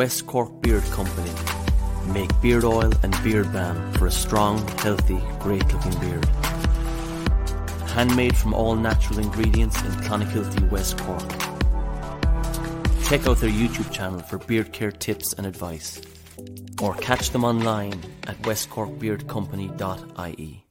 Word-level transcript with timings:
West 0.00 0.24
Cork 0.26 0.50
Beard 0.62 0.84
Company 0.84 1.30
make 2.06 2.30
beard 2.40 2.64
oil 2.64 2.90
and 3.02 3.14
beard 3.22 3.52
balm 3.52 3.92
for 3.92 4.06
a 4.06 4.10
strong, 4.10 4.66
healthy, 4.78 5.20
great 5.40 5.70
looking 5.74 6.00
beard. 6.00 6.24
Handmade 7.90 8.34
from 8.34 8.54
all 8.54 8.76
natural 8.76 9.18
ingredients 9.18 9.78
in 9.82 9.90
Clonakilty, 10.06 10.70
West 10.70 10.96
Cork. 11.00 11.28
Check 13.08 13.26
out 13.26 13.40
their 13.40 13.50
YouTube 13.50 13.92
channel 13.92 14.20
for 14.20 14.38
beard 14.38 14.72
care 14.72 14.90
tips 14.90 15.34
and 15.34 15.46
advice. 15.46 16.00
Or 16.80 16.94
catch 16.94 17.28
them 17.28 17.44
online 17.44 18.02
at 18.26 18.40
westcorkbeardcompany.ie. 18.40 20.66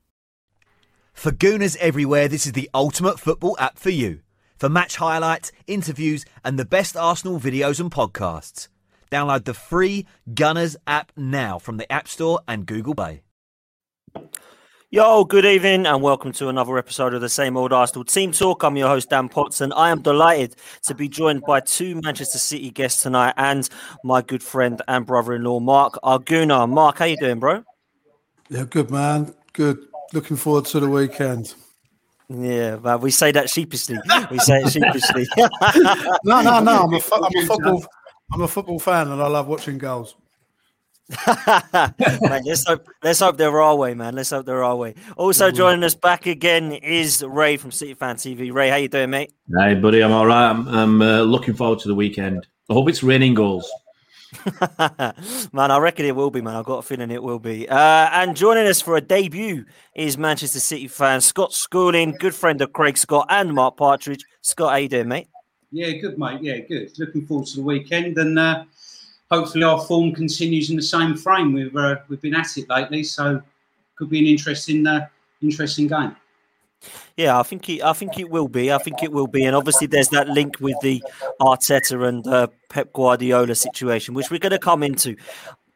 For 1.13 1.31
Gooners 1.31 1.75
everywhere, 1.75 2.27
this 2.27 2.47
is 2.47 2.53
the 2.53 2.71
ultimate 2.73 3.19
football 3.19 3.55
app 3.59 3.77
for 3.77 3.91
you. 3.91 4.21
For 4.57 4.69
match 4.69 4.95
highlights, 4.95 5.51
interviews, 5.67 6.25
and 6.43 6.57
the 6.57 6.65
best 6.65 6.97
Arsenal 6.97 7.39
videos 7.39 7.79
and 7.79 7.91
podcasts. 7.91 8.69
Download 9.11 9.43
the 9.43 9.53
free 9.53 10.05
Gunners 10.33 10.77
app 10.85 11.11
now 11.17 11.57
from 11.59 11.77
the 11.77 11.91
App 11.91 12.07
Store 12.07 12.41
and 12.47 12.65
Google 12.65 12.95
Play. 12.95 13.21
Yo, 14.91 15.23
good 15.23 15.45
evening, 15.45 15.85
and 15.85 16.01
welcome 16.01 16.31
to 16.31 16.47
another 16.49 16.77
episode 16.77 17.13
of 17.13 17.21
the 17.21 17.29
Same 17.29 17.55
Old 17.55 17.71
Arsenal 17.71 18.03
Team 18.03 18.31
Talk. 18.31 18.63
I'm 18.63 18.75
your 18.75 18.87
host, 18.87 19.09
Dan 19.09 19.29
Potts, 19.29 19.61
and 19.61 19.71
I 19.73 19.91
am 19.91 20.01
delighted 20.01 20.55
to 20.83 20.95
be 20.95 21.07
joined 21.07 21.41
by 21.41 21.59
two 21.59 21.99
Manchester 22.01 22.39
City 22.39 22.71
guests 22.71 23.03
tonight 23.03 23.33
and 23.37 23.69
my 24.03 24.21
good 24.21 24.41
friend 24.41 24.81
and 24.87 25.05
brother 25.05 25.35
in 25.35 25.43
law, 25.43 25.59
Mark 25.59 25.99
Arguna. 26.03 26.67
Mark, 26.67 26.99
how 26.99 27.05
you 27.05 27.17
doing, 27.17 27.39
bro? 27.39 27.63
Yeah, 28.49 28.65
good, 28.67 28.89
man. 28.89 29.33
Good. 29.53 29.77
Looking 30.13 30.37
forward 30.37 30.65
to 30.65 30.79
the 30.79 30.89
weekend. 30.89 31.53
Yeah, 32.29 32.75
but 32.75 33.01
we 33.01 33.09
say 33.09 33.31
that 33.31 33.49
sheepishly. 33.49 33.97
We 34.29 34.37
say 34.39 34.61
it 34.61 34.71
sheepishly. 34.71 35.27
no, 36.23 36.41
no, 36.41 36.59
no. 36.59 36.83
I'm 36.83 36.93
a, 36.93 36.97
I'm 37.13 37.23
a 37.23 37.45
football. 37.47 37.85
I'm 38.31 38.41
a 38.41 38.47
football 38.47 38.79
fan 38.79 39.09
and 39.09 39.21
I 39.21 39.27
love 39.27 39.47
watching 39.47 39.77
goals. 39.77 40.15
man, 41.27 42.43
let's 42.45 42.67
hope 42.67 42.87
let's 43.01 43.19
hope 43.19 43.37
they're 43.37 43.59
our 43.59 43.75
way, 43.75 43.95
man. 43.95 44.13
Let's 44.13 44.29
hope 44.29 44.45
they're 44.45 44.63
our 44.63 44.75
way. 44.75 44.93
Also 45.17 45.49
joining 45.49 45.83
us 45.83 45.95
back 45.95 46.27
again 46.27 46.71
is 46.71 47.23
Ray 47.23 47.57
from 47.57 47.71
City 47.71 47.95
Fan 47.95 48.17
TV. 48.17 48.53
Ray, 48.53 48.69
how 48.69 48.75
you 48.75 48.87
doing, 48.87 49.09
mate? 49.09 49.33
Hey, 49.57 49.73
buddy, 49.73 50.03
I'm 50.03 50.11
all 50.11 50.27
right. 50.27 50.49
I'm, 50.49 50.67
I'm 50.67 51.01
uh, 51.01 51.21
looking 51.21 51.55
forward 51.55 51.79
to 51.79 51.87
the 51.87 51.95
weekend. 51.95 52.45
I 52.69 52.73
hope 52.73 52.89
it's 52.89 53.01
raining 53.01 53.33
goals. 53.33 53.67
man, 55.51 55.71
I 55.71 55.79
reckon 55.79 56.05
it 56.05 56.15
will 56.15 56.29
be, 56.29 56.41
man. 56.41 56.55
I've 56.55 56.65
got 56.65 56.77
a 56.77 56.81
feeling 56.83 57.09
it 57.09 57.23
will 57.23 57.39
be. 57.39 57.67
Uh, 57.67 58.09
and 58.11 58.37
joining 58.37 58.67
us 58.67 58.79
for 58.79 58.95
a 58.95 59.01
debut 59.01 59.65
is 59.95 60.15
Manchester 60.15 60.59
City 60.59 60.87
fan 60.87 61.21
Scott 61.21 61.53
Schooling, 61.53 62.15
good 62.19 62.35
friend 62.35 62.61
of 62.61 62.71
Craig 62.73 62.99
Scott 62.99 63.25
and 63.29 63.55
Mark 63.55 63.77
Partridge. 63.77 64.23
Scott, 64.41 64.71
how 64.71 64.77
you 64.77 64.89
doing, 64.89 65.07
mate? 65.07 65.27
Yeah, 65.71 65.91
good, 65.91 66.17
mate. 66.17 66.41
Yeah, 66.41 66.59
good. 66.59 66.97
Looking 66.97 67.25
forward 67.25 67.47
to 67.47 67.57
the 67.57 67.61
weekend, 67.61 68.17
and 68.17 68.39
uh, 68.39 68.63
hopefully 69.29 69.63
our 69.63 69.81
form 69.81 70.13
continues 70.13 70.69
in 70.69 70.75
the 70.75 70.81
same 70.81 71.15
frame. 71.15 71.53
We've 71.53 71.75
uh, 71.75 71.97
we've 72.07 72.21
been 72.21 72.35
at 72.35 72.57
it 72.57 72.69
lately, 72.69 73.03
so 73.03 73.41
could 73.95 74.09
be 74.09 74.19
an 74.19 74.25
interesting 74.25 74.85
uh, 74.87 75.07
interesting 75.41 75.87
game. 75.87 76.15
Yeah, 77.17 77.37
I 77.37 77.43
think 77.43 77.67
it, 77.69 77.83
I 77.83 77.91
think 77.93 78.17
it 78.17 78.29
will 78.29 78.47
be. 78.47 78.71
I 78.71 78.77
think 78.77 79.03
it 79.03 79.11
will 79.11 79.27
be, 79.27 79.45
and 79.45 79.55
obviously 79.55 79.87
there's 79.87 80.09
that 80.09 80.29
link 80.29 80.55
with 80.61 80.77
the 80.81 81.03
Arteta 81.41 82.07
and 82.07 82.25
uh, 82.25 82.47
Pep 82.69 82.93
Guardiola 82.93 83.53
situation, 83.55 84.13
which 84.13 84.31
we're 84.31 84.39
going 84.39 84.53
to 84.53 84.59
come 84.59 84.81
into. 84.81 85.15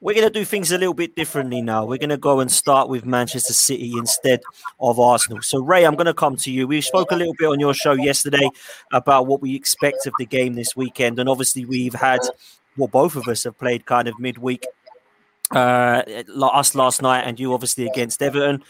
We're 0.04 0.16
going 0.16 0.28
to 0.28 0.40
do 0.40 0.44
things 0.44 0.74
a 0.74 0.78
little 0.78 0.94
bit 0.94 1.16
differently 1.16 1.62
now. 1.62 1.86
We're 1.86 1.98
going 1.98 2.10
to 2.10 2.18
go 2.18 2.42
and 2.42 2.52
start 2.52 2.90
with 2.90 3.06
Manchester 3.06 3.54
City 3.54 3.94
instead 3.98 4.42
of 4.82 5.00
Arsenal. 5.00 5.42
So, 5.42 5.64
Ray, 5.64 5.86
I'm 5.86 5.96
going 5.96 6.08
to 6.08 6.14
come 6.14 6.36
to 6.36 6.52
you. 6.52 6.68
We 6.68 6.82
spoke 6.82 7.12
a 7.12 7.16
little 7.16 7.34
bit 7.40 7.48
on 7.48 7.58
your 7.58 7.74
show 7.74 7.94
yesterday 7.94 8.50
about 8.92 9.28
what 9.28 9.42
we 9.42 9.56
expect 9.56 10.06
of 10.06 10.12
the 10.20 10.26
game 10.26 10.56
this 10.56 10.76
weekend, 10.76 11.20
and 11.20 11.30
obviously 11.30 11.64
we've 11.64 11.94
had, 11.94 12.20
well, 12.76 12.90
both 12.90 13.16
of 13.16 13.30
us 13.30 13.46
have 13.46 13.58
played 13.58 13.86
kind 13.86 14.10
of 14.10 14.20
midweek. 14.20 14.66
Uh, 15.52 16.02
us 16.42 16.76
last 16.76 17.02
night, 17.02 17.22
and 17.22 17.40
you 17.40 17.54
obviously 17.54 17.88
against 17.88 18.22
Everton. 18.22 18.62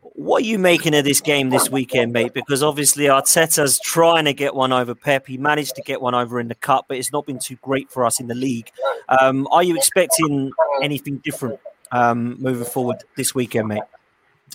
What 0.00 0.42
are 0.42 0.46
you 0.46 0.58
making 0.58 0.94
of 0.94 1.04
this 1.04 1.20
game 1.20 1.50
this 1.50 1.70
weekend, 1.70 2.12
mate? 2.12 2.32
Because 2.34 2.62
obviously 2.62 3.04
Arteta's 3.04 3.78
trying 3.80 4.24
to 4.24 4.32
get 4.32 4.54
one 4.54 4.72
over 4.72 4.94
Pep. 4.94 5.26
He 5.26 5.36
managed 5.38 5.74
to 5.76 5.82
get 5.82 6.00
one 6.00 6.14
over 6.14 6.40
in 6.40 6.48
the 6.48 6.54
cup, 6.54 6.86
but 6.88 6.96
it's 6.96 7.12
not 7.12 7.26
been 7.26 7.38
too 7.38 7.56
great 7.62 7.90
for 7.90 8.04
us 8.04 8.20
in 8.20 8.26
the 8.26 8.34
league. 8.34 8.70
Um, 9.08 9.46
are 9.50 9.62
you 9.62 9.76
expecting 9.76 10.52
anything 10.82 11.18
different 11.18 11.58
um, 11.92 12.36
moving 12.40 12.64
forward 12.64 12.98
this 13.16 13.34
weekend, 13.34 13.68
mate? 13.68 13.82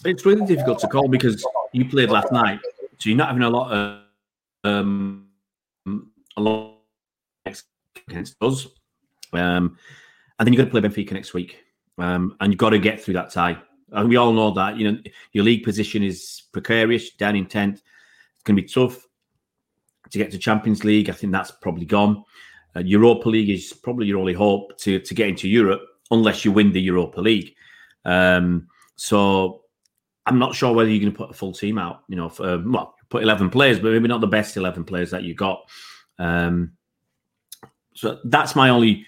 It's 0.06 0.26
really 0.26 0.46
difficult 0.46 0.80
to 0.80 0.88
call 0.88 1.08
because 1.08 1.46
you 1.72 1.86
played 1.86 2.10
last 2.10 2.32
night, 2.32 2.60
so 2.98 3.10
you're 3.10 3.18
not 3.18 3.28
having 3.28 3.44
a 3.44 3.50
lot 3.50 3.72
of 3.72 4.00
um, 4.64 5.28
a 6.38 6.42
lot 6.42 6.78
against 8.08 8.36
us, 8.42 8.68
um, 9.34 9.78
and 10.40 10.48
then 10.48 10.54
you've 10.54 10.60
got 10.60 10.66
to 10.66 10.82
play 10.82 10.82
Benfica 10.82 11.14
next 11.14 11.34
week, 11.34 11.64
um, 11.98 12.36
and 12.40 12.52
you've 12.52 12.60
got 12.60 12.72
to 12.72 12.80
get 12.80 13.02
through 13.02 13.16
that 13.16 13.32
tie. 13.32 13.58
And 13.94 14.10
we 14.10 14.16
all 14.16 14.34
know 14.34 14.52
that 14.52 14.78
you 14.78 14.92
know 14.92 15.00
your 15.32 15.44
league 15.44 15.64
position 15.64 16.04
is 16.04 16.44
precarious, 16.52 17.12
down 17.12 17.36
in 17.36 17.46
tenth. 17.46 17.82
It's 18.36 18.44
going 18.44 18.56
to 18.56 18.62
be 18.62 18.68
tough 18.68 19.06
to 20.10 20.18
get 20.18 20.32
to 20.32 20.38
Champions 20.38 20.84
League. 20.84 21.10
I 21.10 21.14
think 21.14 21.32
that's 21.32 21.52
probably 21.52 21.86
gone. 21.86 22.24
Uh, 22.76 22.82
Europa 22.82 23.30
League 23.30 23.50
is 23.50 23.72
probably 23.72 24.08
your 24.08 24.20
only 24.20 24.34
hope 24.34 24.78
to 24.80 25.00
to 25.00 25.14
get 25.14 25.30
into 25.30 25.48
Europe. 25.48 25.82
unless 26.12 26.46
you 26.46 26.52
win 26.52 26.72
the 26.72 26.82
Europa 26.82 27.20
League. 27.20 27.56
Um, 28.06 28.68
so 28.96 29.64
I'm 30.26 30.40
not 30.40 30.56
sure 30.56 30.74
whether 30.74 30.90
you're 30.90 31.02
going 31.02 31.12
to 31.12 31.18
put 31.18 31.32
a 31.32 31.34
full 31.34 31.54
team 31.54 31.78
out. 31.78 32.04
You 32.08 32.16
know, 32.16 32.30
for, 32.30 32.62
well, 32.66 32.96
put 33.10 33.24
11 33.24 33.50
players, 33.50 33.80
but 33.80 33.92
maybe 33.92 34.08
not 34.08 34.22
the 34.22 34.28
best 34.28 34.58
11 34.58 34.84
players 34.86 35.12
that 35.12 35.24
you 35.24 35.34
got. 35.34 35.70
Um, 36.20 36.74
so 37.96 38.20
that's 38.26 38.56
my 38.56 38.70
only 38.70 39.06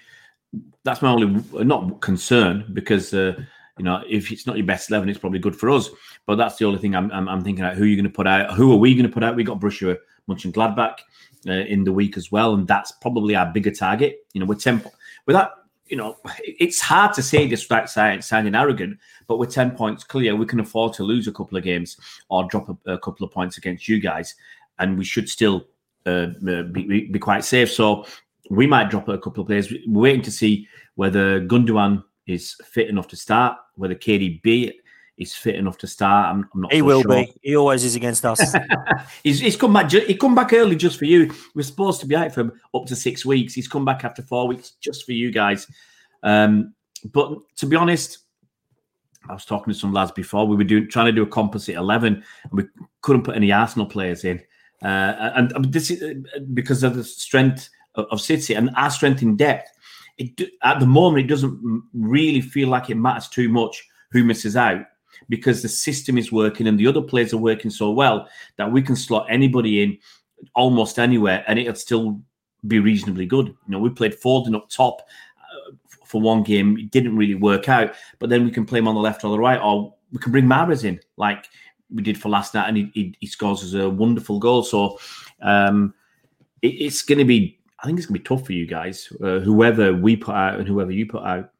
that's 0.84 1.02
my 1.02 1.10
only 1.10 1.42
not 1.64 2.00
concern 2.00 2.64
because 2.72 3.12
uh, 3.12 3.34
you 3.78 3.84
know 3.84 4.02
if 4.08 4.32
it's 4.32 4.46
not 4.46 4.56
your 4.56 4.66
best 4.66 4.90
11 4.90 5.08
it's 5.08 5.18
probably 5.18 5.38
good 5.38 5.56
for 5.56 5.70
us. 5.70 5.90
But 6.26 6.36
that's 6.36 6.56
the 6.56 6.64
only 6.64 6.78
thing 6.78 6.94
i'm, 6.94 7.10
I'm, 7.12 7.28
I'm 7.28 7.42
thinking 7.42 7.64
about. 7.64 7.76
Who 7.76 7.84
are 7.84 7.86
you 7.86 7.96
going 7.96 8.04
to 8.04 8.10
put 8.10 8.26
out? 8.26 8.54
Who 8.54 8.72
are 8.72 8.76
we 8.76 8.94
going 8.94 9.06
to 9.06 9.12
put 9.12 9.22
out? 9.22 9.36
We 9.36 9.44
got 9.44 9.60
Borussia 9.60 9.96
Mönchengladbach 10.28 10.98
uh, 11.46 11.52
in 11.52 11.84
the 11.84 11.92
week 11.92 12.16
as 12.16 12.32
well 12.32 12.54
and 12.54 12.66
that's 12.66 12.92
probably 12.92 13.34
our 13.36 13.46
bigger 13.46 13.70
target. 13.70 14.26
You 14.32 14.40
know 14.40 14.46
with 14.46 14.62
10 14.62 14.82
with 15.26 15.34
that 15.34 15.52
you 15.86 15.96
know 15.96 16.16
it's 16.40 16.80
hard 16.80 17.12
to 17.14 17.22
say 17.22 17.46
this 17.46 17.68
without 17.68 17.90
sounding 18.24 18.54
arrogant 18.54 18.98
but 19.28 19.38
with 19.38 19.52
10 19.52 19.72
points 19.72 20.04
clear. 20.04 20.34
We 20.34 20.46
can 20.46 20.60
afford 20.60 20.92
to 20.94 21.04
lose 21.04 21.28
a 21.28 21.32
couple 21.32 21.58
of 21.58 21.64
games 21.64 21.96
or 22.28 22.44
drop 22.44 22.68
a, 22.68 22.92
a 22.92 22.98
couple 22.98 23.26
of 23.26 23.32
points 23.32 23.58
against 23.58 23.88
you 23.88 24.00
guys 24.00 24.34
and 24.78 24.98
we 24.98 25.04
should 25.04 25.28
still 25.28 25.66
uh, 26.06 26.26
be, 26.72 27.08
be, 27.10 27.18
quite 27.18 27.44
safe. 27.44 27.70
So 27.72 28.06
we 28.50 28.66
might 28.66 28.90
drop 28.90 29.08
a 29.08 29.18
couple 29.18 29.40
of 29.40 29.48
players. 29.48 29.72
We're 29.86 30.02
waiting 30.02 30.22
to 30.22 30.30
see 30.30 30.68
whether 30.94 31.40
Gundogan 31.40 32.04
is 32.26 32.56
fit 32.64 32.88
enough 32.88 33.08
to 33.08 33.16
start, 33.16 33.56
whether 33.76 33.94
KDB 33.94 34.72
is 35.18 35.34
fit 35.34 35.54
enough 35.54 35.78
to 35.78 35.86
start. 35.86 36.34
I'm, 36.34 36.48
I'm 36.54 36.60
not. 36.62 36.72
He 36.72 36.80
so 36.80 36.84
will 36.84 37.02
sure. 37.02 37.10
be. 37.10 37.32
He 37.42 37.56
always 37.56 37.84
is 37.84 37.94
against 37.94 38.24
us. 38.24 38.54
he's, 39.22 39.40
he's 39.40 39.56
come 39.56 39.72
back. 39.72 39.90
He 39.90 40.14
come 40.14 40.34
back 40.34 40.52
early 40.52 40.76
just 40.76 40.98
for 40.98 41.06
you. 41.06 41.32
We're 41.54 41.62
supposed 41.62 42.00
to 42.00 42.06
be 42.06 42.16
out 42.16 42.34
for 42.34 42.52
up 42.74 42.86
to 42.86 42.96
six 42.96 43.24
weeks. 43.24 43.54
He's 43.54 43.68
come 43.68 43.84
back 43.84 44.04
after 44.04 44.22
four 44.22 44.46
weeks 44.46 44.72
just 44.80 45.04
for 45.04 45.12
you 45.12 45.30
guys. 45.30 45.66
Um, 46.22 46.74
but 47.12 47.38
to 47.56 47.66
be 47.66 47.76
honest, 47.76 48.18
I 49.28 49.32
was 49.32 49.44
talking 49.44 49.72
to 49.72 49.78
some 49.78 49.92
lads 49.92 50.12
before. 50.12 50.46
We 50.46 50.56
were 50.56 50.64
doing 50.64 50.88
trying 50.88 51.06
to 51.06 51.12
do 51.12 51.22
a 51.22 51.26
composite 51.26 51.76
eleven, 51.76 52.22
and 52.44 52.52
we 52.52 52.64
couldn't 53.00 53.22
put 53.22 53.36
any 53.36 53.52
Arsenal 53.52 53.86
players 53.86 54.24
in. 54.24 54.40
Uh, 54.82 55.32
and, 55.34 55.52
and 55.52 55.72
this 55.72 55.90
is 55.90 56.02
uh, 56.02 56.40
because 56.52 56.82
of 56.82 56.94
the 56.96 57.04
strength 57.04 57.70
of 57.94 58.20
City 58.20 58.54
and 58.54 58.70
our 58.76 58.90
strength 58.90 59.22
in 59.22 59.36
depth. 59.36 59.70
It, 60.18 60.50
at 60.62 60.80
the 60.80 60.86
moment, 60.86 61.24
it 61.24 61.28
doesn't 61.28 61.84
really 61.92 62.40
feel 62.40 62.68
like 62.68 62.90
it 62.90 62.96
matters 62.96 63.28
too 63.28 63.48
much 63.48 63.86
who 64.12 64.24
misses 64.24 64.56
out 64.56 64.82
because 65.28 65.62
the 65.62 65.68
system 65.68 66.18
is 66.18 66.32
working 66.32 66.66
and 66.66 66.78
the 66.78 66.86
other 66.86 67.02
players 67.02 67.32
are 67.32 67.38
working 67.38 67.70
so 67.70 67.90
well 67.90 68.28
that 68.56 68.70
we 68.70 68.82
can 68.82 68.96
slot 68.96 69.26
anybody 69.28 69.82
in 69.82 69.98
almost 70.54 70.98
anywhere 70.98 71.44
and 71.46 71.58
it'll 71.58 71.74
still 71.74 72.20
be 72.66 72.78
reasonably 72.78 73.26
good. 73.26 73.48
You 73.48 73.54
know, 73.68 73.78
we 73.78 73.90
played 73.90 74.20
Foden 74.20 74.54
up 74.54 74.68
top 74.68 75.02
uh, 75.40 75.72
for 76.04 76.20
one 76.20 76.42
game, 76.42 76.78
it 76.78 76.90
didn't 76.90 77.16
really 77.16 77.34
work 77.34 77.68
out, 77.68 77.94
but 78.18 78.30
then 78.30 78.44
we 78.44 78.50
can 78.50 78.64
play 78.64 78.78
him 78.78 78.88
on 78.88 78.94
the 78.94 79.00
left 79.00 79.24
or 79.24 79.30
the 79.30 79.38
right, 79.38 79.60
or 79.60 79.94
we 80.12 80.18
can 80.18 80.32
bring 80.32 80.44
Mahrez 80.44 80.84
in 80.84 81.00
like 81.16 81.48
we 81.90 82.02
did 82.02 82.18
for 82.18 82.28
last 82.28 82.54
night, 82.54 82.68
and 82.68 82.76
he, 82.76 82.90
he, 82.94 83.14
he 83.20 83.26
scores 83.26 83.62
us 83.62 83.74
a 83.74 83.88
wonderful 83.88 84.38
goal. 84.38 84.62
So 84.62 84.98
um, 85.42 85.94
it, 86.62 86.68
it's 86.68 87.02
going 87.02 87.18
to 87.18 87.24
be 87.24 87.58
I 87.80 87.86
think 87.86 87.98
it's 87.98 88.06
going 88.06 88.20
to 88.20 88.20
be 88.20 88.36
tough 88.36 88.46
for 88.46 88.52
you 88.52 88.66
guys, 88.66 89.12
uh, 89.22 89.38
whoever 89.40 89.92
we 89.92 90.16
put 90.16 90.34
out 90.34 90.58
and 90.58 90.66
whoever 90.66 90.90
you 90.90 91.06
put 91.06 91.22
out. 91.22 91.50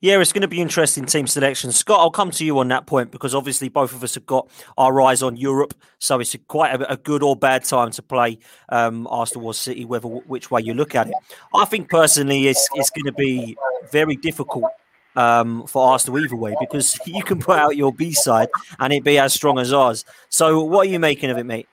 Yeah, 0.00 0.20
it's 0.20 0.32
going 0.32 0.42
to 0.42 0.48
be 0.48 0.60
interesting 0.60 1.06
team 1.06 1.26
selection. 1.26 1.72
Scott, 1.72 2.00
I'll 2.00 2.10
come 2.10 2.30
to 2.32 2.44
you 2.44 2.58
on 2.58 2.68
that 2.68 2.86
point 2.86 3.10
because 3.10 3.34
obviously 3.34 3.70
both 3.70 3.94
of 3.94 4.04
us 4.04 4.14
have 4.14 4.26
got 4.26 4.50
our 4.76 5.00
eyes 5.00 5.22
on 5.22 5.36
Europe, 5.36 5.72
so 5.98 6.20
it's 6.20 6.34
a 6.34 6.38
quite 6.38 6.78
a, 6.78 6.92
a, 6.92 6.96
good 6.98 7.22
or 7.22 7.34
bad 7.34 7.64
time 7.64 7.90
to 7.92 8.02
play 8.02 8.38
um, 8.68 9.06
Arsenal 9.06 9.46
or 9.46 9.54
City, 9.54 9.86
whether 9.86 10.06
which 10.06 10.50
way 10.50 10.60
you 10.60 10.74
look 10.74 10.94
at 10.94 11.06
it. 11.06 11.14
I 11.54 11.64
think 11.64 11.88
personally, 11.88 12.48
it's 12.48 12.68
it's 12.74 12.90
going 12.90 13.06
to 13.06 13.12
be 13.12 13.56
very 13.90 14.16
difficult 14.16 14.70
um, 15.16 15.66
for 15.66 15.92
Arsenal 15.92 16.20
either 16.20 16.36
way 16.36 16.54
because 16.60 16.98
you 17.06 17.22
can 17.22 17.38
put 17.38 17.58
out 17.58 17.76
your 17.76 17.92
B 17.92 18.12
side 18.12 18.48
and 18.78 18.92
it 18.92 19.04
be 19.04 19.18
as 19.18 19.32
strong 19.32 19.58
as 19.58 19.72
ours. 19.72 20.04
So, 20.28 20.62
what 20.62 20.86
are 20.86 20.90
you 20.90 20.98
making 20.98 21.30
of 21.30 21.38
it, 21.38 21.44
mate? 21.44 21.68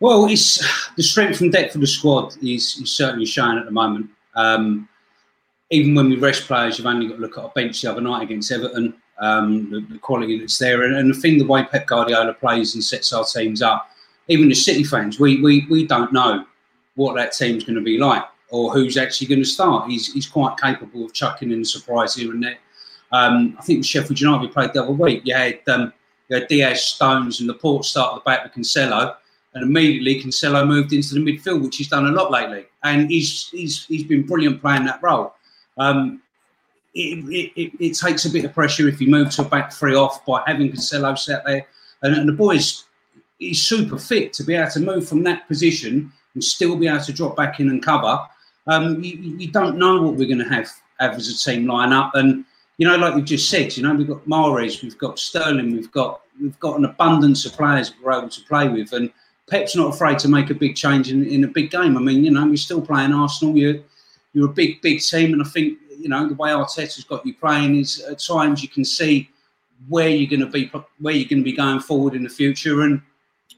Well, 0.00 0.26
it's 0.26 0.58
the 0.96 1.02
strength 1.02 1.42
and 1.42 1.52
depth 1.52 1.74
of 1.74 1.82
the 1.82 1.86
squad 1.86 2.34
is, 2.42 2.78
is 2.78 2.90
certainly 2.90 3.26
showing 3.26 3.58
at 3.58 3.66
the 3.66 3.70
moment. 3.70 4.10
Um, 4.34 4.88
even 5.68 5.94
when 5.94 6.08
we 6.08 6.16
rest 6.16 6.46
players, 6.46 6.78
you've 6.78 6.86
only 6.86 7.06
got 7.06 7.16
to 7.16 7.20
look 7.20 7.36
at 7.36 7.44
our 7.44 7.50
bench 7.50 7.82
the 7.82 7.90
other 7.90 8.00
night 8.00 8.22
against 8.22 8.50
Everton, 8.50 8.94
um, 9.20 9.70
the, 9.70 9.80
the, 9.80 9.98
quality 9.98 10.38
that's 10.38 10.58
there, 10.58 10.82
and, 10.84 10.96
and 10.96 11.14
the 11.14 11.20
thing 11.20 11.38
the 11.38 11.46
way 11.46 11.64
Pep 11.64 11.86
Guardiola 11.86 12.32
plays 12.32 12.74
and 12.74 12.82
sets 12.82 13.12
our 13.12 13.24
teams 13.24 13.60
up. 13.60 13.90
Even 14.28 14.48
the 14.48 14.54
City 14.54 14.84
fans, 14.84 15.20
we 15.20 15.40
we, 15.42 15.66
we 15.70 15.86
don't 15.86 16.12
know 16.12 16.44
what 16.94 17.14
that 17.16 17.32
team's 17.32 17.64
going 17.64 17.76
to 17.76 17.82
be 17.82 17.98
like 17.98 18.24
or 18.48 18.72
who's 18.72 18.96
actually 18.96 19.26
going 19.26 19.40
to 19.40 19.48
start. 19.48 19.90
He's 19.90 20.12
he's 20.12 20.26
quite 20.26 20.56
capable 20.56 21.04
of 21.04 21.12
chucking 21.12 21.52
in 21.52 21.60
a 21.60 21.64
surprise 21.64 22.14
here 22.14 22.32
and 22.32 22.42
there. 22.42 22.58
Um, 23.12 23.56
I 23.58 23.62
think 23.62 23.84
Sheffield 23.84 24.20
United 24.20 24.40
we 24.40 24.48
played 24.48 24.72
the 24.72 24.82
other 24.82 24.92
week. 24.92 25.22
You 25.24 25.34
had, 25.34 25.60
um, 25.68 25.92
you 26.28 26.36
had 26.36 26.48
Dias, 26.48 26.84
Stones, 26.84 27.40
and 27.40 27.48
Laporte 27.48 27.84
start 27.84 28.14
at 28.14 28.24
the 28.24 28.28
back 28.28 28.44
with 28.44 28.54
Cancelo 28.54 29.16
and 29.54 29.64
immediately 29.64 30.22
Cancelo 30.22 30.66
moved 30.66 30.92
into 30.92 31.14
the 31.14 31.20
midfield, 31.20 31.62
which 31.62 31.76
he's 31.76 31.88
done 31.88 32.06
a 32.06 32.12
lot 32.12 32.30
lately, 32.30 32.66
and 32.82 33.10
he's 33.10 33.48
he's 33.48 33.84
he's 33.86 34.04
been 34.04 34.22
brilliant 34.26 34.60
playing 34.60 34.84
that 34.84 35.02
role. 35.02 35.34
Um, 35.78 36.22
it, 36.94 37.52
it, 37.56 37.72
it, 37.78 37.94
takes 37.94 38.24
a 38.24 38.30
bit 38.30 38.44
of 38.44 38.52
pressure 38.52 38.88
if 38.88 39.00
you 39.00 39.08
move 39.08 39.30
to 39.30 39.42
a 39.42 39.44
back 39.44 39.72
three 39.72 39.94
off 39.94 40.26
by 40.26 40.42
having 40.46 40.72
Cancelo 40.72 41.16
sat 41.16 41.44
there, 41.44 41.66
and, 42.02 42.14
and 42.16 42.28
the 42.28 42.32
boys 42.32 42.84
he's 43.38 43.64
super 43.64 43.98
fit 43.98 44.32
to 44.34 44.44
be 44.44 44.54
able 44.54 44.70
to 44.70 44.80
move 44.80 45.08
from 45.08 45.22
that 45.24 45.48
position 45.48 46.12
and 46.34 46.44
still 46.44 46.76
be 46.76 46.86
able 46.86 47.00
to 47.00 47.12
drop 47.12 47.36
back 47.36 47.58
in 47.58 47.70
and 47.70 47.82
cover. 47.82 48.20
Um, 48.66 49.02
you, 49.02 49.16
you, 49.16 49.50
don't 49.50 49.78
know 49.78 50.02
what 50.02 50.14
we're 50.14 50.28
going 50.28 50.38
to 50.38 50.48
have 50.48 50.70
have 51.00 51.14
as 51.14 51.28
a 51.28 51.50
team 51.50 51.66
line 51.66 51.92
up, 51.92 52.14
and 52.14 52.44
you 52.76 52.86
know, 52.86 52.96
like 52.96 53.16
you 53.16 53.22
just 53.22 53.50
said, 53.50 53.76
you 53.76 53.82
know, 53.82 53.94
we've 53.94 54.06
got 54.06 54.24
Mahrez, 54.26 54.82
we've 54.82 54.98
got 54.98 55.18
Sterling, 55.18 55.72
we've 55.72 55.90
got 55.90 56.20
we've 56.40 56.58
got 56.60 56.78
an 56.78 56.84
abundance 56.84 57.44
of 57.46 57.52
players 57.52 57.92
we're 58.02 58.12
able 58.12 58.28
to 58.28 58.40
play 58.42 58.68
with, 58.68 58.92
and 58.92 59.10
Pep's 59.50 59.74
not 59.74 59.92
afraid 59.92 60.18
to 60.20 60.28
make 60.28 60.48
a 60.50 60.54
big 60.54 60.76
change 60.76 61.10
in, 61.10 61.26
in 61.26 61.42
a 61.42 61.48
big 61.48 61.70
game. 61.70 61.96
I 61.96 62.00
mean, 62.00 62.24
you 62.24 62.30
know, 62.30 62.46
we're 62.46 62.56
still 62.56 62.80
playing 62.80 63.12
Arsenal. 63.12 63.56
You're 63.56 63.80
you're 64.32 64.48
a 64.48 64.52
big 64.52 64.80
big 64.80 65.00
team, 65.00 65.32
and 65.32 65.42
I 65.42 65.44
think 65.44 65.78
you 65.98 66.08
know 66.08 66.28
the 66.28 66.34
way 66.34 66.50
Arteta's 66.50 67.04
got 67.04 67.26
you 67.26 67.34
playing 67.34 67.76
is 67.76 68.00
at 68.02 68.20
times 68.20 68.62
you 68.62 68.68
can 68.68 68.84
see 68.84 69.28
where 69.88 70.08
you're 70.08 70.30
going 70.30 70.40
to 70.40 70.46
be 70.46 70.70
where 71.00 71.14
you're 71.14 71.28
going 71.28 71.40
to 71.40 71.44
be 71.44 71.52
going 71.52 71.80
forward 71.80 72.14
in 72.14 72.22
the 72.22 72.28
future, 72.28 72.82
and 72.82 73.02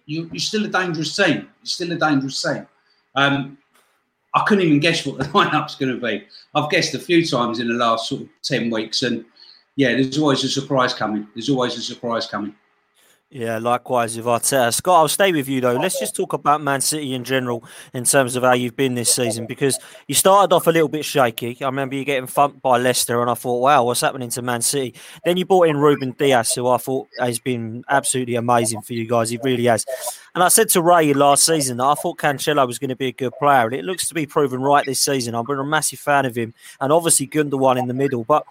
you, 0.07 0.31
are 0.35 0.39
still 0.39 0.65
a 0.65 0.69
dangerous 0.69 1.15
team. 1.15 1.37
You're 1.37 1.65
still 1.65 1.93
a 1.93 1.97
dangerous 1.97 2.43
team. 2.43 2.67
Um, 3.15 3.59
I 4.35 4.45
couldn't 4.47 4.65
even 4.65 4.81
guess 4.81 5.05
what 5.05 5.19
the 5.19 5.25
lineup's 5.35 5.75
going 5.75 5.95
to 5.95 6.01
be. 6.01 6.27
I've 6.55 6.71
guessed 6.71 6.95
a 6.95 6.99
few 6.99 7.27
times 7.27 7.61
in 7.61 7.69
the 7.69 7.75
last 7.75 8.09
sort 8.09 8.23
of 8.23 8.29
ten 8.43 8.71
weeks, 8.71 9.03
and 9.03 9.27
yeah, 9.77 9.93
there's 9.93 10.19
always 10.19 10.43
a 10.43 10.49
surprise 10.49 10.95
coming. 10.95 11.29
There's 11.35 11.51
always 11.51 11.77
a 11.77 11.83
surprise 11.83 12.27
coming. 12.27 12.55
Yeah, 13.35 13.57
likewise 13.57 14.15
with 14.15 14.27
Arteta. 14.27 14.75
Scott, 14.75 14.99
I'll 14.99 15.09
stay 15.09 15.33
with 15.33 15.49
you 15.49 15.63
though. 15.63 15.77
Let's 15.77 15.99
just 15.99 16.15
talk 16.15 16.35
about 16.35 16.61
Man 16.61 16.83
City 16.83 17.15
in 17.15 17.25
general 17.25 17.65
in 17.95 18.05
terms 18.05 18.37
of 18.37 18.43
how 18.43 18.53
you've 18.53 18.77
been 18.77 18.95
this 18.95 19.11
season 19.11 19.47
because 19.47 19.79
you 20.07 20.15
started 20.15 20.55
off 20.55 20.67
a 20.67 20.71
little 20.71 20.87
bit 20.87 21.03
shaky. 21.03 21.57
I 21.63 21.65
remember 21.65 21.95
you 21.95 22.05
getting 22.05 22.27
thumped 22.27 22.61
by 22.61 22.77
Leicester, 22.77 23.23
and 23.23 23.31
I 23.31 23.35
thought, 23.35 23.63
wow, 23.63 23.85
what's 23.85 24.03
happening 24.03 24.29
to 24.29 24.43
Man 24.43 24.61
City? 24.61 24.95
Then 25.25 25.39
you 25.39 25.47
brought 25.47 25.69
in 25.69 25.79
Ruben 25.79 26.11
Dias, 26.11 26.55
who 26.55 26.69
I 26.69 26.77
thought 26.77 27.09
has 27.19 27.39
been 27.39 27.85
absolutely 27.89 28.35
amazing 28.35 28.83
for 28.83 28.93
you 28.93 29.09
guys. 29.09 29.31
He 29.31 29.39
really 29.43 29.65
has. 29.65 29.87
And 30.35 30.45
I 30.45 30.49
said 30.49 30.69
to 30.71 30.83
Ray 30.83 31.15
last 31.15 31.47
season 31.47 31.79
that 31.79 31.87
I 31.87 31.95
thought 31.95 32.19
Cancelo 32.19 32.67
was 32.67 32.79
going 32.79 32.91
to 32.91 32.97
be 32.97 33.09
a 33.09 33.13
good 33.13 33.33
player, 33.39 33.65
and 33.65 33.75
it 33.75 33.87
looks 33.87 34.07
to 34.09 34.15
be 34.15 34.27
proven 34.27 34.61
right 34.61 34.85
this 34.85 35.01
season. 35.01 35.35
I've 35.35 35.47
been 35.47 35.59
a 35.59 35.65
massive 35.65 36.01
fan 36.01 36.27
of 36.27 36.37
him, 36.37 36.53
and 36.83 36.93
obviously 36.93 37.29
Gundogan 37.29 37.79
in 37.79 37.89
the 37.89 37.95
middle, 37.95 38.25
but 38.25 38.45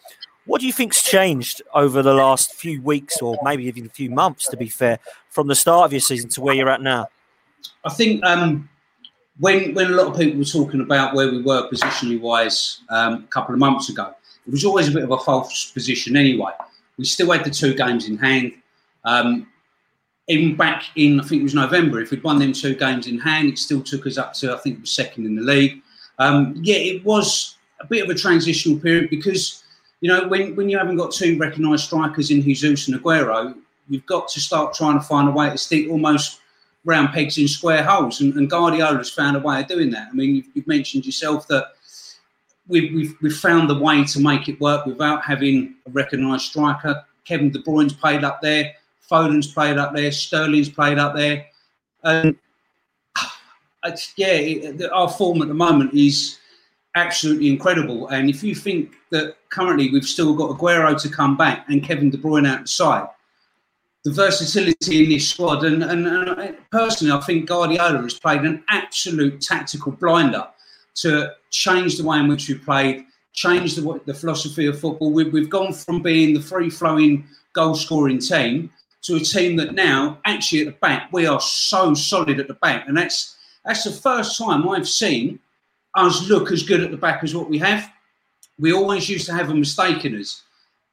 what 0.46 0.62
do 0.62 0.68
you 0.68 0.74
think's 0.74 1.04
changed 1.04 1.62
over 1.74 2.02
the 2.02 2.14
last 2.14 2.54
few 2.54 2.82
weeks, 2.82 3.22
or 3.22 3.38
maybe 3.44 3.66
even 3.66 3.86
a 3.86 3.90
few 3.90 4.10
months, 4.10 4.48
to 4.50 4.58
be 4.58 4.68
fair, 4.68 5.00
from 5.30 5.48
the 5.48 5.56
start 5.56 5.86
of 5.86 5.94
your 5.94 6.02
season 6.02 6.30
to 6.32 6.42
where 6.42 6.56
you're 6.56 6.70
at 6.70 6.82
now? 6.82 7.08
I 7.86 7.90
think 7.90 8.24
um, 8.26 8.70
when 9.40 9.74
when 9.74 9.88
a 9.88 9.96
lot 9.96 10.08
of 10.08 10.18
people 10.18 10.40
were 10.40 10.46
talking 10.46 10.82
about 10.82 11.14
where 11.14 11.30
we 11.30 11.42
were 11.42 11.70
positionally 11.70 12.20
wise 12.20 12.82
um, 12.90 13.14
a 13.24 13.28
couple 13.28 13.54
of 13.54 13.60
months 13.60 13.90
ago, 13.90 14.14
it 14.48 14.52
was 14.52 14.66
always 14.66 14.88
a 14.88 14.92
bit 14.92 15.04
of 15.04 15.12
a 15.12 15.18
false 15.20 15.72
position 15.72 16.18
anyway. 16.18 16.52
We 16.98 17.06
still 17.06 17.32
had 17.32 17.46
the 17.46 17.52
two 17.52 17.74
games 17.74 18.08
in 18.08 18.18
hand. 18.18 18.54
Um, 19.06 19.48
even 20.28 20.56
back 20.56 20.84
in, 20.96 21.20
I 21.20 21.24
think 21.24 21.42
it 21.42 21.44
was 21.44 21.56
November, 21.56 22.00
if 22.00 22.12
we'd 22.12 22.24
won 22.24 22.40
them 22.40 22.54
two 22.54 22.76
games 22.76 23.08
in 23.08 23.20
hand, 23.20 23.50
it 23.50 23.58
still 23.58 23.82
took 23.82 24.06
us 24.08 24.18
up 24.18 24.34
to, 24.34 24.54
I 24.54 24.58
think 24.58 24.78
it 24.78 24.82
was 24.82 24.92
second 24.92 25.26
in 25.26 25.36
the 25.36 25.42
league. 25.42 25.82
Um, 26.20 26.54
yeah, 26.62 26.76
it 26.76 27.04
was 27.04 27.58
a 27.80 27.88
bit 27.88 28.04
of 28.04 28.10
a 28.10 28.16
transitional 28.16 28.80
period 28.80 29.10
because 29.10 29.64
you 30.02 30.10
know, 30.10 30.28
when, 30.28 30.56
when 30.56 30.68
you 30.68 30.78
haven't 30.78 30.98
got 30.98 31.12
two 31.12 31.38
recognised 31.38 31.86
strikers 31.86 32.32
in 32.32 32.42
Jesus 32.42 32.88
and 32.88 33.00
Aguero, 33.00 33.56
you've 33.88 34.06
got 34.08 34.28
to 34.30 34.40
start 34.40 34.74
trying 34.74 35.00
to 35.00 35.06
find 35.06 35.30
a 35.30 35.32
way 35.32 35.50
to 35.50 35.58
stick 35.58 35.90
almost 35.90 36.42
round 36.84 37.10
pegs 37.14 37.38
in 37.38 37.48
square 37.48 37.84
holes. 37.84 38.20
And, 38.20 38.34
and 38.34 38.50
Guardiola's 38.50 39.12
found 39.12 39.38
a 39.38 39.40
way 39.40 39.62
of 39.62 39.68
doing 39.68 39.92
that. 39.92 40.10
I 40.12 40.14
mean, 40.14 40.36
you've, 40.36 40.48
you've 40.56 40.68
mentioned 40.68 41.06
yourself 41.06 41.48
that 41.48 41.74
we've, 42.68 42.92
we've, 42.94 43.16
we've 43.22 43.38
found 43.38 43.70
the 43.70 43.78
way 43.78 44.04
to 44.04 44.20
make 44.20 44.50
it 44.50 44.60
work 44.60 44.88
without 44.88 45.24
having 45.24 45.76
a 45.88 45.92
recognised 45.92 46.46
striker. 46.46 47.04
Kevin 47.24 47.52
De 47.52 47.60
Bruyne's 47.60 47.94
played 47.94 48.24
up 48.24 48.42
there, 48.42 48.74
Foden's 49.08 49.54
played 49.54 49.78
up 49.78 49.94
there, 49.94 50.12
Sterling's 50.12 50.70
played 50.70 50.98
up 50.98 51.16
there. 51.16 51.46
And 52.04 52.36
yeah, 54.16 54.72
our 54.92 55.10
form 55.10 55.44
at 55.44 55.48
the 55.48 55.54
moment 55.54 55.94
is 55.94 56.40
absolutely 56.96 57.50
incredible. 57.50 58.08
And 58.10 58.30
if 58.30 58.44
you 58.44 58.56
think 58.56 58.94
that 59.12 59.36
currently 59.50 59.92
we've 59.92 60.06
still 60.06 60.34
got 60.34 60.58
Aguero 60.58 61.00
to 61.02 61.10
come 61.10 61.38
back 61.38 61.70
and 61.70 61.84
Kevin 61.84 62.10
De 62.10 62.18
Bruyne 62.18 62.48
outside, 62.48 63.08
the 64.04 64.12
versatility 64.12 65.04
in 65.04 65.10
this 65.10 65.30
squad, 65.30 65.64
and, 65.64 65.84
and, 65.84 66.08
and 66.08 66.58
personally, 66.72 67.14
I 67.14 67.22
think 67.22 67.48
Guardiola 67.48 68.02
has 68.02 68.16
played 68.16 68.42
an 68.42 68.64
absolute 68.70 69.42
tactical 69.42 69.92
blinder 69.92 70.48
to 70.96 71.34
change 71.52 71.98
the 71.98 72.04
way 72.04 72.18
in 72.20 72.28
which 72.28 72.50
we 72.50 72.56
played, 72.56 73.06
change 73.34 73.76
the, 73.76 74.02
the 74.06 74.14
philosophy 74.14 74.66
of 74.66 74.80
football. 74.80 75.12
We've, 75.12 75.32
we've 75.32 75.50
gone 75.50 75.72
from 75.72 76.02
being 76.02 76.34
the 76.34 76.42
free 76.42 76.70
flowing 76.70 77.26
goal 77.54 77.76
scoring 77.76 78.20
team 78.20 78.72
to 79.04 79.16
a 79.16 79.20
team 79.20 79.56
that 79.58 79.74
now, 79.74 80.20
actually, 80.26 80.62
at 80.62 80.66
the 80.68 80.80
back, 80.80 81.10
we 81.12 81.28
are 81.28 81.40
so 81.40 81.94
solid 81.94 82.40
at 82.40 82.48
the 82.48 82.56
back. 82.56 82.88
And 82.88 82.98
that's, 82.98 83.38
that's 83.64 83.84
the 83.84 83.92
first 83.92 84.38
time 84.38 84.68
I've 84.68 84.90
seen 84.90 85.40
us 85.96 86.28
look 86.30 86.52
as 86.52 86.64
good 86.64 86.82
at 86.82 86.92
the 86.92 86.98
back 86.98 87.24
as 87.24 87.36
what 87.36 87.50
we 87.50 87.58
have. 87.60 87.92
We 88.60 88.74
always 88.74 89.10
used 89.10 89.26
to 89.28 89.34
have 89.34 89.50
a 89.50 89.56
mistake 89.56 90.06
in 90.06 90.20
us. 90.20 90.44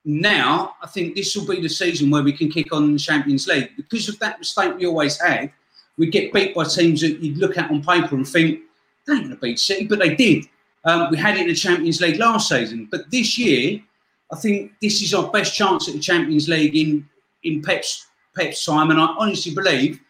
Now, 0.04 0.74
I 0.82 0.86
think 0.86 1.14
this 1.14 1.36
will 1.36 1.46
be 1.46 1.60
the 1.60 1.68
season 1.68 2.10
where 2.10 2.22
we 2.22 2.32
can 2.32 2.50
kick 2.50 2.72
on 2.72 2.84
in 2.84 2.92
the 2.94 2.98
Champions 2.98 3.46
League. 3.46 3.70
Because 3.76 4.08
of 4.08 4.18
that 4.20 4.38
mistake 4.38 4.74
we 4.76 4.86
always 4.86 5.20
had, 5.20 5.52
we 5.98 6.06
get 6.06 6.32
beat 6.32 6.54
by 6.54 6.64
teams 6.64 7.00
that 7.02 7.20
you'd 7.20 7.38
look 7.38 7.58
at 7.58 7.70
on 7.70 7.82
paper 7.82 8.14
and 8.14 8.26
think, 8.26 8.60
they 9.06 9.14
ain't 9.14 9.24
going 9.24 9.34
to 9.34 9.40
beat 9.40 9.58
City, 9.58 9.86
but 9.86 9.98
they 9.98 10.14
did. 10.14 10.44
Um, 10.84 11.10
we 11.10 11.18
had 11.18 11.36
it 11.36 11.42
in 11.42 11.48
the 11.48 11.54
Champions 11.54 12.00
League 12.00 12.18
last 12.18 12.48
season. 12.48 12.88
But 12.90 13.10
this 13.10 13.36
year, 13.36 13.80
I 14.32 14.36
think 14.36 14.72
this 14.80 15.02
is 15.02 15.12
our 15.12 15.30
best 15.30 15.54
chance 15.54 15.88
at 15.88 15.94
the 15.94 16.00
Champions 16.00 16.48
League 16.48 16.76
in, 16.76 17.08
in 17.42 17.62
Pep's, 17.62 18.06
Pep's 18.34 18.64
time. 18.64 18.90
And 18.90 19.00
I 19.00 19.06
honestly 19.18 19.54
believe, 19.54 20.00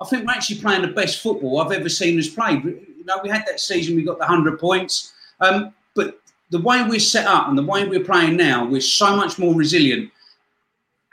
I 0.00 0.06
think 0.06 0.26
we're 0.26 0.32
actually 0.32 0.60
playing 0.60 0.82
the 0.82 0.88
best 0.88 1.22
football 1.22 1.60
I've 1.60 1.72
ever 1.72 1.88
seen 1.88 2.18
us 2.18 2.28
play. 2.28 2.60
Know, 3.06 3.20
we 3.22 3.28
had 3.28 3.44
that 3.46 3.60
season, 3.60 3.96
we 3.96 4.02
got 4.02 4.18
the 4.18 4.26
100 4.26 4.58
points. 4.58 5.12
Um, 5.40 5.72
but 5.94 6.20
the 6.50 6.60
way 6.60 6.82
we're 6.82 7.00
set 7.00 7.26
up 7.26 7.48
and 7.48 7.56
the 7.56 7.62
way 7.62 7.86
we're 7.86 8.04
playing 8.04 8.36
now, 8.36 8.64
we're 8.66 8.80
so 8.80 9.16
much 9.16 9.38
more 9.38 9.54
resilient. 9.54 10.10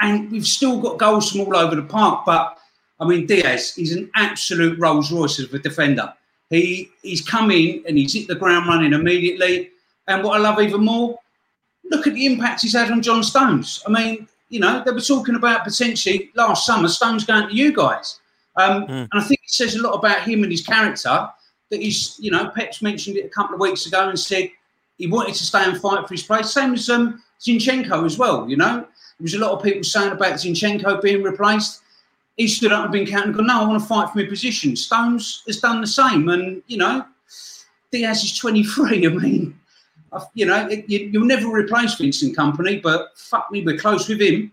And 0.01 0.31
we've 0.31 0.45
still 0.45 0.81
got 0.81 0.97
goals 0.97 1.31
from 1.31 1.41
all 1.41 1.55
over 1.55 1.75
the 1.75 1.83
park. 1.83 2.25
But 2.25 2.57
I 2.99 3.05
mean, 3.05 3.25
Dias 3.25 3.77
is 3.77 3.93
an 3.93 4.09
absolute 4.15 4.77
Rolls 4.79 5.11
Royce 5.11 5.39
of 5.39 5.53
a 5.53 5.59
defender. 5.59 6.13
He 6.49 6.91
he's 7.01 7.21
come 7.21 7.51
in 7.51 7.83
and 7.87 7.97
he's 7.97 8.13
hit 8.13 8.27
the 8.27 8.35
ground 8.35 8.67
running 8.67 8.93
immediately. 8.93 9.71
And 10.07 10.23
what 10.23 10.39
I 10.39 10.43
love 10.43 10.59
even 10.59 10.83
more, 10.83 11.17
look 11.89 12.05
at 12.05 12.13
the 12.13 12.25
impact 12.25 12.61
he's 12.61 12.73
had 12.73 12.91
on 12.91 13.01
John 13.01 13.23
Stones. 13.23 13.81
I 13.87 13.91
mean, 13.91 14.27
you 14.49 14.59
know, 14.59 14.83
they 14.85 14.91
were 14.91 15.01
talking 15.01 15.35
about 15.35 15.63
potentially 15.63 16.31
last 16.35 16.65
summer 16.65 16.87
Stones 16.87 17.25
going 17.25 17.47
to 17.47 17.55
you 17.55 17.73
guys. 17.73 18.19
Um, 18.55 18.85
mm. 18.85 18.89
And 18.89 19.09
I 19.13 19.21
think 19.21 19.39
it 19.43 19.49
says 19.49 19.75
a 19.75 19.81
lot 19.81 19.93
about 19.93 20.21
him 20.21 20.43
and 20.43 20.51
his 20.51 20.65
character 20.65 21.29
that 21.73 21.81
he's, 21.81 22.15
you 22.19 22.29
know, 22.29 22.49
Pep's 22.49 22.81
mentioned 22.81 23.17
it 23.17 23.25
a 23.25 23.29
couple 23.29 23.55
of 23.55 23.59
weeks 23.59 23.87
ago 23.87 24.07
and 24.07 24.19
said 24.19 24.49
he 24.97 25.07
wanted 25.07 25.33
to 25.33 25.43
stay 25.43 25.63
and 25.65 25.81
fight 25.81 26.07
for 26.07 26.13
his 26.13 26.23
place. 26.23 26.51
Same 26.51 26.73
as 26.73 26.87
um, 26.89 27.21
Zinchenko 27.41 28.05
as 28.05 28.17
well. 28.17 28.47
You 28.47 28.57
know, 28.57 28.75
there 28.77 28.87
was 29.19 29.33
a 29.33 29.39
lot 29.39 29.51
of 29.51 29.63
people 29.63 29.83
saying 29.83 30.11
about 30.11 30.33
Zinchenko 30.33 31.01
being 31.01 31.23
replaced. 31.23 31.81
He 32.37 32.47
stood 32.47 32.71
up 32.71 32.83
and 32.83 32.91
been 32.93 33.07
counting 33.07 33.29
and 33.29 33.35
gone, 33.35 33.47
no, 33.47 33.61
I 33.61 33.67
want 33.67 33.81
to 33.81 33.87
fight 33.87 34.11
for 34.11 34.19
my 34.19 34.25
position. 34.25 34.75
Stones 34.75 35.43
has 35.47 35.59
done 35.59 35.81
the 35.81 35.87
same. 35.87 36.29
And, 36.29 36.61
you 36.67 36.77
know, 36.77 37.05
Dias 37.91 38.23
is 38.23 38.37
23. 38.37 39.05
I 39.05 39.09
mean, 39.09 39.59
you 40.35 40.45
know, 40.45 40.69
you, 40.87 41.19
will 41.19 41.27
never 41.27 41.47
replace 41.47 41.95
Vincent 41.95 42.37
Kompany, 42.37 42.81
but 42.81 43.17
fuck 43.17 43.51
me, 43.51 43.63
we're 43.63 43.77
close 43.77 44.07
with 44.07 44.21
him. 44.21 44.51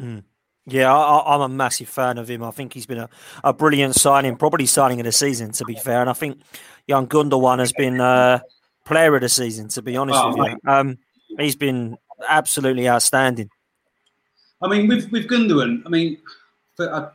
Mm. 0.00 0.22
Yeah, 0.68 0.92
I, 0.92 1.34
am 1.36 1.40
a 1.42 1.48
massive 1.48 1.88
fan 1.88 2.18
of 2.18 2.28
him. 2.28 2.42
I 2.42 2.50
think 2.50 2.72
he's 2.72 2.86
been 2.86 2.98
a, 2.98 3.08
a 3.44 3.52
brilliant 3.52 3.94
signing, 3.94 4.36
probably 4.36 4.66
signing 4.66 4.98
of 4.98 5.06
the 5.06 5.12
season, 5.12 5.52
to 5.52 5.64
be 5.64 5.76
fair. 5.76 6.00
And 6.00 6.10
I 6.10 6.12
think 6.12 6.40
young 6.88 7.06
Gundogan 7.06 7.60
has 7.60 7.72
been 7.72 8.00
uh, 8.00 8.40
player 8.84 9.14
of 9.14 9.22
the 9.22 9.28
season, 9.28 9.68
to 9.68 9.82
be 9.82 9.96
honest 9.96 10.18
oh, 10.20 10.36
with 10.36 10.48
you. 10.48 10.70
Um, 10.70 10.98
he's 11.38 11.54
been 11.54 11.96
absolutely 12.28 12.88
outstanding. 12.88 13.48
I 14.60 14.68
mean, 14.68 14.88
with 14.88 15.10
with 15.12 15.28
Gundogan, 15.28 15.82
I 15.86 15.88
mean, 15.88 16.18
for, 16.74 16.92
uh, 16.92 17.10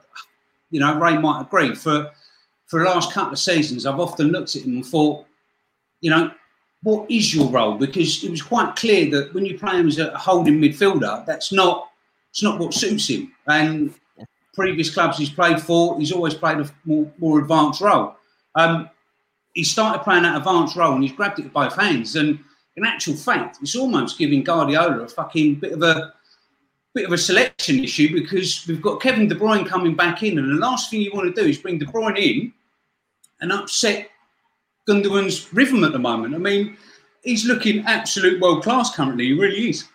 you 0.70 0.80
know, 0.80 0.98
Ray 0.98 1.18
might 1.18 1.42
agree. 1.42 1.76
For 1.76 2.10
for 2.68 2.80
the 2.80 2.86
last 2.86 3.12
couple 3.12 3.34
of 3.34 3.40
seasons, 3.40 3.86
I've 3.86 4.00
often 4.00 4.28
looked 4.28 4.56
at 4.56 4.62
him 4.62 4.76
and 4.76 4.86
thought, 4.86 5.26
you 6.00 6.10
know, 6.10 6.32
what 6.84 7.10
is 7.12 7.36
your 7.36 7.50
role? 7.50 7.76
Because 7.76 8.24
it 8.24 8.32
was 8.32 8.42
quite 8.42 8.78
clear 8.78 9.12
that 9.12 9.34
when 9.34 9.46
you 9.46 9.60
play 9.60 9.78
him 9.78 9.88
as 9.88 10.00
a 10.00 10.18
holding 10.18 10.62
midfielder, 10.62 11.26
that's 11.26 11.52
not 11.52 11.91
it's 12.32 12.44
not 12.44 12.60
what 12.60 12.74
suits 12.74 13.08
him. 13.08 13.32
And 13.48 13.94
previous 14.54 14.94
clubs 14.94 15.18
he's 15.18 15.30
played 15.30 15.62
for, 15.62 16.00
he's 16.00 16.12
always 16.12 16.34
played 16.34 16.60
a 16.60 16.70
more, 16.86 17.12
more 17.18 17.40
advanced 17.40 17.82
role. 17.82 18.16
Um, 18.56 18.90
he 19.54 19.64
started 19.64 20.04
playing 20.04 20.24
that 20.24 20.38
advanced 20.38 20.76
role 20.76 20.94
and 20.94 21.04
he's 21.04 21.12
grabbed 21.12 21.40
it 21.40 21.44
with 21.44 21.54
both 21.54 21.76
hands. 21.76 22.16
And 22.16 22.40
in 22.76 22.86
actual 22.86 23.16
fact, 23.16 23.58
it's 23.62 23.76
almost 23.76 24.18
giving 24.18 24.44
Guardiola 24.44 25.02
a 25.02 25.08
fucking 25.08 25.56
bit 25.56 25.74
of 25.74 25.84
a 25.84 26.14
bit 26.94 27.06
of 27.06 27.14
a 27.14 27.18
selection 27.18 27.84
issue 27.84 28.14
because 28.14 28.66
we've 28.68 28.82
got 28.82 29.02
Kevin 29.02 29.28
De 29.28 29.36
Bruyne 29.36 29.68
coming 29.68 29.96
back 29.96 30.24
in, 30.24 30.38
and 30.38 30.50
the 30.50 30.60
last 30.60 30.90
thing 30.90 31.02
you 31.02 31.12
want 31.14 31.34
to 31.34 31.42
do 31.42 31.48
is 31.48 31.58
bring 31.58 31.78
De 31.78 31.86
Bruyne 31.86 32.18
in 32.18 32.54
and 33.40 33.52
upset 33.52 34.10
Gundogan's 34.88 35.54
rhythm 35.54 35.84
at 35.84 35.94
the 35.94 36.00
moment. 36.00 36.36
I 36.36 36.38
mean, 36.38 36.78
he's 37.24 37.46
looking 37.46 37.86
absolute 37.86 38.42
world 38.42 38.64
class 38.64 38.96
currently. 38.96 39.28
He 39.28 39.34
really 39.34 39.70
is. 39.70 39.86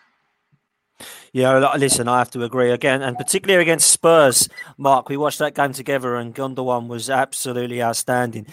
Yeah, 1.36 1.74
listen, 1.76 2.08
I 2.08 2.16
have 2.16 2.30
to 2.30 2.44
agree 2.44 2.70
again, 2.70 3.02
and 3.02 3.14
particularly 3.14 3.60
against 3.60 3.90
Spurs, 3.90 4.48
Mark. 4.78 5.10
We 5.10 5.18
watched 5.18 5.38
that 5.40 5.54
game 5.54 5.74
together, 5.74 6.16
and 6.16 6.34
Gundogan 6.34 6.88
was 6.88 7.10
absolutely 7.10 7.82
outstanding. 7.82 8.46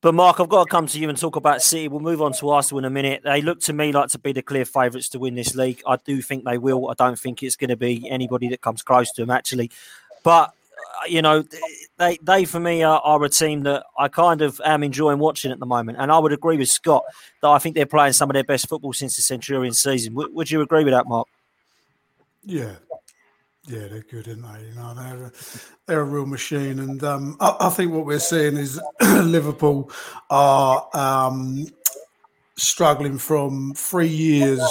But 0.00 0.16
Mark, 0.16 0.40
I've 0.40 0.48
got 0.48 0.64
to 0.64 0.68
come 0.68 0.88
to 0.88 0.98
you 0.98 1.08
and 1.08 1.16
talk 1.16 1.36
about 1.36 1.62
City. 1.62 1.86
We'll 1.86 2.00
move 2.00 2.20
on 2.20 2.32
to 2.32 2.48
Arsenal 2.48 2.80
in 2.80 2.86
a 2.86 2.90
minute. 2.90 3.22
They 3.22 3.40
look 3.40 3.60
to 3.60 3.72
me 3.72 3.92
like 3.92 4.08
to 4.10 4.18
be 4.18 4.32
the 4.32 4.42
clear 4.42 4.64
favourites 4.64 5.08
to 5.10 5.20
win 5.20 5.36
this 5.36 5.54
league. 5.54 5.80
I 5.86 5.94
do 6.04 6.20
think 6.20 6.44
they 6.44 6.58
will. 6.58 6.90
I 6.90 6.94
don't 6.94 7.16
think 7.16 7.40
it's 7.40 7.54
going 7.54 7.70
to 7.70 7.76
be 7.76 8.10
anybody 8.10 8.48
that 8.48 8.62
comes 8.62 8.82
close 8.82 9.12
to 9.12 9.22
them, 9.22 9.30
actually. 9.30 9.70
But 10.24 10.48
uh, 10.48 11.06
you 11.06 11.22
know, 11.22 11.44
they 11.98 12.18
they 12.20 12.46
for 12.46 12.58
me 12.58 12.82
are, 12.82 13.00
are, 13.04 13.22
a 13.22 13.28
team 13.28 13.62
that 13.62 13.84
I 13.96 14.08
kind 14.08 14.42
of 14.42 14.60
am 14.64 14.82
enjoying 14.82 15.20
watching 15.20 15.52
at 15.52 15.60
the 15.60 15.66
moment. 15.66 15.98
And 16.00 16.10
I 16.10 16.18
would 16.18 16.32
agree 16.32 16.56
with 16.56 16.68
Scott 16.68 17.04
that 17.42 17.48
I 17.50 17.60
think 17.60 17.76
they're 17.76 17.86
playing 17.86 18.14
some 18.14 18.28
of 18.28 18.34
their 18.34 18.42
best 18.42 18.68
football 18.68 18.92
since 18.92 19.14
the 19.14 19.22
Centurion 19.22 19.72
season. 19.72 20.14
W- 20.14 20.34
would 20.34 20.50
you 20.50 20.62
agree 20.62 20.82
with 20.82 20.94
that, 20.94 21.06
Mark? 21.06 21.28
Yeah, 22.44 22.74
yeah, 23.66 23.88
they're 23.88 24.04
good, 24.10 24.28
aren't 24.28 24.42
they? 24.42 24.68
You 24.68 24.74
know, 24.74 24.94
they're 24.94 25.24
a, 25.24 25.32
they're 25.86 26.00
a 26.00 26.04
real 26.04 26.26
machine, 26.26 26.78
and 26.78 27.02
um, 27.02 27.36
I, 27.40 27.56
I, 27.60 27.68
think 27.70 27.92
what 27.92 28.04
we're 28.04 28.18
seeing 28.18 28.56
is 28.56 28.78
Liverpool 29.00 29.90
are 30.28 30.86
um, 30.92 31.66
struggling 32.56 33.16
from 33.16 33.72
three 33.74 34.08
years, 34.08 34.62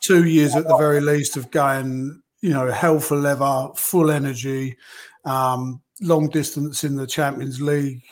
two 0.00 0.24
years 0.24 0.54
at 0.54 0.68
the 0.68 0.76
very 0.76 1.00
least, 1.00 1.36
of 1.36 1.50
going, 1.50 2.22
you 2.40 2.50
know, 2.50 2.70
hell 2.70 3.00
for 3.00 3.16
leather, 3.16 3.68
full 3.74 4.10
energy, 4.10 4.76
um, 5.24 5.82
long 6.00 6.28
distance 6.28 6.84
in 6.84 6.94
the 6.94 7.06
Champions 7.06 7.60
League 7.60 8.04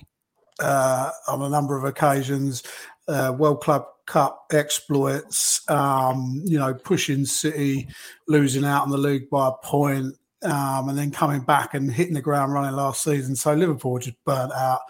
uh, 0.61 1.11
on 1.29 1.43
a 1.43 1.49
number 1.49 1.77
of 1.77 1.85
occasions, 1.85 2.63
uh, 3.09 3.33
World 3.37 3.61
Club 3.61 3.87
Cup 4.07 4.47
exploits, 4.53 5.69
um, 5.71 6.43
you 6.45 6.59
know, 6.59 6.75
pushing 6.75 7.25
City, 7.25 7.89
losing 8.29 8.65
out 8.65 8.83
on 8.83 8.91
the 8.91 8.99
league 8.99 9.31
by 9.31 9.49
a 9.49 9.67
point, 9.67 10.15
um, 10.43 10.89
and 10.89 10.99
then 10.99 11.11
coming 11.11 11.41
back 11.41 11.75
and 11.75 11.93
hitting 11.93 12.15
the 12.15 12.21
ground 12.21 12.53
running 12.53 12.77
last 12.77 13.03
season. 13.03 13.35
So 13.35 13.55
Liverpool 13.55 13.99
just 13.99 14.23
burnt 14.25 14.53
out, 14.53 14.81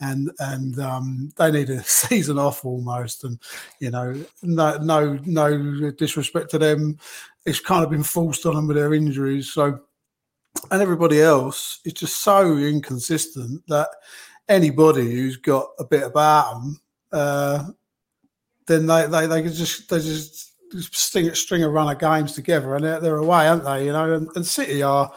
and 0.00 0.30
and 0.40 0.78
um, 0.80 1.32
they 1.36 1.50
need 1.50 1.70
a 1.70 1.82
season 1.84 2.38
off 2.38 2.64
almost. 2.64 3.24
And 3.24 3.38
you 3.80 3.90
know, 3.90 4.24
no 4.42 4.76
no 4.78 5.18
no 5.24 5.90
disrespect 5.92 6.50
to 6.50 6.58
them, 6.58 6.98
it's 7.46 7.60
kind 7.60 7.84
of 7.84 7.90
been 7.90 8.02
forced 8.02 8.46
on 8.46 8.54
them 8.54 8.66
with 8.66 8.76
their 8.76 8.94
injuries. 8.94 9.52
So 9.52 9.80
and 10.70 10.82
everybody 10.82 11.20
else 11.20 11.80
is 11.84 11.92
just 11.92 12.22
so 12.22 12.56
inconsistent 12.56 13.62
that 13.68 13.88
anybody 14.48 15.10
who's 15.10 15.36
got 15.36 15.68
a 15.78 15.84
bit 15.84 16.02
about 16.02 16.52
them. 16.52 16.80
Uh, 17.12 17.64
then 18.66 18.86
they 18.86 19.06
they, 19.06 19.26
they 19.26 19.42
just 19.42 19.88
they 19.88 19.98
just 19.98 20.52
string, 20.80 21.34
string 21.34 21.62
a 21.62 21.68
run 21.68 21.90
of 21.90 21.98
games 21.98 22.32
together 22.32 22.74
and 22.74 22.84
they're, 22.84 23.00
they're 23.00 23.16
away, 23.16 23.48
aren't 23.48 23.64
they? 23.64 23.86
You 23.86 23.92
know, 23.92 24.12
and, 24.12 24.28
and, 24.34 24.46
City 24.46 24.82
are 24.82 25.12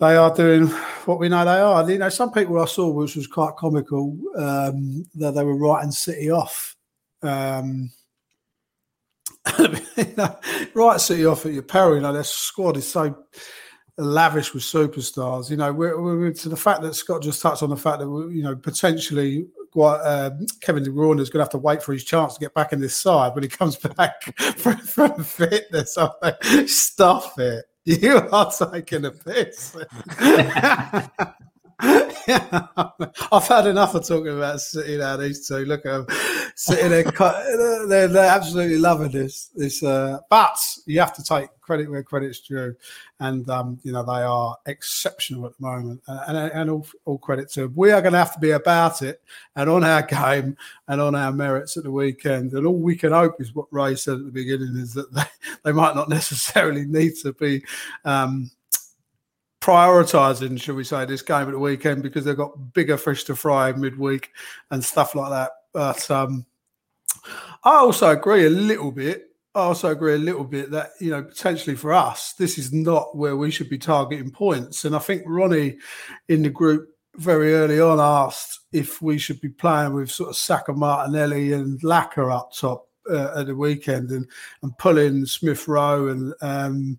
they 0.00 0.16
are 0.16 0.34
doing 0.34 0.66
what 1.06 1.18
we 1.18 1.28
know 1.28 1.44
they 1.44 1.60
are. 1.60 1.88
You 1.90 1.98
know, 1.98 2.08
some 2.08 2.32
people 2.32 2.60
I 2.60 2.64
saw 2.66 2.88
which 2.90 3.16
was 3.16 3.26
quite 3.26 3.56
comical 3.56 4.16
um, 4.36 5.04
that 5.14 5.32
they 5.32 5.44
were 5.44 5.56
writing 5.56 5.92
City 5.92 6.30
off. 6.30 6.76
Um, 7.22 7.90
right 10.74 11.00
City 11.00 11.26
off 11.26 11.46
at 11.46 11.52
your 11.52 11.62
peril. 11.62 11.96
You 11.96 12.00
know, 12.02 12.12
their 12.12 12.24
squad 12.24 12.76
is 12.76 12.88
so 12.88 13.16
lavish 13.96 14.54
with 14.54 14.62
superstars. 14.64 15.50
You 15.50 15.56
know, 15.56 15.72
we're, 15.72 16.00
we're, 16.00 16.32
to 16.32 16.48
the 16.48 16.56
fact 16.56 16.82
that 16.82 16.94
Scott 16.94 17.22
just 17.22 17.42
touched 17.42 17.62
on 17.62 17.70
the 17.70 17.76
fact 17.76 18.00
that 18.00 18.08
you 18.32 18.42
know 18.42 18.56
potentially 18.56 19.46
uh, 19.80 20.30
Kevin 20.60 20.82
De 20.82 20.90
Bruyne 20.90 21.20
is 21.20 21.30
going 21.30 21.38
to 21.38 21.44
have 21.44 21.50
to 21.50 21.58
wait 21.58 21.82
for 21.82 21.92
his 21.92 22.04
chance 22.04 22.34
to 22.34 22.40
get 22.40 22.54
back 22.54 22.72
in 22.72 22.80
this 22.80 22.94
side 22.94 23.34
when 23.34 23.42
he 23.42 23.48
comes 23.48 23.76
back 23.96 24.36
from, 24.58 24.76
from 24.78 25.24
fitness. 25.24 25.96
I'm 25.96 26.10
like, 26.20 26.42
Stuff 26.66 27.38
it. 27.38 27.64
You 27.84 28.16
are 28.16 28.52
taking 28.52 29.04
a 29.06 29.10
piss. 29.10 29.76
I've 33.32 33.48
had 33.48 33.66
enough 33.66 33.96
of 33.96 34.06
talking 34.06 34.36
about 34.36 34.60
City 34.60 34.98
now. 34.98 35.16
These 35.16 35.48
two, 35.48 35.64
look 35.64 35.84
at 35.84 36.06
them 36.06 36.16
sitting 36.54 36.90
there. 36.90 37.02
They're, 37.88 38.06
they're 38.06 38.30
absolutely 38.30 38.78
loving 38.78 39.10
this. 39.10 39.50
This, 39.56 39.82
uh, 39.82 40.20
but 40.30 40.56
you 40.86 41.00
have 41.00 41.12
to 41.14 41.24
take 41.24 41.48
credit 41.60 41.90
where 41.90 42.04
credit's 42.04 42.40
due, 42.40 42.76
and 43.18 43.48
um, 43.50 43.80
you 43.82 43.90
know 43.90 44.04
they 44.04 44.22
are 44.22 44.56
exceptional 44.66 45.46
at 45.46 45.56
the 45.56 45.62
moment. 45.62 46.00
And, 46.06 46.36
and, 46.36 46.52
and 46.52 46.70
all, 46.70 46.86
all 47.04 47.18
credit 47.18 47.50
to 47.52 47.62
them. 47.62 47.72
We 47.74 47.90
are 47.90 48.00
going 48.00 48.12
to 48.12 48.18
have 48.18 48.34
to 48.34 48.40
be 48.40 48.52
about 48.52 49.02
it 49.02 49.20
and 49.56 49.68
on 49.68 49.82
our 49.82 50.02
game 50.02 50.56
and 50.86 51.00
on 51.00 51.16
our 51.16 51.32
merits 51.32 51.76
at 51.76 51.82
the 51.82 51.90
weekend. 51.90 52.52
And 52.52 52.66
all 52.66 52.78
we 52.78 52.94
can 52.94 53.12
hope 53.12 53.40
is 53.40 53.54
what 53.54 53.66
Ray 53.72 53.96
said 53.96 54.18
at 54.18 54.24
the 54.24 54.30
beginning 54.30 54.76
is 54.76 54.94
that 54.94 55.12
they, 55.12 55.22
they 55.64 55.72
might 55.72 55.96
not 55.96 56.08
necessarily 56.08 56.84
need 56.84 57.14
to 57.22 57.32
be. 57.32 57.64
Um, 58.04 58.52
prioritizing, 59.62 60.60
should 60.60 60.74
we 60.74 60.84
say, 60.84 61.04
this 61.04 61.22
game 61.22 61.46
at 61.46 61.52
the 61.52 61.58
weekend 61.58 62.02
because 62.02 62.24
they've 62.24 62.36
got 62.36 62.74
bigger 62.74 62.98
fish 62.98 63.24
to 63.24 63.36
fry 63.36 63.72
midweek 63.72 64.30
and 64.70 64.84
stuff 64.84 65.14
like 65.14 65.30
that. 65.30 65.52
But 65.72 66.10
um, 66.10 66.44
I 67.64 67.76
also 67.76 68.10
agree 68.10 68.44
a 68.44 68.50
little 68.50 68.90
bit. 68.90 69.28
I 69.54 69.60
also 69.60 69.90
agree 69.90 70.14
a 70.14 70.18
little 70.18 70.44
bit 70.44 70.70
that 70.70 70.90
you 70.98 71.10
know 71.10 71.22
potentially 71.22 71.76
for 71.76 71.92
us 71.92 72.32
this 72.38 72.56
is 72.56 72.72
not 72.72 73.14
where 73.14 73.36
we 73.36 73.50
should 73.50 73.68
be 73.70 73.78
targeting 73.78 74.30
points. 74.30 74.84
And 74.84 74.96
I 74.96 74.98
think 74.98 75.22
Ronnie 75.26 75.78
in 76.28 76.42
the 76.42 76.50
group 76.50 76.88
very 77.16 77.54
early 77.54 77.78
on 77.78 78.00
asked 78.00 78.60
if 78.72 79.00
we 79.02 79.18
should 79.18 79.40
be 79.40 79.50
playing 79.50 79.92
with 79.92 80.10
sort 80.10 80.30
of 80.30 80.36
Saka, 80.36 80.72
Martinelli, 80.72 81.52
and 81.52 81.78
Laca 81.82 82.34
up 82.34 82.52
top 82.54 82.88
uh, 83.10 83.40
at 83.40 83.46
the 83.46 83.54
weekend 83.54 84.10
and 84.10 84.26
and 84.62 84.76
pulling 84.78 85.26
Smith 85.26 85.68
Rowe 85.68 86.08
and 86.08 86.34
um, 86.40 86.98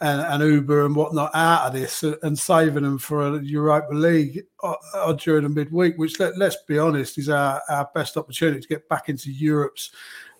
and, 0.00 0.20
and, 0.20 0.42
Auba 0.42 0.86
and 0.86 0.96
whatnot 0.96 1.30
out 1.34 1.66
of 1.66 1.72
this 1.74 2.02
and 2.22 2.38
saving 2.38 2.84
them 2.84 2.98
for 2.98 3.36
a 3.36 3.42
Europa 3.42 3.92
League 3.92 4.44
uh, 4.62 4.74
uh, 4.94 5.12
during 5.12 5.42
the 5.42 5.48
midweek, 5.48 5.98
which 5.98 6.18
let, 6.18 6.40
us 6.40 6.56
be 6.66 6.78
honest 6.78 7.18
is 7.18 7.28
our, 7.28 7.60
our 7.68 7.88
best 7.94 8.16
opportunity 8.16 8.60
to 8.60 8.68
get 8.68 8.88
back 8.88 9.08
into 9.08 9.30
Europe's 9.30 9.90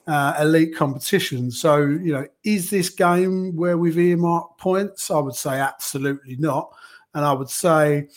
uh, 0.07 0.35
elite 0.40 0.75
competition. 0.75 1.50
So, 1.50 1.79
you 1.79 2.12
know, 2.12 2.26
is 2.43 2.71
this 2.71 2.88
game 2.88 3.55
where 3.55 3.76
we've 3.76 3.99
earmarked 3.99 4.59
points? 4.59 5.11
I 5.11 5.19
would 5.19 5.35
say 5.35 5.61
absolutely 5.61 6.37
not. 6.37 6.73
And 7.14 7.25
I 7.25 7.33
would 7.33 7.50
say 7.50 8.09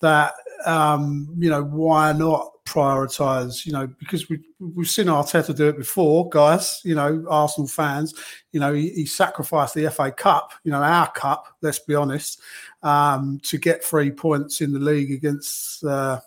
that, 0.00 0.34
um, 0.66 1.34
you 1.38 1.48
know, 1.48 1.64
why 1.64 2.12
not 2.12 2.51
prioritise, 2.64 3.66
you 3.66 3.72
know, 3.72 3.86
because 3.86 4.28
we, 4.28 4.40
we've 4.58 4.88
seen 4.88 5.06
Arteta 5.06 5.54
do 5.54 5.68
it 5.68 5.76
before, 5.76 6.28
guys, 6.28 6.80
you 6.84 6.94
know, 6.94 7.24
Arsenal 7.28 7.68
fans, 7.68 8.14
you 8.52 8.60
know, 8.60 8.72
he, 8.72 8.90
he 8.90 9.06
sacrificed 9.06 9.74
the 9.74 9.90
FA 9.90 10.10
Cup, 10.12 10.52
you 10.64 10.70
know, 10.70 10.82
our 10.82 11.10
cup, 11.12 11.56
let's 11.60 11.80
be 11.80 11.94
honest, 11.94 12.40
um, 12.82 13.40
to 13.42 13.58
get 13.58 13.84
three 13.84 14.10
points 14.10 14.60
in 14.60 14.72
the 14.72 14.78
league 14.78 15.12
against, 15.12 15.84
uh, 15.84 16.20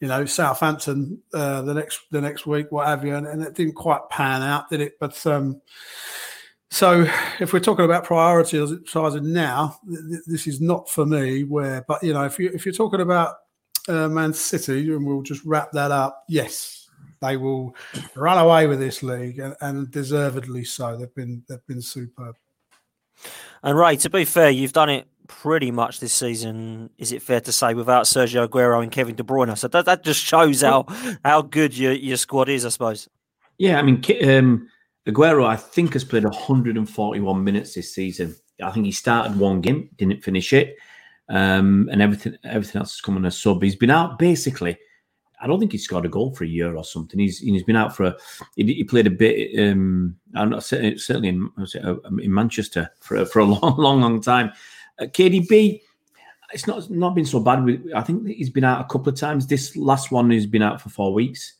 you 0.00 0.08
know, 0.08 0.24
Southampton 0.24 1.22
uh, 1.32 1.62
the 1.62 1.74
next 1.74 2.00
the 2.10 2.20
next 2.20 2.44
week, 2.44 2.72
what 2.72 2.88
have 2.88 3.04
you, 3.04 3.14
and, 3.14 3.26
and, 3.26 3.40
it 3.40 3.54
didn't 3.54 3.74
quite 3.74 4.08
pan 4.10 4.42
out, 4.42 4.68
did 4.68 4.80
it? 4.80 4.98
But 4.98 5.24
um, 5.28 5.62
so 6.72 7.06
if 7.38 7.52
we're 7.52 7.60
talking 7.60 7.84
about 7.84 8.04
prioritising 8.04 9.22
now, 9.22 9.78
this 10.26 10.48
is 10.48 10.60
not 10.60 10.90
for 10.90 11.06
me. 11.06 11.44
Where, 11.44 11.84
but 11.86 12.02
you 12.02 12.14
know, 12.14 12.24
if 12.24 12.36
you 12.40 12.50
if 12.52 12.66
you're 12.66 12.74
talking 12.74 13.00
about 13.00 13.36
uh, 13.88 14.08
Man 14.08 14.32
City, 14.32 14.92
and 14.92 15.06
we'll 15.06 15.22
just 15.22 15.44
wrap 15.44 15.72
that 15.72 15.90
up. 15.90 16.24
Yes, 16.28 16.88
they 17.20 17.36
will 17.36 17.74
run 18.14 18.38
away 18.38 18.66
with 18.66 18.78
this 18.78 19.02
league, 19.02 19.38
and, 19.38 19.54
and 19.60 19.90
deservedly 19.90 20.64
so. 20.64 20.96
They've 20.96 21.14
been 21.14 21.42
they've 21.48 21.66
been 21.66 21.82
superb. 21.82 22.36
And 23.62 23.78
Ray, 23.78 23.96
to 23.96 24.10
be 24.10 24.24
fair, 24.24 24.50
you've 24.50 24.72
done 24.72 24.90
it 24.90 25.06
pretty 25.28 25.70
much 25.70 26.00
this 26.00 26.12
season. 26.12 26.90
Is 26.98 27.12
it 27.12 27.22
fair 27.22 27.40
to 27.40 27.52
say 27.52 27.74
without 27.74 28.04
Sergio 28.04 28.48
Aguero 28.48 28.82
and 28.82 28.90
Kevin 28.90 29.14
De 29.14 29.22
Bruyne? 29.22 29.56
So 29.56 29.68
that, 29.68 29.84
that 29.84 30.02
just 30.02 30.20
shows 30.20 30.62
how 30.62 30.86
how 31.24 31.42
good 31.42 31.76
your 31.76 31.92
your 31.92 32.16
squad 32.16 32.48
is, 32.48 32.64
I 32.66 32.70
suppose. 32.70 33.08
Yeah, 33.58 33.78
I 33.78 33.82
mean, 33.82 34.02
um, 34.28 34.68
Aguero, 35.06 35.46
I 35.46 35.56
think 35.56 35.92
has 35.92 36.04
played 36.04 36.24
141 36.24 37.44
minutes 37.44 37.74
this 37.74 37.94
season. 37.94 38.34
I 38.62 38.70
think 38.70 38.86
he 38.86 38.92
started 38.92 39.38
one 39.38 39.60
game, 39.60 39.90
didn't 39.96 40.22
finish 40.22 40.52
it 40.52 40.76
um, 41.32 41.88
and 41.90 42.02
everything 42.02 42.36
everything 42.44 42.78
else 42.78 42.92
has 42.92 43.00
come 43.00 43.16
on 43.16 43.24
a 43.24 43.30
sub. 43.30 43.62
He's 43.62 43.74
been 43.74 43.90
out 43.90 44.18
basically. 44.18 44.78
I 45.40 45.48
don't 45.48 45.58
think 45.58 45.72
he's 45.72 45.82
scored 45.82 46.04
a 46.04 46.08
goal 46.08 46.32
for 46.32 46.44
a 46.44 46.48
year 46.48 46.76
or 46.76 46.84
something. 46.84 47.18
He's 47.18 47.38
he's 47.38 47.64
been 47.64 47.74
out 47.74 47.96
for 47.96 48.04
a. 48.04 48.16
He, 48.54 48.64
he 48.74 48.84
played 48.84 49.06
a 49.06 49.10
bit. 49.10 49.58
Um, 49.58 50.16
not 50.32 50.62
certainly 50.62 51.28
in 51.28 51.50
uh, 51.58 51.94
in 52.20 52.32
Manchester 52.32 52.90
for 53.00 53.24
for 53.24 53.40
a 53.40 53.44
long 53.46 53.76
long 53.78 54.00
long 54.02 54.20
time. 54.20 54.52
Uh, 55.00 55.06
KDB, 55.06 55.80
it's 56.52 56.66
not 56.66 56.88
not 56.90 57.14
been 57.14 57.24
so 57.24 57.40
bad. 57.40 57.82
I 57.96 58.02
think 58.02 58.28
he's 58.28 58.50
been 58.50 58.62
out 58.62 58.82
a 58.82 58.88
couple 58.88 59.08
of 59.08 59.18
times. 59.18 59.46
This 59.46 59.74
last 59.74 60.12
one 60.12 60.30
he's 60.30 60.46
been 60.46 60.62
out 60.62 60.82
for 60.82 60.90
four 60.90 61.14
weeks, 61.14 61.54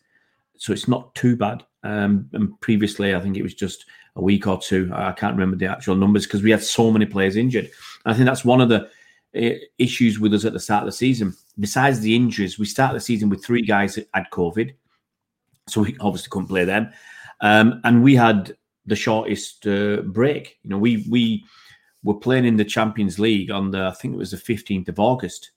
so 0.59 0.75
it's 0.75 0.87
not 0.87 1.15
too 1.15 1.35
bad. 1.35 1.65
Um, 1.83 2.29
and 2.35 2.61
previously, 2.61 3.15
I 3.15 3.21
think 3.21 3.39
it 3.39 3.43
was 3.43 3.55
just 3.55 3.87
a 4.17 4.23
week 4.23 4.47
or 4.47 4.61
two. 4.61 4.91
I 4.95 5.13
can't 5.13 5.35
remember 5.35 5.57
the 5.57 5.67
actual 5.67 5.97
numbers 5.97 6.27
because 6.27 6.43
we 6.43 6.51
had 6.51 6.63
so 6.63 6.91
many 6.91 7.07
players 7.07 7.37
injured. 7.37 7.71
And 8.05 8.13
I 8.13 8.15
think 8.15 8.27
that's 8.27 8.45
one 8.45 8.61
of 8.61 8.69
the 8.69 8.91
issues 9.35 10.21
with 10.21 10.35
us 10.35 10.45
at 10.45 10.53
the 10.53 10.61
start 10.61 10.83
of 10.83 10.87
the 10.87 10.93
season. 10.93 11.35
Besides 11.59 12.01
the 12.01 12.15
injuries, 12.15 12.59
we 12.59 12.67
started 12.67 12.97
the 12.97 13.01
season 13.01 13.29
with 13.29 13.45
three 13.45 13.63
guys 13.63 13.95
that 13.95 14.09
had 14.15 14.27
COVID, 14.33 14.75
so 15.69 15.83
we 15.83 15.97
obviously 16.01 16.29
couldn't 16.31 16.49
play 16.49 16.65
them, 16.65 16.91
um, 17.41 17.81
and 17.85 18.03
we 18.03 18.15
had 18.15 18.57
the 18.87 18.97
shortest 18.97 19.67
uh, 19.67 19.99
break. 20.03 20.59
You 20.63 20.71
know, 20.71 20.79
we 20.79 21.07
we 21.09 21.45
were 22.03 22.15
playing 22.15 22.45
in 22.45 22.57
the 22.57 22.65
Champions 22.65 23.19
League 23.19 23.51
on 23.51 23.71
the 23.71 23.87
I 23.87 23.93
think 23.93 24.15
it 24.15 24.19
was 24.19 24.33
the 24.33 24.37
fifteenth 24.37 24.89
of 24.89 24.99
August. 24.99 25.53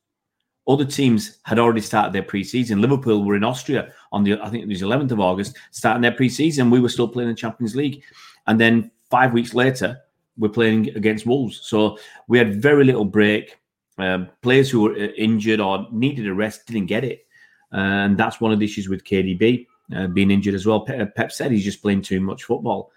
Other 0.68 0.86
teams 0.86 1.38
had 1.44 1.60
already 1.60 1.82
started 1.82 2.12
their 2.12 2.24
pre-season. 2.24 2.82
Liverpool 2.82 3.24
were 3.24 3.36
in 3.36 3.44
Austria 3.44 3.94
on 4.12 4.24
the 4.24 4.40
I 4.42 4.50
think 4.50 4.64
it 4.64 4.68
was 4.68 4.82
11th 4.82 5.12
of 5.12 5.20
August, 5.20 5.56
starting 5.70 6.02
their 6.02 6.12
pre-season. 6.12 6.72
We 6.72 6.80
were 6.80 6.90
still 6.90 7.08
playing 7.08 7.30
in 7.30 7.36
the 7.36 7.40
Champions 7.40 7.76
League, 7.76 8.04
and 8.48 8.60
then 8.60 8.90
five 9.12 9.32
weeks 9.32 9.54
later, 9.54 10.00
we're 10.38 10.50
playing 10.50 10.90
against 10.96 11.26
Wolves. 11.26 11.62
So 11.64 11.98
we 12.28 12.38
had 12.38 12.62
very 12.62 12.84
little 12.84 13.06
break. 13.06 13.58
Um, 13.98 14.30
players 14.42 14.70
who 14.70 14.82
were 14.82 14.94
uh, 14.94 15.14
injured 15.18 15.60
or 15.60 15.88
needed 15.92 16.28
a 16.28 16.34
rest 16.34 16.68
didn't 16.68 16.88
get 16.88 17.04
it, 17.04 17.26
and 17.72 18.18
that's 18.18 18.42
one 18.42 18.52
of 18.52 18.60
the 18.60 18.66
issues 18.66 18.90
with 18.90 19.04
KDB 19.04 19.68
uh, 19.96 20.08
being 20.08 20.32
injured 20.32 20.56
as 20.56 20.66
well. 20.66 20.82
Pep, 20.82 21.16
Pep, 21.16 21.32
said 21.32 21.52
he's 21.52 21.64
just 21.64 21.82
playing 21.82 22.02
too 22.02 22.20
much 22.20 22.44
football. 22.44 22.92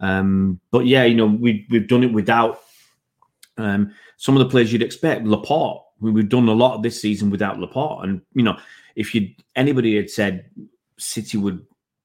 Um, 0.00 0.60
but 0.70 0.86
yeah, 0.86 1.04
you 1.04 1.14
know 1.14 1.26
we 1.26 1.66
we've 1.70 1.88
done 1.88 2.02
it 2.02 2.12
without 2.12 2.62
um, 3.58 3.92
some 4.16 4.36
of 4.36 4.40
the 4.40 4.48
players 4.48 4.72
you'd 4.72 4.82
expect. 4.82 5.26
Laporte, 5.26 5.82
we've 6.00 6.28
done 6.28 6.48
a 6.48 6.52
lot 6.52 6.74
of 6.74 6.82
this 6.82 7.00
season 7.00 7.30
without 7.30 7.58
Laporte, 7.58 8.04
and 8.04 8.22
you 8.34 8.42
know 8.42 8.58
if 8.96 9.14
you 9.14 9.30
anybody 9.56 9.96
had 9.96 10.10
said 10.10 10.50
City 10.98 11.38
would 11.38 11.64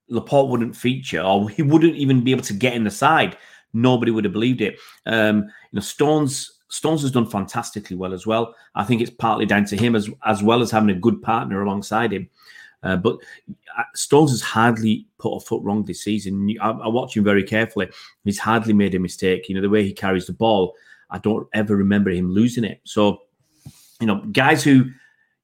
Laporte 0.10 0.50
wouldn't 0.50 0.76
feature 0.76 1.22
or 1.22 1.50
he 1.50 1.62
wouldn't 1.62 1.96
even 1.96 2.24
be 2.24 2.32
able 2.32 2.44
to 2.44 2.54
get 2.54 2.74
in 2.74 2.84
the 2.84 2.92
side, 2.92 3.38
nobody 3.74 4.12
would 4.12 4.26
have 4.26 4.34
believed 4.34 4.62
it. 4.62 4.78
Um, 5.06 5.44
you 5.44 5.78
know 5.78 5.82
Stones 5.82 6.55
Stones 6.76 7.04
has 7.04 7.12
done 7.12 7.26
fantastically 7.26 7.96
well 7.96 8.14
as 8.14 8.28
well. 8.28 8.54
I 8.76 8.84
think 8.84 9.02
it's 9.02 9.10
partly 9.10 9.46
down 9.46 9.64
to 9.66 9.78
him 9.78 9.96
as 9.96 10.10
as 10.26 10.44
well 10.44 10.62
as 10.62 10.72
having 10.72 10.90
a 10.90 11.00
good 11.00 11.22
partner 11.22 11.62
alongside 11.62 12.12
him. 12.12 12.30
Uh, 12.84 12.98
but 12.98 13.18
uh, 13.78 13.84
Stones 13.94 14.32
has 14.32 14.42
hardly 14.42 15.08
put 15.18 15.38
a 15.38 15.40
foot 15.40 15.64
wrong 15.64 15.86
this 15.86 16.04
season. 16.04 16.54
I, 16.62 16.72
I 16.72 16.88
watch 16.90 17.16
him 17.16 17.24
very 17.24 17.44
carefully. 17.44 17.90
He's 18.26 18.40
hardly 18.40 18.74
made 18.74 18.94
a 18.94 19.00
mistake. 19.00 19.48
You 19.48 19.56
know 19.56 19.62
the 19.62 19.70
way 19.70 19.84
he 19.84 19.94
carries 19.94 20.28
the 20.28 20.34
ball. 20.34 20.76
I 21.10 21.18
don't 21.20 21.48
ever 21.54 21.78
remember 21.78 22.10
him 22.10 22.30
losing 22.30 22.66
it. 22.66 22.82
So, 22.84 23.22
you 24.02 24.08
know, 24.08 24.18
guys 24.34 24.62
who 24.64 24.92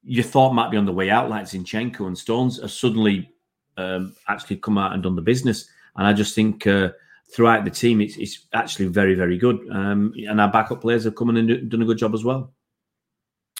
you 0.03 0.23
thought 0.23 0.53
might 0.53 0.71
be 0.71 0.77
on 0.77 0.85
the 0.85 0.91
way 0.91 1.09
out, 1.09 1.29
like 1.29 1.45
Zinchenko 1.45 2.07
and 2.07 2.17
Stones, 2.17 2.59
have 2.59 2.71
suddenly 2.71 3.31
um, 3.77 4.15
actually 4.27 4.57
come 4.57 4.77
out 4.77 4.91
and 4.93 5.01
done 5.01 5.15
the 5.15 5.21
business. 5.21 5.69
And 5.95 6.05
I 6.05 6.13
just 6.13 6.35
think 6.35 6.67
uh, 6.67 6.89
throughout 7.35 7.65
the 7.65 7.71
team, 7.71 8.01
it's, 8.01 8.17
it's 8.17 8.47
actually 8.53 8.87
very, 8.87 9.15
very 9.15 9.37
good. 9.37 9.59
Um, 9.71 10.13
and 10.27 10.39
our 10.39 10.51
backup 10.51 10.81
players 10.81 11.03
have 11.05 11.15
come 11.15 11.29
in 11.29 11.37
and 11.37 11.69
done 11.69 11.81
a 11.81 11.85
good 11.85 11.97
job 11.97 12.13
as 12.13 12.23
well. 12.23 12.53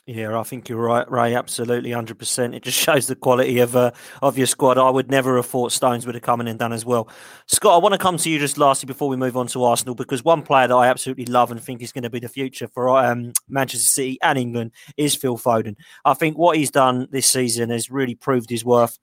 Yeah, 0.08 0.40
I 0.40 0.42
think 0.42 0.68
you're 0.68 0.80
right, 0.80 1.10
Ray. 1.12 1.36
Absolutely, 1.36 1.92
hundred 1.92 2.18
percent. 2.18 2.56
It 2.56 2.64
just 2.64 2.78
shows 2.78 3.06
the 3.06 3.16
quality 3.16 3.60
of 3.60 3.76
uh, 3.76 3.92
of 4.24 4.36
your 4.36 4.48
squad. 4.48 4.80
I 4.80 4.90
would 4.90 5.12
never 5.12 5.36
have 5.36 5.46
thought 5.46 5.72
Stones 5.72 6.08
would 6.08 6.16
have 6.16 6.24
come 6.24 6.42
in 6.42 6.48
and 6.48 6.58
done 6.58 6.74
as 6.74 6.84
well. 6.84 7.08
Scott, 7.46 7.76
I 7.76 7.78
want 7.78 7.94
to 7.94 8.00
come 8.00 8.18
to 8.18 8.30
you 8.30 8.40
just 8.40 8.58
lastly 8.58 8.88
before 8.88 9.10
we 9.10 9.16
move 9.16 9.38
on 9.38 9.46
to 9.48 9.64
Arsenal 9.64 9.94
because 9.94 10.24
one 10.24 10.42
player 10.42 10.68
that 10.68 10.74
I 10.76 10.88
absolutely 10.88 11.26
love 11.26 11.52
and 11.52 11.62
think 11.62 11.84
is 11.84 11.92
going 11.92 12.04
to 12.04 12.10
be 12.10 12.20
the 12.20 12.28
future 12.28 12.68
for 12.68 12.90
um, 12.98 13.32
Manchester 13.48 13.86
City 13.86 14.18
and 14.24 14.40
England 14.40 14.72
is 14.98 15.16
Phil 15.16 15.38
Foden. 15.38 15.76
I 16.04 16.16
think 16.16 16.36
what 16.36 16.58
he's 16.58 16.72
done 16.72 17.08
this 17.12 17.28
season 17.28 17.70
has 17.70 17.92
really 17.92 18.16
proved 18.16 18.50
his 18.50 18.66
worth 18.66 18.98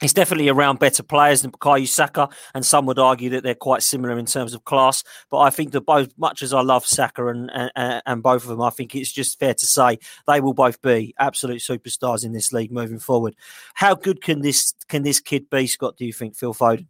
He's 0.00 0.12
definitely 0.12 0.48
around 0.48 0.78
better 0.78 1.02
players 1.02 1.42
than 1.42 1.50
Bukayo 1.50 1.86
Saka, 1.86 2.28
and 2.54 2.64
some 2.64 2.86
would 2.86 2.98
argue 2.98 3.30
that 3.30 3.42
they're 3.42 3.54
quite 3.54 3.82
similar 3.82 4.18
in 4.18 4.26
terms 4.26 4.54
of 4.54 4.64
class. 4.64 5.02
But 5.30 5.38
I 5.38 5.50
think 5.50 5.72
that 5.72 5.80
both, 5.82 6.16
much 6.16 6.42
as 6.42 6.54
I 6.54 6.60
love 6.60 6.86
Saka 6.86 7.26
and, 7.26 7.50
and, 7.74 8.02
and 8.06 8.22
both 8.22 8.44
of 8.44 8.48
them, 8.48 8.62
I 8.62 8.70
think 8.70 8.94
it's 8.94 9.12
just 9.12 9.38
fair 9.38 9.54
to 9.54 9.66
say 9.66 9.98
they 10.26 10.40
will 10.40 10.54
both 10.54 10.80
be 10.82 11.14
absolute 11.18 11.60
superstars 11.60 12.24
in 12.24 12.32
this 12.32 12.52
league 12.52 12.70
moving 12.70 13.00
forward. 13.00 13.34
How 13.74 13.94
good 13.94 14.22
can 14.22 14.42
this 14.42 14.72
can 14.88 15.02
this 15.02 15.20
kid 15.20 15.50
be, 15.50 15.66
Scott? 15.66 15.96
Do 15.96 16.06
you 16.06 16.12
think, 16.12 16.36
Phil 16.36 16.54
Foden? 16.54 16.86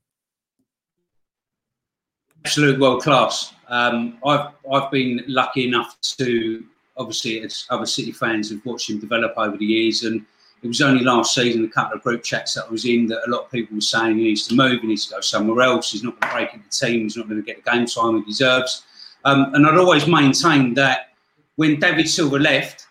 Absolute 2.44 2.78
world 2.78 3.02
class. 3.02 3.54
Um, 3.68 4.18
I've 4.24 4.48
I've 4.70 4.90
been 4.90 5.24
lucky 5.26 5.66
enough 5.66 5.98
to 6.18 6.64
obviously, 6.98 7.40
as 7.40 7.64
other 7.70 7.86
City 7.86 8.12
fans 8.12 8.50
have 8.50 8.64
watched 8.66 8.90
him 8.90 8.98
develop 8.98 9.32
over 9.36 9.56
the 9.56 9.64
years, 9.64 10.02
and 10.02 10.24
it 10.62 10.66
was 10.66 10.80
only 10.80 11.04
last 11.04 11.34
season, 11.34 11.64
a 11.64 11.68
couple 11.68 11.96
of 11.96 12.02
group 12.02 12.22
chats 12.24 12.54
that 12.54 12.66
I 12.66 12.68
was 12.68 12.84
in, 12.84 13.06
that 13.06 13.26
a 13.26 13.30
lot 13.30 13.44
of 13.44 13.50
people 13.50 13.76
were 13.76 13.80
saying 13.80 14.18
he 14.18 14.24
needs 14.24 14.46
to 14.48 14.54
move, 14.54 14.80
he 14.80 14.88
needs 14.88 15.06
to 15.06 15.14
go 15.14 15.20
somewhere 15.20 15.62
else. 15.62 15.92
He's 15.92 16.02
not 16.02 16.20
going 16.20 16.30
to 16.30 16.36
break 16.36 16.54
into 16.54 16.66
the 16.66 16.86
team. 16.86 17.02
He's 17.02 17.16
not 17.16 17.28
going 17.28 17.40
to 17.40 17.46
get 17.46 17.64
the 17.64 17.70
game 17.70 17.86
time 17.86 18.16
he 18.16 18.24
deserves. 18.24 18.82
Um, 19.24 19.54
and 19.54 19.66
I'd 19.66 19.78
always 19.78 20.06
maintained 20.06 20.76
that 20.76 21.10
when 21.56 21.78
David 21.78 22.08
Silva 22.08 22.38
left, 22.38 22.86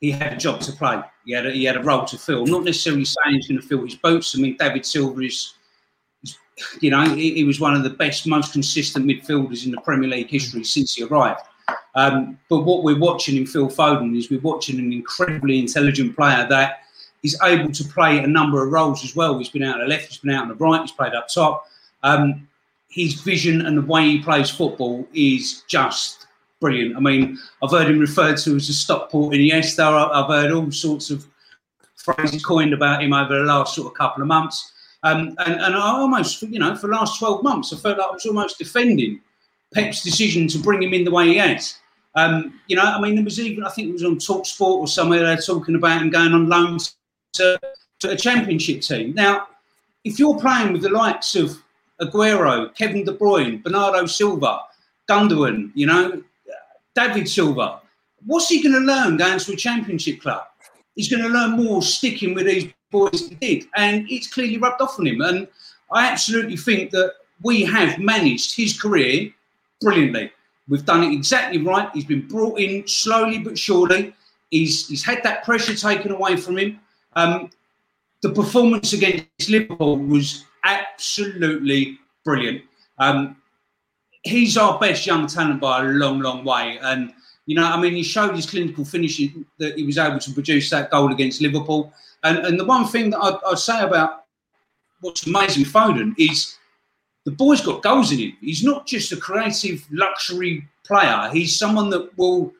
he 0.00 0.10
had 0.10 0.32
a 0.32 0.36
job 0.36 0.60
to 0.62 0.72
play. 0.72 1.00
He 1.26 1.32
had 1.32 1.46
a, 1.46 1.50
he 1.50 1.64
had 1.64 1.76
a 1.76 1.82
role 1.82 2.04
to 2.06 2.18
fill. 2.18 2.46
Not 2.46 2.64
necessarily 2.64 3.04
saying 3.04 3.36
he's 3.36 3.48
going 3.48 3.60
to 3.60 3.66
fill 3.66 3.84
his 3.84 3.94
boots. 3.94 4.34
I 4.36 4.40
mean, 4.40 4.56
David 4.58 4.86
Silva 4.86 5.20
is, 5.20 5.54
is 6.22 6.36
you 6.80 6.90
know, 6.90 7.04
he, 7.14 7.34
he, 7.34 7.44
was 7.44 7.60
one 7.60 7.74
of 7.74 7.82
the 7.82 7.90
best, 7.90 8.26
most 8.26 8.52
consistent 8.52 9.04
midfielders 9.04 9.66
in 9.66 9.70
the 9.70 9.80
Premier 9.82 10.08
League 10.08 10.30
history 10.30 10.64
since 10.64 10.94
he 10.94 11.04
arrived. 11.04 11.42
Um, 11.94 12.38
but 12.48 12.60
what 12.60 12.84
we're 12.84 12.98
watching 12.98 13.36
in 13.36 13.46
Phil 13.46 13.68
Foden 13.68 14.16
is 14.16 14.30
we're 14.30 14.40
watching 14.40 14.78
an 14.78 14.92
incredibly 14.92 15.58
intelligent 15.58 16.16
player 16.16 16.46
that 16.48 16.82
is 17.22 17.38
able 17.42 17.70
to 17.72 17.84
play 17.84 18.18
a 18.18 18.26
number 18.26 18.64
of 18.64 18.72
roles 18.72 19.04
as 19.04 19.14
well. 19.14 19.38
He's 19.38 19.48
been 19.48 19.62
out 19.62 19.74
on 19.74 19.80
the 19.80 19.86
left, 19.86 20.08
he's 20.08 20.18
been 20.18 20.30
out 20.30 20.42
on 20.42 20.48
the 20.48 20.54
right, 20.54 20.80
he's 20.80 20.92
played 20.92 21.14
up 21.14 21.28
top. 21.28 21.66
Um, 22.02 22.48
his 22.88 23.14
vision 23.14 23.66
and 23.66 23.76
the 23.76 23.82
way 23.82 24.02
he 24.02 24.22
plays 24.22 24.50
football 24.50 25.06
is 25.14 25.62
just 25.68 26.26
brilliant. 26.60 26.96
I 26.96 27.00
mean, 27.00 27.38
I've 27.62 27.70
heard 27.70 27.88
him 27.88 27.98
referred 27.98 28.36
to 28.38 28.56
as 28.56 28.68
a 28.68 28.72
Stockport 28.72 29.34
Iniesta. 29.34 30.10
I've 30.12 30.28
heard 30.28 30.52
all 30.52 30.70
sorts 30.70 31.10
of 31.10 31.26
phrases 31.96 32.44
coined 32.44 32.72
about 32.72 33.02
him 33.02 33.12
over 33.12 33.38
the 33.38 33.44
last 33.44 33.74
sort 33.74 33.86
of 33.88 33.94
couple 33.94 34.22
of 34.22 34.28
months. 34.28 34.72
Um, 35.02 35.34
and, 35.38 35.54
and 35.54 35.74
I 35.74 35.92
almost, 35.92 36.42
you 36.42 36.58
know, 36.58 36.74
for 36.76 36.88
the 36.88 36.94
last 36.94 37.18
12 37.18 37.42
months, 37.42 37.72
I 37.72 37.76
felt 37.76 37.98
like 37.98 38.08
I 38.08 38.12
was 38.12 38.26
almost 38.26 38.58
defending 38.58 39.20
Pep's 39.74 40.02
decision 40.02 40.48
to 40.48 40.58
bring 40.58 40.82
him 40.82 40.94
in 40.94 41.04
the 41.04 41.10
way 41.10 41.28
he 41.28 41.36
has. 41.36 41.76
Um, 42.16 42.60
you 42.66 42.76
know, 42.76 42.82
I 42.82 43.00
mean, 43.00 43.14
there 43.14 43.24
was 43.24 43.38
even, 43.38 43.64
I 43.64 43.70
think 43.70 43.88
it 43.88 43.92
was 43.92 44.04
on 44.04 44.18
Talk 44.18 44.46
Sport 44.46 44.80
or 44.80 44.88
somewhere, 44.88 45.20
they're 45.20 45.36
talking 45.36 45.76
about 45.76 46.02
him 46.02 46.10
going 46.10 46.32
on 46.32 46.48
loan 46.48 46.78
to, 47.34 47.60
to 48.00 48.10
a 48.10 48.16
championship 48.16 48.80
team. 48.80 49.14
Now, 49.14 49.46
if 50.04 50.18
you're 50.18 50.38
playing 50.38 50.72
with 50.72 50.82
the 50.82 50.88
likes 50.88 51.36
of 51.36 51.62
Aguero, 52.00 52.74
Kevin 52.74 53.04
De 53.04 53.12
Bruyne, 53.12 53.62
Bernardo 53.62 54.06
Silva, 54.06 54.60
Gundogan, 55.08 55.70
you 55.74 55.86
know, 55.86 56.22
David 56.94 57.28
Silva, 57.28 57.80
what's 58.26 58.48
he 58.48 58.62
going 58.62 58.74
to 58.74 58.80
learn 58.80 59.16
going 59.16 59.38
to 59.38 59.52
a 59.52 59.56
championship 59.56 60.20
club? 60.20 60.42
He's 60.96 61.10
going 61.10 61.22
to 61.22 61.28
learn 61.28 61.52
more 61.52 61.82
sticking 61.82 62.34
with 62.34 62.46
these 62.46 62.72
boys 62.90 63.28
he 63.28 63.34
did, 63.36 63.68
and 63.76 64.06
it's 64.10 64.32
clearly 64.32 64.58
rubbed 64.58 64.80
off 64.80 64.98
on 64.98 65.06
him. 65.06 65.20
And 65.20 65.46
I 65.92 66.08
absolutely 66.08 66.56
think 66.56 66.90
that 66.90 67.14
we 67.42 67.62
have 67.62 67.98
managed 67.98 68.56
his 68.56 68.78
career 68.78 69.32
brilliantly. 69.80 70.32
We've 70.68 70.84
done 70.84 71.02
it 71.02 71.12
exactly 71.12 71.60
right. 71.60 71.88
He's 71.92 72.04
been 72.04 72.26
brought 72.28 72.60
in 72.60 72.86
slowly 72.86 73.38
but 73.38 73.58
surely. 73.58 74.14
He's 74.50 74.88
he's 74.88 75.04
had 75.04 75.22
that 75.22 75.44
pressure 75.44 75.74
taken 75.74 76.12
away 76.12 76.36
from 76.36 76.58
him. 76.58 76.80
Um, 77.14 77.50
the 78.22 78.30
performance 78.30 78.92
against 78.92 79.48
Liverpool 79.48 79.96
was 79.96 80.44
absolutely 80.64 81.98
brilliant. 82.24 82.62
Um, 82.98 83.36
he's 84.22 84.56
our 84.56 84.78
best 84.78 85.06
young 85.06 85.26
talent 85.26 85.60
by 85.60 85.80
a 85.80 85.84
long, 85.84 86.20
long 86.20 86.44
way. 86.44 86.78
And, 86.82 87.12
you 87.46 87.54
know, 87.54 87.64
I 87.64 87.80
mean, 87.80 87.94
he 87.94 88.02
showed 88.02 88.36
his 88.36 88.48
clinical 88.48 88.84
finishing 88.84 89.46
that 89.58 89.76
he 89.76 89.84
was 89.84 89.98
able 89.98 90.18
to 90.18 90.32
produce 90.32 90.68
that 90.70 90.90
goal 90.90 91.12
against 91.12 91.40
Liverpool. 91.40 91.92
And, 92.22 92.38
and 92.38 92.60
the 92.60 92.64
one 92.64 92.86
thing 92.86 93.10
that 93.10 93.18
I'd, 93.18 93.38
I'd 93.46 93.58
say 93.58 93.80
about 93.80 94.24
what's 95.00 95.26
amazing 95.26 95.64
Foden 95.64 96.14
is 96.18 96.56
the 97.24 97.32
boy's 97.32 97.60
got 97.60 97.82
goals 97.82 98.12
in 98.12 98.18
him. 98.18 98.32
He's 98.40 98.64
not 98.64 98.86
just 98.86 99.12
a 99.12 99.16
creative 99.16 99.86
luxury 99.90 100.66
player. 100.84 101.30
He's 101.32 101.58
someone 101.58 101.90
that 101.90 102.16
will 102.16 102.52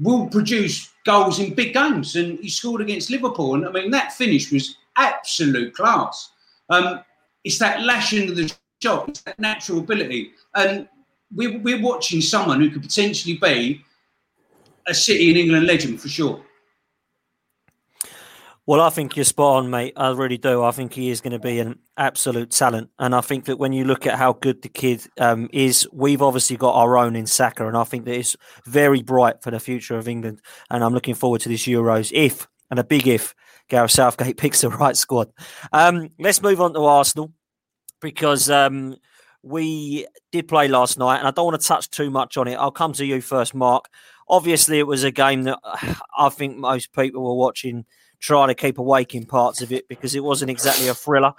will 0.00 0.28
produce 0.28 0.90
goals 1.04 1.40
in 1.40 1.54
big 1.54 1.74
games. 1.74 2.14
And 2.14 2.38
he 2.38 2.48
scored 2.48 2.80
against 2.80 3.10
Liverpool. 3.10 3.54
And 3.54 3.66
I 3.66 3.72
mean, 3.72 3.90
that 3.90 4.12
finish 4.12 4.52
was 4.52 4.76
absolute 4.96 5.74
class. 5.74 6.30
Um, 6.70 7.00
it's 7.44 7.58
that 7.58 7.82
lashing 7.82 8.28
of 8.28 8.36
the 8.36 8.52
shot, 8.82 9.08
it's 9.08 9.22
that 9.22 9.38
natural 9.38 9.78
ability. 9.78 10.32
And 10.54 10.88
we're, 11.34 11.58
we're 11.58 11.82
watching 11.82 12.20
someone 12.20 12.60
who 12.60 12.70
could 12.70 12.82
potentially 12.82 13.36
be 13.38 13.84
a 14.86 14.94
City 14.94 15.30
and 15.30 15.38
England 15.38 15.66
legend 15.66 16.00
for 16.00 16.08
sure. 16.08 16.44
Well, 18.68 18.82
I 18.82 18.90
think 18.90 19.16
you're 19.16 19.24
spot 19.24 19.64
on, 19.64 19.70
mate. 19.70 19.94
I 19.96 20.10
really 20.10 20.36
do. 20.36 20.62
I 20.62 20.72
think 20.72 20.92
he 20.92 21.08
is 21.08 21.22
going 21.22 21.32
to 21.32 21.38
be 21.38 21.58
an 21.58 21.78
absolute 21.96 22.50
talent, 22.50 22.90
and 22.98 23.14
I 23.14 23.22
think 23.22 23.46
that 23.46 23.58
when 23.58 23.72
you 23.72 23.86
look 23.86 24.06
at 24.06 24.18
how 24.18 24.34
good 24.34 24.60
the 24.60 24.68
kid 24.68 25.06
um, 25.18 25.48
is, 25.54 25.88
we've 25.90 26.20
obviously 26.20 26.58
got 26.58 26.74
our 26.74 26.98
own 26.98 27.16
in 27.16 27.26
Saka, 27.26 27.66
and 27.66 27.78
I 27.78 27.84
think 27.84 28.04
that 28.04 28.14
it's 28.14 28.36
very 28.66 29.02
bright 29.02 29.42
for 29.42 29.50
the 29.50 29.58
future 29.58 29.96
of 29.96 30.06
England. 30.06 30.42
And 30.68 30.84
I'm 30.84 30.92
looking 30.92 31.14
forward 31.14 31.40
to 31.40 31.48
this 31.48 31.62
Euros, 31.62 32.12
if 32.12 32.46
and 32.70 32.78
a 32.78 32.84
big 32.84 33.08
if 33.08 33.34
Gareth 33.70 33.92
Southgate 33.92 34.36
picks 34.36 34.60
the 34.60 34.68
right 34.68 34.98
squad. 34.98 35.30
Um, 35.72 36.10
let's 36.18 36.42
move 36.42 36.60
on 36.60 36.74
to 36.74 36.84
Arsenal 36.84 37.32
because 38.02 38.50
um, 38.50 38.96
we 39.42 40.06
did 40.30 40.46
play 40.46 40.68
last 40.68 40.98
night, 40.98 41.20
and 41.20 41.26
I 41.26 41.30
don't 41.30 41.46
want 41.46 41.58
to 41.58 41.66
touch 41.66 41.88
too 41.88 42.10
much 42.10 42.36
on 42.36 42.46
it. 42.46 42.56
I'll 42.56 42.70
come 42.70 42.92
to 42.92 43.06
you 43.06 43.22
first, 43.22 43.54
Mark. 43.54 43.88
Obviously, 44.28 44.78
it 44.78 44.86
was 44.86 45.04
a 45.04 45.10
game 45.10 45.44
that 45.44 45.58
I 46.18 46.28
think 46.28 46.56
most 46.56 46.92
people 46.92 47.22
were 47.22 47.34
watching, 47.34 47.84
trying 48.20 48.48
to 48.48 48.54
keep 48.54 48.78
awake 48.78 49.14
in 49.14 49.26
parts 49.26 49.62
of 49.62 49.72
it 49.72 49.88
because 49.88 50.14
it 50.14 50.24
wasn't 50.24 50.50
exactly 50.50 50.88
a 50.88 50.94
thriller. 50.94 51.32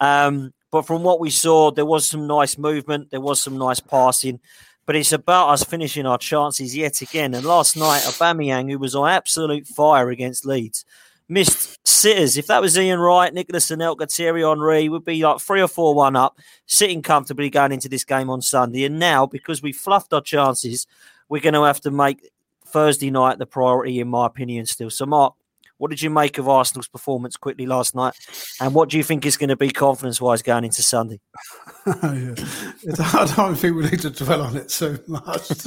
Um, 0.00 0.52
but 0.70 0.86
from 0.86 1.02
what 1.02 1.20
we 1.20 1.30
saw, 1.30 1.70
there 1.70 1.86
was 1.86 2.08
some 2.08 2.26
nice 2.26 2.58
movement, 2.58 3.10
there 3.10 3.20
was 3.20 3.42
some 3.42 3.56
nice 3.56 3.80
passing. 3.80 4.40
But 4.86 4.96
it's 4.96 5.12
about 5.12 5.48
us 5.48 5.64
finishing 5.64 6.04
our 6.04 6.18
chances 6.18 6.76
yet 6.76 7.00
again. 7.00 7.32
And 7.32 7.46
last 7.46 7.76
night, 7.76 8.02
Aubameyang, 8.02 8.70
who 8.70 8.78
was 8.78 8.94
on 8.94 9.08
absolute 9.08 9.66
fire 9.66 10.10
against 10.10 10.44
Leeds, 10.44 10.84
missed 11.28 11.78
sitters. 11.86 12.36
If 12.36 12.48
that 12.48 12.60
was 12.60 12.76
Ian 12.76 12.98
Wright, 12.98 13.32
Nicholas 13.32 13.70
Anelka, 13.70 14.12
Thierry 14.12 14.42
Henry, 14.42 14.88
would 14.88 15.04
be 15.04 15.22
like 15.22 15.40
three 15.40 15.62
or 15.62 15.68
four 15.68 15.94
one 15.94 16.16
up, 16.16 16.38
sitting 16.66 17.00
comfortably 17.00 17.48
going 17.48 17.72
into 17.72 17.88
this 17.88 18.04
game 18.04 18.28
on 18.28 18.42
Sunday. 18.42 18.84
And 18.84 18.98
now, 18.98 19.26
because 19.26 19.62
we 19.62 19.72
fluffed 19.72 20.12
our 20.12 20.20
chances, 20.20 20.86
we're 21.28 21.40
going 21.40 21.54
to 21.54 21.62
have 21.62 21.80
to 21.82 21.90
make 21.90 22.30
Thursday 22.74 23.08
night 23.08 23.38
the 23.38 23.46
priority, 23.46 24.00
in 24.00 24.08
my 24.08 24.26
opinion, 24.26 24.66
still. 24.66 24.90
So, 24.90 25.06
Mark, 25.06 25.34
what 25.78 25.90
did 25.90 26.02
you 26.02 26.10
make 26.10 26.38
of 26.38 26.48
Arsenal's 26.48 26.88
performance 26.88 27.36
quickly 27.36 27.66
last 27.66 27.94
night? 27.94 28.14
And 28.60 28.74
what 28.74 28.88
do 28.88 28.96
you 28.96 29.04
think 29.04 29.24
is 29.24 29.36
going 29.36 29.50
to 29.50 29.56
be 29.56 29.70
confidence 29.70 30.20
wise 30.20 30.42
going 30.42 30.64
into 30.64 30.82
Sunday? 30.82 31.20
I 31.86 33.32
don't 33.36 33.54
think 33.54 33.76
we 33.76 33.84
need 33.84 34.00
to 34.00 34.10
dwell 34.10 34.42
on 34.42 34.56
it 34.56 34.72
so 34.72 34.98
much. 35.06 35.52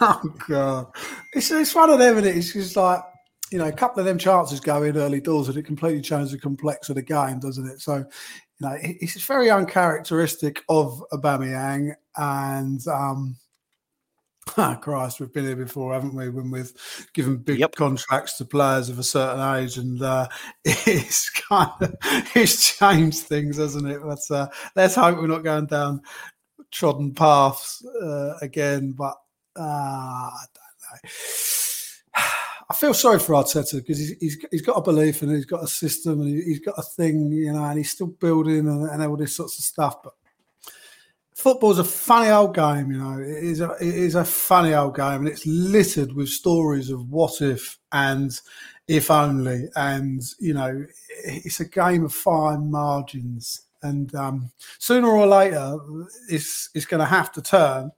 oh, 0.00 0.34
God. 0.48 0.86
It's, 1.34 1.52
it's 1.52 1.72
one 1.72 1.90
of 1.90 2.00
them, 2.00 2.18
and 2.18 2.26
it? 2.26 2.36
it's 2.36 2.52
just 2.52 2.76
like, 2.76 3.00
you 3.52 3.58
know, 3.58 3.66
a 3.66 3.72
couple 3.72 4.00
of 4.00 4.06
them 4.06 4.18
chances 4.18 4.58
go 4.58 4.82
in 4.82 4.96
early 4.96 5.20
doors 5.20 5.48
and 5.48 5.56
it 5.56 5.62
completely 5.62 6.00
changes 6.00 6.32
the 6.32 6.38
complex 6.38 6.88
of 6.88 6.96
the 6.96 7.02
game, 7.02 7.38
doesn't 7.38 7.68
it? 7.68 7.80
So, 7.80 7.98
you 7.98 8.04
know, 8.60 8.76
it's 8.80 9.22
very 9.22 9.50
uncharacteristic 9.50 10.62
of 10.68 11.00
Aubameyang 11.12 11.94
and 12.16 12.80
um, 12.88 13.36
Oh, 14.56 14.78
Christ, 14.80 15.20
we've 15.20 15.32
been 15.32 15.46
here 15.46 15.56
before, 15.56 15.92
haven't 15.92 16.14
we? 16.14 16.28
When 16.28 16.50
we've 16.50 16.72
given 17.14 17.36
big 17.36 17.60
yep. 17.60 17.74
contracts 17.74 18.36
to 18.38 18.44
players 18.44 18.88
of 18.88 18.98
a 18.98 19.02
certain 19.02 19.40
age, 19.56 19.78
and 19.78 20.02
uh, 20.02 20.28
it's 20.64 21.30
kind 21.30 21.70
of 21.80 21.94
it's 22.34 22.76
changed 22.78 23.20
things, 23.20 23.56
hasn't 23.56 23.88
it? 23.88 24.00
But 24.02 24.20
uh, 24.30 24.48
let's 24.76 24.94
hope 24.94 25.18
we're 25.18 25.26
not 25.26 25.44
going 25.44 25.66
down 25.66 26.02
trodden 26.70 27.14
paths 27.14 27.84
uh, 28.02 28.34
again. 28.40 28.92
But 28.92 29.16
uh, 29.56 29.62
I 29.62 30.44
don't 30.54 31.04
know. 31.04 31.10
I 32.70 32.74
feel 32.74 32.94
sorry 32.94 33.18
for 33.18 33.34
Arteta 33.34 33.74
because 33.74 33.98
he's, 33.98 34.16
he's, 34.18 34.46
he's 34.50 34.62
got 34.62 34.78
a 34.78 34.82
belief 34.82 35.20
and 35.20 35.30
he's 35.30 35.44
got 35.44 35.62
a 35.62 35.68
system 35.68 36.22
and 36.22 36.30
he's 36.30 36.60
got 36.60 36.78
a 36.78 36.82
thing, 36.82 37.30
you 37.30 37.52
know, 37.52 37.64
and 37.64 37.76
he's 37.76 37.90
still 37.90 38.06
building 38.06 38.66
and, 38.66 38.88
and 38.88 39.02
all 39.02 39.16
this 39.16 39.36
sorts 39.36 39.58
of 39.58 39.64
stuff. 39.64 40.02
But 40.02 40.14
football's 41.42 41.80
a 41.80 41.84
funny 41.84 42.30
old 42.30 42.54
game, 42.54 42.92
you 42.92 42.98
know. 42.98 43.18
It 43.18 43.42
is 43.42 43.60
a 43.60 43.72
it 43.80 43.94
is 43.94 44.14
a 44.14 44.24
funny 44.24 44.74
old 44.74 44.94
game, 44.94 45.20
and 45.20 45.28
it's 45.28 45.44
littered 45.44 46.12
with 46.12 46.28
stories 46.28 46.88
of 46.88 47.10
what 47.10 47.40
if 47.40 47.78
and 47.90 48.30
if 48.86 49.10
only, 49.10 49.68
and 49.74 50.22
you 50.38 50.54
know, 50.54 50.86
it's 51.24 51.58
a 51.58 51.68
game 51.68 52.04
of 52.04 52.14
fine 52.14 52.70
margins. 52.70 53.62
And 53.82 54.14
um, 54.14 54.52
sooner 54.78 55.08
or 55.08 55.26
later, 55.26 55.78
it's 56.28 56.70
it's 56.74 56.86
going 56.86 57.00
to 57.00 57.06
have 57.06 57.32
to 57.32 57.42
turn 57.42 57.90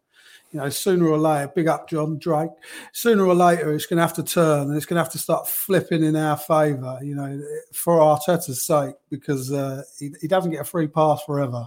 you 0.55 0.61
know, 0.61 0.69
sooner 0.69 1.09
or 1.09 1.19
later, 1.19 1.51
big 1.53 1.67
up 1.67 1.89
John 1.89 2.17
Drake, 2.17 2.51
sooner 2.93 3.27
or 3.27 3.35
later 3.35 3.75
it's 3.75 3.87
going 3.87 3.97
to 3.97 4.03
have 4.03 4.15
to 4.15 4.23
turn 4.23 4.69
and 4.69 4.77
it's 4.77 4.87
going 4.87 4.95
to 4.95 5.03
have 5.03 5.13
to 5.13 5.19
start 5.19 5.49
flipping 5.49 6.05
in 6.05 6.15
our 6.15 6.37
favour, 6.37 7.01
you 7.03 7.17
know, 7.17 7.43
for 7.73 7.99
Arteta's 7.99 8.65
sake, 8.65 8.95
because 9.11 9.53
uh, 9.53 9.83
he, 9.99 10.13
he, 10.21 10.29
doesn't 10.29 10.53
get 10.53 10.61
a 10.61 10.65
free 10.65 10.87
pass 10.87 11.21
forever. 11.25 11.67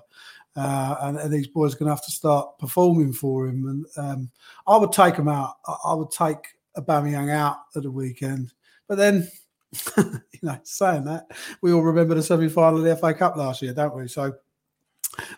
Uh, 0.58 0.96
and, 1.02 1.18
and, 1.18 1.32
these 1.32 1.48
boys 1.48 1.76
are 1.76 1.78
going 1.78 1.88
to 1.88 1.94
have 1.94 2.04
to 2.04 2.12
start 2.12 2.58
performing 2.58 3.14
for 3.14 3.48
him. 3.48 3.68
And 3.68 3.86
um, 3.96 4.32
I 4.66 4.76
would 4.76 4.92
take 4.92 5.16
him 5.16 5.28
out. 5.28 5.58
I, 5.68 5.76
I 5.90 5.94
would 5.94 6.10
take 6.10 6.38
Aubameyang 6.76 7.30
out 7.30 7.58
at 7.76 7.84
the 7.84 7.92
weekend. 7.92 8.54
But 8.88 8.98
then, 8.98 9.30
you 9.98 10.20
know, 10.42 10.60
saying 10.64 11.04
that, 11.04 11.28
we 11.62 11.72
all 11.72 11.84
remember 11.84 12.16
the 12.16 12.24
semi-final 12.24 12.80
of 12.80 12.86
the 12.86 12.96
FA 12.96 13.14
Cup 13.14 13.38
last 13.38 13.62
year, 13.62 13.74
don't 13.74 13.96
we? 13.96 14.08
So 14.08 14.34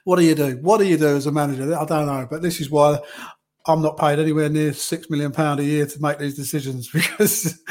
what 0.05 0.17
do 0.17 0.23
you 0.23 0.35
do? 0.35 0.57
What 0.61 0.77
do 0.77 0.85
you 0.85 0.97
do 0.97 1.17
as 1.17 1.25
a 1.25 1.31
manager? 1.31 1.75
I 1.75 1.85
don't 1.85 2.05
know. 2.05 2.27
But 2.29 2.41
this 2.41 2.61
is 2.61 2.69
why 2.69 2.99
I'm 3.69 3.83
not 3.83 3.97
paid 3.97 4.17
anywhere 4.17 4.49
near 4.49 4.73
six 4.73 5.09
million 5.11 5.31
pound 5.31 5.59
a 5.59 5.63
year 5.63 5.85
to 5.85 6.01
make 6.01 6.17
these 6.17 6.35
decisions 6.35 6.89
because 6.93 7.61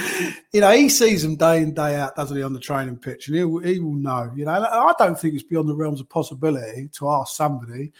you 0.52 0.61
know 0.61 0.70
he 0.70 0.88
sees 0.88 1.22
them 1.22 1.37
day 1.37 1.58
in 1.58 1.74
day 1.74 1.96
out, 1.96 2.14
doesn't 2.14 2.37
he, 2.37 2.42
on 2.42 2.52
the 2.52 2.61
training 2.61 2.96
pitch, 2.96 3.26
and 3.26 3.37
he 3.37 3.44
will, 3.44 3.61
he 3.61 3.80
will 3.80 3.94
know. 3.94 4.30
You 4.34 4.44
know, 4.44 4.54
and 4.54 4.64
I 4.64 4.92
don't 4.98 5.18
think 5.18 5.34
it's 5.34 5.42
beyond 5.42 5.68
the 5.68 5.74
realms 5.74 6.00
of 6.00 6.08
possibility 6.08 6.88
to 6.92 7.11
ask 7.11 7.34
somebody 7.34 7.92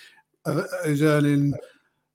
uh, 0.45 0.63
who's 0.85 1.03
earning 1.03 1.55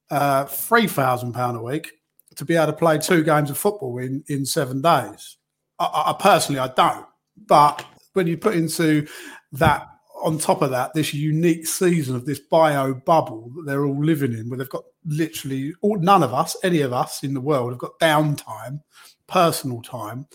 uh, 0.10 0.46
three 0.46 0.88
thousand 0.88 1.34
pound 1.34 1.58
a 1.58 1.62
week 1.62 1.91
to 2.36 2.46
be 2.46 2.56
able 2.56 2.67
to 2.67 2.74
play 2.74 2.98
two 2.98 3.24
games 3.24 3.50
of 3.50 3.58
football 3.58 3.98
in 3.98 4.24
in 4.28 4.46
seven 4.46 4.82
days. 4.82 5.38
I, 5.80 6.06
I 6.08 6.15
personally, 6.17 6.60
I 6.60 6.69
don't, 6.69 7.06
but 7.46 7.86
when 8.13 8.28
you 8.28 8.38
put 8.38 8.56
into 8.56 9.06
that 9.54 9.92
on 10.24 10.38
top 10.38 10.62
of 10.62 10.72
that, 10.72 10.94
this 10.94 11.14
unique 11.14 11.68
season 11.68 12.16
of 12.16 12.26
this 12.26 12.40
bio 12.40 12.94
bubble 12.94 13.52
that 13.56 13.66
they're 13.66 13.86
all 13.86 14.04
living 14.04 14.34
in, 14.34 14.50
where 14.50 14.58
they've 14.58 14.70
got 14.70 14.86
literally 15.06 15.74
all, 15.82 15.98
none 16.00 16.24
of 16.24 16.34
us, 16.34 16.56
any 16.64 16.82
of 16.82 16.94
us 16.94 17.24
in 17.24 17.34
the 17.34 17.42
world, 17.42 17.72
have 17.72 17.80
got 17.80 18.00
downtime, 18.00 18.82
personal 19.28 19.82
time, 19.82 20.26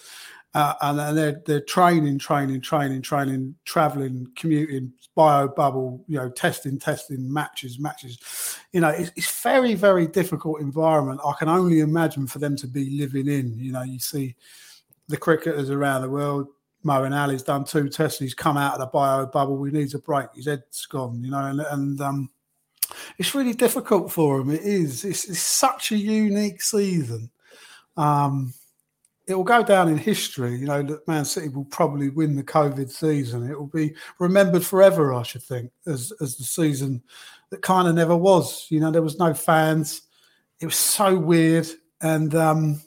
uh, 0.54 0.74
and, 0.82 1.00
and 1.00 1.16
they're 1.16 1.42
they're 1.46 1.60
training, 1.60 2.18
training, 2.18 2.60
training, 2.60 3.02
training, 3.02 3.54
traveling, 3.64 4.26
commuting, 4.36 4.92
bio 5.14 5.48
bubble, 5.48 6.04
you 6.06 6.16
know, 6.16 6.30
testing, 6.30 6.78
testing, 6.78 7.32
matches, 7.32 7.78
matches. 7.78 8.18
You 8.72 8.80
know, 8.80 8.88
it's, 8.88 9.10
it's 9.16 9.42
very, 9.42 9.74
very 9.74 10.06
difficult 10.06 10.60
environment. 10.60 11.20
I 11.24 11.32
can 11.38 11.48
only 11.48 11.80
imagine 11.80 12.26
for 12.26 12.38
them 12.38 12.56
to 12.56 12.66
be 12.66 12.98
living 12.98 13.26
in. 13.26 13.58
You 13.58 13.72
know, 13.72 13.82
you 13.82 13.98
see 13.98 14.36
the 15.08 15.16
cricketers 15.16 15.70
around 15.70 16.02
the 16.02 16.10
world 16.10 16.48
Moeen 16.84 17.16
Ali's 17.16 17.42
done 17.42 17.64
two 17.64 17.88
tests. 17.88 18.20
He's 18.20 18.34
come 18.34 18.56
out 18.56 18.74
of 18.74 18.80
the 18.80 18.86
bio 18.86 19.26
bubble. 19.26 19.62
He 19.64 19.72
needs 19.72 19.94
a 19.94 19.98
break. 19.98 20.28
His 20.34 20.46
head's 20.46 20.86
gone, 20.86 21.22
you 21.22 21.30
know, 21.30 21.44
and, 21.44 21.60
and 21.60 22.00
um, 22.00 22.30
it's 23.18 23.34
really 23.34 23.54
difficult 23.54 24.12
for 24.12 24.40
him. 24.40 24.50
It 24.50 24.62
is. 24.62 25.04
It's, 25.04 25.28
it's 25.28 25.40
such 25.40 25.92
a 25.92 25.96
unique 25.96 26.62
season. 26.62 27.30
Um, 27.96 28.54
it 29.26 29.34
will 29.34 29.44
go 29.44 29.62
down 29.62 29.88
in 29.88 29.98
history. 29.98 30.56
You 30.56 30.66
know 30.66 30.82
that 30.82 31.06
Man 31.06 31.24
City 31.24 31.48
will 31.48 31.66
probably 31.66 32.08
win 32.08 32.34
the 32.34 32.42
COVID 32.42 32.90
season. 32.90 33.48
It 33.48 33.58
will 33.58 33.66
be 33.66 33.94
remembered 34.18 34.64
forever, 34.64 35.12
I 35.12 35.22
should 35.22 35.42
think, 35.42 35.70
as 35.86 36.12
as 36.22 36.36
the 36.36 36.44
season 36.44 37.02
that 37.50 37.60
kind 37.60 37.86
of 37.86 37.94
never 37.94 38.16
was. 38.16 38.66
You 38.70 38.80
know, 38.80 38.90
there 38.90 39.02
was 39.02 39.18
no 39.18 39.34
fans. 39.34 40.02
It 40.60 40.66
was 40.66 40.76
so 40.76 41.18
weird, 41.18 41.68
and 42.00 42.34
um, 42.34 42.80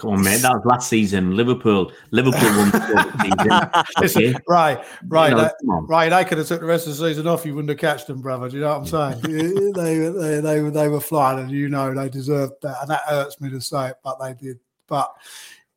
Come 0.00 0.12
on, 0.12 0.24
mate. 0.24 0.38
That 0.38 0.54
was 0.54 0.64
last 0.64 0.88
season. 0.88 1.36
Liverpool. 1.36 1.92
Liverpool 2.10 2.56
won 2.56 2.70
the 2.70 3.12
season. 3.22 4.30
Okay. 4.32 4.34
right, 4.48 4.82
right, 5.08 5.30
you 5.60 5.68
know, 5.68 5.80
right. 5.82 6.08
They 6.08 6.24
could 6.24 6.38
have 6.38 6.46
took 6.46 6.60
the 6.60 6.66
rest 6.66 6.86
of 6.86 6.96
the 6.96 7.08
season 7.08 7.26
off. 7.26 7.44
You 7.44 7.54
wouldn't 7.54 7.68
have 7.68 7.78
catched 7.78 8.06
them, 8.06 8.22
brother. 8.22 8.48
Do 8.48 8.56
you 8.56 8.62
know 8.62 8.78
what 8.78 8.94
I'm 8.94 9.20
saying? 9.20 9.72
they, 9.74 10.08
they, 10.08 10.40
they, 10.40 10.70
they 10.70 10.88
were 10.88 11.00
flying, 11.00 11.40
and 11.40 11.50
you 11.50 11.68
know 11.68 11.94
they 11.94 12.08
deserved 12.08 12.54
that. 12.62 12.78
And 12.80 12.90
that 12.90 13.02
hurts 13.02 13.42
me 13.42 13.50
to 13.50 13.60
say 13.60 13.90
it, 13.90 13.96
but 14.02 14.18
they 14.18 14.32
did. 14.32 14.58
But 14.86 15.14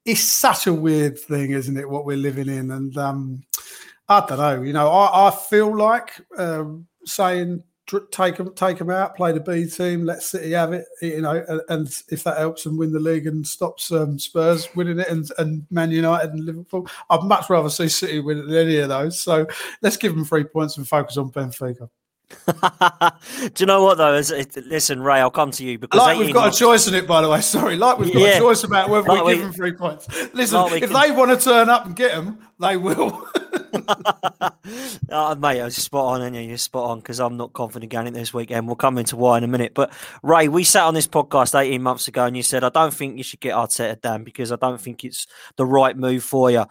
it's 0.06 0.22
such 0.22 0.68
a 0.68 0.74
weird 0.74 1.20
thing, 1.20 1.52
isn't 1.52 1.76
it? 1.76 1.90
What 1.90 2.06
we're 2.06 2.16
living 2.16 2.48
in, 2.48 2.72
and 2.72 2.98
um, 2.98 3.44
I 4.08 4.26
don't 4.26 4.40
know. 4.40 4.62
You 4.62 4.72
know, 4.72 4.90
I, 4.90 5.28
I 5.28 5.32
feel 5.32 5.76
like 5.76 6.12
um, 6.38 6.88
saying 7.04 7.62
take 8.12 8.38
them, 8.38 8.54
take 8.54 8.78
them 8.78 8.90
out, 8.90 9.16
play 9.16 9.32
the 9.32 9.40
B 9.40 9.66
team, 9.66 10.06
let 10.06 10.24
City 10.24 10.52
have 10.52 10.74
it, 10.74 10.86
you 11.02 11.22
know, 11.22 11.44
and, 11.48 11.62
and 11.70 12.02
if 12.10 12.24
that 12.24 12.38
helps 12.38 12.64
them 12.64 12.78
win 12.78 12.92
the 12.92 13.00
league 13.00 13.28
and 13.28 13.46
stops 13.46 13.92
um, 13.92 14.18
Spurs 14.18 14.74
winning 14.76 15.00
it 15.00 15.10
and, 15.10 15.30
and 15.38 15.66
Man 15.70 15.92
United 15.92 16.32
and 16.32 16.46
Liverpool, 16.46 16.88
I'd 17.10 17.24
much 17.24 17.50
rather 17.50 17.70
see 17.70 17.90
City 17.90 18.20
win 18.20 18.40
it 18.40 18.46
than 18.48 18.56
any 18.56 18.78
of 18.78 18.90
those. 18.90 19.20
So 19.20 19.46
let's 19.82 19.98
give 19.98 20.16
them 20.16 20.26
three 20.26 20.44
points 20.44 20.78
and 20.78 20.88
focus 20.88 21.18
on 21.18 21.32
Benfica. 21.32 21.90
Do 22.48 23.52
you 23.60 23.66
know 23.66 23.84
what 23.84 23.98
though? 23.98 24.20
Listen, 24.66 25.02
Ray, 25.02 25.20
I'll 25.20 25.30
come 25.30 25.52
to 25.52 25.64
you 25.64 25.78
because 25.78 26.00
like 26.00 26.18
we've 26.18 26.34
got 26.34 26.46
months... 26.46 26.58
a 26.58 26.60
choice 26.60 26.88
in 26.88 26.96
it. 26.96 27.06
By 27.06 27.22
the 27.22 27.30
way, 27.30 27.42
sorry, 27.42 27.76
like 27.76 28.00
we've 28.00 28.12
got 28.12 28.22
yeah. 28.22 28.38
a 28.38 28.40
choice 28.40 28.64
about 28.64 28.90
whether 28.90 29.08
like 29.08 29.24
we 29.24 29.34
give 29.34 29.44
them 29.44 29.54
three 29.54 29.74
points. 29.74 30.08
Listen, 30.34 30.62
like 30.62 30.82
if 30.82 30.92
can... 30.92 31.00
they 31.00 31.12
want 31.12 31.38
to 31.38 31.44
turn 31.44 31.70
up 31.70 31.86
and 31.86 31.96
get 31.96 32.12
them, 32.12 32.40
they 32.60 32.78
will. 32.78 33.28
oh, 35.10 35.36
mate, 35.36 35.62
I 35.62 35.66
was 35.66 35.76
spot 35.76 36.16
on, 36.16 36.22
and 36.22 36.36
you're 36.36 36.58
spot 36.58 36.90
on 36.90 37.00
because 37.00 37.20
I'm 37.20 37.38
not 37.38 37.54
confident 37.54 37.92
going 37.92 38.08
into 38.08 38.20
this 38.20 38.34
weekend. 38.34 38.68
We'll 38.68 38.76
come 38.76 38.98
into 38.98 39.16
why 39.16 39.38
in 39.38 39.44
a 39.44 39.48
minute. 39.48 39.74
But 39.74 39.92
Ray, 40.22 40.48
we 40.48 40.64
sat 40.64 40.84
on 40.84 40.94
this 40.94 41.08
podcast 41.08 41.60
18 41.60 41.82
months 41.82 42.08
ago, 42.08 42.26
and 42.26 42.38
you 42.38 42.44
said 42.44 42.64
I 42.64 42.70
don't 42.70 42.94
think 42.94 43.18
you 43.18 43.24
should 43.24 43.40
get 43.40 43.56
Arteta 43.56 44.00
down 44.02 44.24
because 44.24 44.52
I 44.52 44.58
don't 44.58 44.80
think 44.80 45.04
it's 45.04 45.28
the 45.56 45.66
right 45.66 45.98
move 45.98 46.24
for 46.24 46.52
you. 46.52 46.66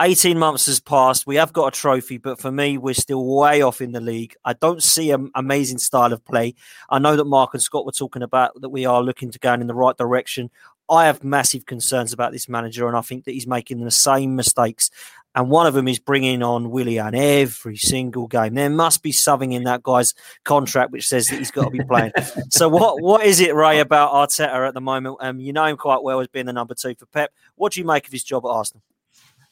18 0.00 0.38
months 0.38 0.66
has 0.66 0.78
passed. 0.78 1.26
We 1.26 1.36
have 1.36 1.52
got 1.52 1.76
a 1.76 1.76
trophy, 1.76 2.18
but 2.18 2.40
for 2.40 2.52
me, 2.52 2.78
we're 2.78 2.94
still 2.94 3.24
way 3.24 3.62
off 3.62 3.80
in 3.80 3.90
the 3.90 4.00
league. 4.00 4.36
I 4.44 4.52
don't 4.52 4.82
see 4.82 5.10
an 5.10 5.30
amazing 5.34 5.78
style 5.78 6.12
of 6.12 6.24
play. 6.24 6.54
I 6.88 7.00
know 7.00 7.16
that 7.16 7.24
Mark 7.24 7.52
and 7.52 7.62
Scott 7.62 7.84
were 7.84 7.92
talking 7.92 8.22
about 8.22 8.60
that 8.60 8.68
we 8.68 8.86
are 8.86 9.02
looking 9.02 9.32
to 9.32 9.38
go 9.40 9.52
in 9.54 9.66
the 9.66 9.74
right 9.74 9.96
direction. 9.96 10.50
I 10.88 11.06
have 11.06 11.24
massive 11.24 11.66
concerns 11.66 12.12
about 12.12 12.32
this 12.32 12.48
manager, 12.48 12.86
and 12.86 12.96
I 12.96 13.02
think 13.02 13.24
that 13.24 13.32
he's 13.32 13.46
making 13.46 13.80
the 13.80 13.90
same 13.90 14.36
mistakes. 14.36 14.90
And 15.38 15.50
one 15.50 15.68
of 15.68 15.74
them 15.74 15.86
is 15.86 16.00
bringing 16.00 16.42
on 16.42 16.70
Willian 16.70 17.14
every 17.14 17.76
single 17.76 18.26
game. 18.26 18.54
There 18.54 18.68
must 18.68 19.04
be 19.04 19.12
something 19.12 19.52
in 19.52 19.62
that 19.62 19.84
guy's 19.84 20.12
contract 20.42 20.90
which 20.90 21.06
says 21.06 21.28
that 21.28 21.38
he's 21.38 21.52
got 21.52 21.66
to 21.66 21.70
be 21.70 21.84
playing. 21.84 22.10
so, 22.50 22.68
what 22.68 23.00
what 23.00 23.24
is 23.24 23.38
it, 23.38 23.54
Ray, 23.54 23.78
about 23.78 24.10
Arteta 24.10 24.66
at 24.66 24.74
the 24.74 24.80
moment? 24.80 25.18
Um, 25.20 25.38
you 25.38 25.52
know 25.52 25.66
him 25.66 25.76
quite 25.76 26.02
well 26.02 26.18
as 26.18 26.26
being 26.26 26.46
the 26.46 26.52
number 26.52 26.74
two 26.74 26.96
for 26.96 27.06
Pep. 27.06 27.30
What 27.54 27.72
do 27.72 27.80
you 27.80 27.86
make 27.86 28.04
of 28.04 28.12
his 28.12 28.24
job 28.24 28.44
at 28.46 28.48
Arsenal? 28.48 28.82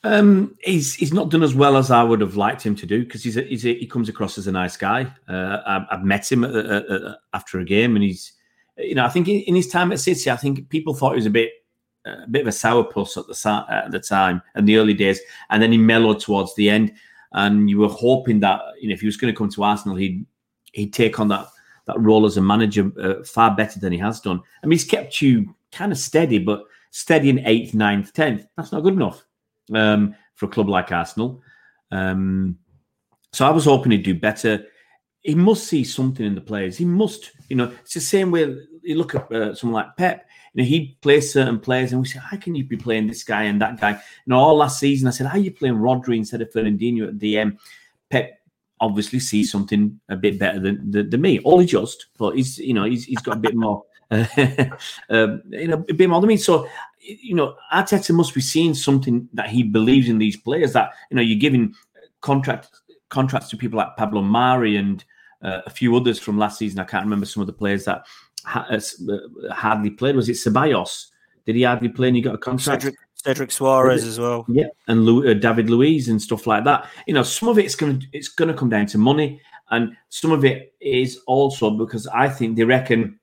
Um, 0.03 0.57
he's 0.65 0.93
he's 0.97 1.13
not 1.13 1.31
done 1.31 1.45
as 1.45 1.55
well 1.55 1.77
as 1.77 1.93
I 1.93 2.03
would 2.03 2.21
have 2.21 2.35
liked 2.35 2.67
him 2.67 2.75
to 2.75 2.85
do 2.85 3.05
because 3.05 3.23
he's, 3.23 3.37
a, 3.37 3.43
he's 3.43 3.65
a, 3.65 3.79
he 3.79 3.87
comes 3.87 4.09
across 4.09 4.39
as 4.39 4.49
a 4.49 4.53
nice 4.53 4.77
guy. 4.77 5.07
Uh, 5.29 5.59
I, 5.65 5.87
have 5.95 6.03
met 6.03 6.31
him 6.31 6.45
after 7.33 7.61
a 7.61 7.65
game, 7.65 7.95
and 7.95 8.03
he's 8.03 8.33
you 8.77 8.97
know 8.97 9.05
I 9.05 9.09
think 9.09 9.29
in, 9.29 9.37
in, 9.43 9.55
his 9.55 9.69
time 9.69 9.93
at 9.93 10.01
City, 10.01 10.33
I 10.33 10.37
think 10.37 10.69
people 10.69 10.95
thought 10.95 11.13
he 11.13 11.19
was 11.19 11.27
a 11.27 11.31
bit 11.31 11.53
a 12.07 12.27
bit 12.31 12.43
of 12.43 12.49
a 12.49 12.51
sourpuss 12.51 13.17
at 13.17 13.27
the 13.27 13.75
at 13.75 13.91
the 13.91 14.01
time 14.01 14.43
in 14.55 14.65
the 14.65 14.77
early 14.77 14.95
days, 14.95 15.21
and 15.51 15.63
then 15.63 15.73
he 15.73 15.79
mellowed 15.79 16.21
towards 16.21 16.55
the 16.55 16.71
end. 16.71 16.93
And 17.33 17.69
you 17.69 17.79
were 17.79 17.89
hoping 17.89 18.41
that 18.41 18.61
you 18.81 18.89
know 18.89 18.95
if 18.95 19.01
he 19.01 19.07
was 19.07 19.17
going 19.17 19.33
to 19.33 19.37
come 19.37 19.51
to 19.51 19.63
Arsenal, 19.63 19.97
he'd 19.97 20.25
he'd 20.73 20.93
take 20.93 21.19
on 21.21 21.29
that 21.29 21.49
that 21.87 22.01
role 22.01 22.27
as 22.27 22.37
a 22.37 22.43
manager 22.43 22.91
uh, 23.01 23.25
far 23.25 23.55
better 23.55 23.79
than 23.79 23.93
he 23.93 23.99
has 23.99 24.21
done. 24.21 24.41
I 24.63 24.67
mean, 24.67 24.73
he's 24.73 24.85
kept 24.85 25.23
you 25.23 25.55
kind 25.73 25.93
of 25.93 25.99
steady, 25.99 26.39
but 26.39 26.65
steady 26.91 27.31
in 27.31 27.47
eighth, 27.47 27.75
ninth, 27.75 28.13
tenth. 28.13 28.47
That's 28.57 28.73
not 28.73 28.83
good 28.83 28.95
enough 28.95 29.25
um, 29.73 30.15
for 30.35 30.47
a 30.47 30.49
club 30.49 30.69
like 30.69 30.93
Arsenal. 30.93 31.43
Um, 31.91 32.59
so 33.33 33.47
I 33.47 33.51
was 33.51 33.67
hoping 33.67 33.93
he'd 33.93 34.03
do 34.03 34.15
better. 34.15 34.65
He 35.23 35.35
must 35.35 35.65
see 35.65 35.85
something 35.85 36.25
in 36.25 36.35
the 36.35 36.41
players. 36.41 36.77
He 36.77 36.85
must, 36.85 37.33
you 37.49 37.57
know, 37.57 37.73
it's 37.83 37.95
the 37.95 38.01
same 38.01 38.31
way 38.31 38.57
you 38.87 38.97
look 38.97 39.15
at 39.15 39.31
uh, 39.33 39.55
someone 39.55 39.83
like 39.83 39.97
Pep. 39.97 40.29
You 40.55 40.63
know, 40.63 40.69
he 40.69 40.97
plays 41.01 41.33
certain 41.33 41.59
players, 41.59 41.93
and 41.93 42.01
we 42.01 42.09
say, 42.09 42.19
"How 42.19 42.37
can 42.37 42.55
you 42.55 42.65
be 42.65 42.77
playing 42.77 43.07
this 43.07 43.25
guy 43.25 43.45
and 43.45 43.61
that 43.61 43.81
guy?" 43.81 44.01
Know, 44.27 44.39
all 44.39 44.57
last 44.57 44.79
season 44.79 45.09
I 45.09 45.11
said, 45.11 45.27
"How 45.27 45.39
are 45.39 45.41
you 45.41 45.53
playing 45.53 45.77
Rodri 45.77 46.17
instead 46.17 46.41
of 46.41 46.53
Fernandinho 46.53 47.09
at 47.09 47.19
DM?" 47.19 47.59
Pep 48.09 48.41
obviously 48.81 49.19
sees 49.19 49.51
something 49.51 49.99
a 50.09 50.17
bit 50.17 50.39
better 50.39 50.61
than, 50.61 50.91
than, 50.91 51.11
than 51.11 51.21
me. 51.21 51.41
Only 51.45 51.67
just, 51.67 52.07
but 52.19 52.37
he's 52.37 52.59
you 52.59 52.75
know 52.75 52.85
he's 52.85 53.05
he's 53.05 53.19
got 53.19 53.37
a 53.37 53.41
bit 53.41 53.55
more. 53.55 53.85
Uh, 54.11 54.25
you 55.51 55.69
know, 55.69 55.85
a 55.89 55.95
bit 55.95 56.09
more 56.09 56.21
than 56.21 56.29
me. 56.29 56.37
So 56.37 56.69
you 57.01 57.35
know, 57.35 57.57
Arteta 57.73 58.15
must 58.15 58.35
be 58.35 58.41
seeing 58.41 58.75
something 58.75 59.29
that 59.33 59.49
he 59.49 59.63
believes 59.63 60.09
in 60.09 60.19
these 60.19 60.37
players. 60.37 60.73
That 60.73 60.93
you 61.11 61.17
know, 61.17 61.23
you're 61.23 61.39
giving 61.39 61.75
contract 62.21 62.71
contracts 63.09 63.49
to 63.51 63.57
people 63.57 63.79
like 63.79 63.97
Pablo 63.97 64.23
Mari 64.23 64.77
and 64.77 65.05
uh, 65.43 65.61
a 65.67 65.71
few 65.71 65.95
others 65.97 66.19
from 66.19 66.39
last 66.39 66.59
season. 66.59 66.81
I 66.81 66.85
can't 66.85 67.05
remember 67.05 67.27
some 67.27 67.41
of 67.41 67.47
the 67.47 67.53
players 67.53 67.85
that 67.85 68.07
hardly 68.47 69.91
played. 69.91 70.17
Was 70.17 70.29
it 70.29 70.33
Ceballos? 70.35 71.07
Did 71.45 71.57
he 71.57 71.63
hardly 71.63 71.89
play 71.89 72.09
and 72.09 72.17
he 72.17 72.23
got 72.23 72.35
a 72.35 72.39
contract? 72.39 72.83
Cedric, 72.83 72.97
Cedric 73.15 73.51
Soares 73.51 74.07
as 74.07 74.19
well. 74.19 74.45
Yeah, 74.49 74.67
and 74.89 75.05
Lu- 75.05 75.31
uh, 75.31 75.35
David 75.35 75.71
Luiz 75.71 76.09
and 76.09 76.21
stuff 76.21 76.47
like 76.47 76.65
that. 76.65 76.89
You 77.07 77.15
know, 77.15 77.23
some 77.23 77.49
of 77.49 77.59
it's 77.59 77.75
going 77.75 78.01
to 78.01 78.07
it's 78.13 78.29
going 78.29 78.49
to 78.49 78.55
come 78.55 78.69
down 78.69 78.87
to 78.87 78.99
money, 78.99 79.41
and 79.71 79.97
some 80.09 80.33
of 80.33 80.45
it 80.45 80.75
is 80.81 81.21
also 81.27 81.71
because 81.71 82.07
I 82.09 82.29
think 82.29 82.57
they 82.57 82.65
reckon 82.65 83.19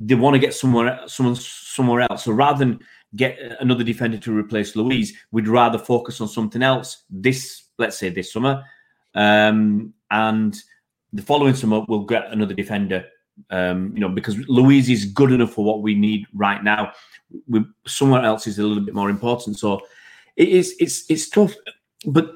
they 0.00 0.14
want 0.14 0.34
to 0.34 0.40
get 0.40 0.54
somewhere 0.54 1.00
someone 1.06 1.36
somewhere 1.36 2.06
else. 2.10 2.24
So 2.24 2.32
rather 2.32 2.58
than 2.58 2.80
get 3.16 3.38
another 3.60 3.84
defender 3.84 4.18
to 4.18 4.36
replace 4.36 4.76
Luiz, 4.76 5.12
we'd 5.30 5.48
rather 5.48 5.78
focus 5.78 6.20
on 6.20 6.28
something 6.28 6.62
else. 6.62 7.04
This, 7.08 7.64
let's 7.78 7.98
say, 7.98 8.08
this 8.08 8.32
summer, 8.32 8.64
um, 9.14 9.94
and 10.10 10.56
the 11.12 11.22
following 11.22 11.54
summer 11.54 11.84
we'll 11.88 12.04
get 12.04 12.32
another 12.32 12.54
defender. 12.54 13.04
Um, 13.50 13.92
you 13.94 14.00
know, 14.00 14.08
because 14.08 14.38
Luiz 14.48 14.88
is 14.88 15.06
good 15.06 15.32
enough 15.32 15.52
for 15.52 15.64
what 15.64 15.82
we 15.82 15.94
need 15.94 16.26
right 16.34 16.62
now. 16.62 16.92
We, 17.48 17.64
somewhere 17.86 18.22
else 18.22 18.46
is 18.46 18.58
a 18.58 18.62
little 18.62 18.84
bit 18.84 18.94
more 18.94 19.10
important. 19.10 19.58
So 19.58 19.80
it 20.36 20.48
is. 20.48 20.74
It's 20.78 21.04
it's 21.10 21.28
tough, 21.28 21.54
but 22.06 22.32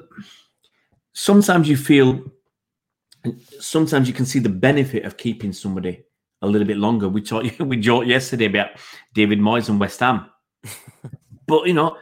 sometimes 1.13 1.69
you 1.69 1.77
feel. 1.77 2.23
Sometimes 3.59 4.07
you 4.07 4.13
can 4.13 4.25
see 4.25 4.39
the 4.39 4.49
benefit 4.49 5.03
of 5.03 5.17
keeping 5.17 5.51
somebody 5.51 6.05
a 6.41 6.47
little 6.47 6.67
bit 6.67 6.77
longer. 6.77 7.09
We 7.09 7.21
talked 7.21 7.59
we 7.59 7.77
joked 7.77 8.07
yesterday 8.07 8.45
about 8.45 8.71
David 9.13 9.39
Moyes 9.39 9.69
and 9.69 9.79
West 9.79 9.99
Ham, 9.99 10.29
but 11.47 11.67
you 11.67 11.73
know, 11.73 11.97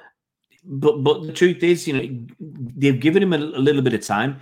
but 0.64 1.04
but 1.04 1.24
the 1.24 1.34
truth 1.34 1.64
is, 1.64 1.88
you 1.88 1.94
know, 1.94 2.26
they've 2.76 3.00
given 3.00 3.24
him 3.24 3.34
a, 3.34 3.38
a 3.38 3.62
little 3.62 3.82
bit 3.82 3.94
of 3.94 4.06
time. 4.06 4.40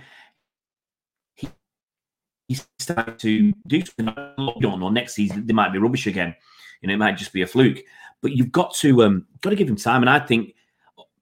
He, 2.48 2.54
he's 2.54 2.66
starting 2.78 3.16
to 3.16 3.52
do 3.66 3.80
something. 3.84 4.08
I 4.08 4.32
don't. 4.60 4.94
Next 4.94 5.14
season, 5.14 5.46
they 5.46 5.52
might 5.52 5.72
be 5.72 5.78
rubbish 5.78 6.06
again. 6.06 6.34
You 6.80 6.88
know, 6.88 6.94
it 6.94 6.98
might 6.98 7.16
just 7.16 7.32
be 7.32 7.42
a 7.42 7.46
fluke. 7.46 7.78
But 8.22 8.32
you've 8.32 8.52
got 8.52 8.74
to 8.76 9.04
um, 9.04 9.26
got 9.40 9.50
to 9.50 9.56
give 9.56 9.68
him 9.68 9.76
time. 9.76 10.02
And 10.02 10.10
I 10.10 10.18
think 10.18 10.54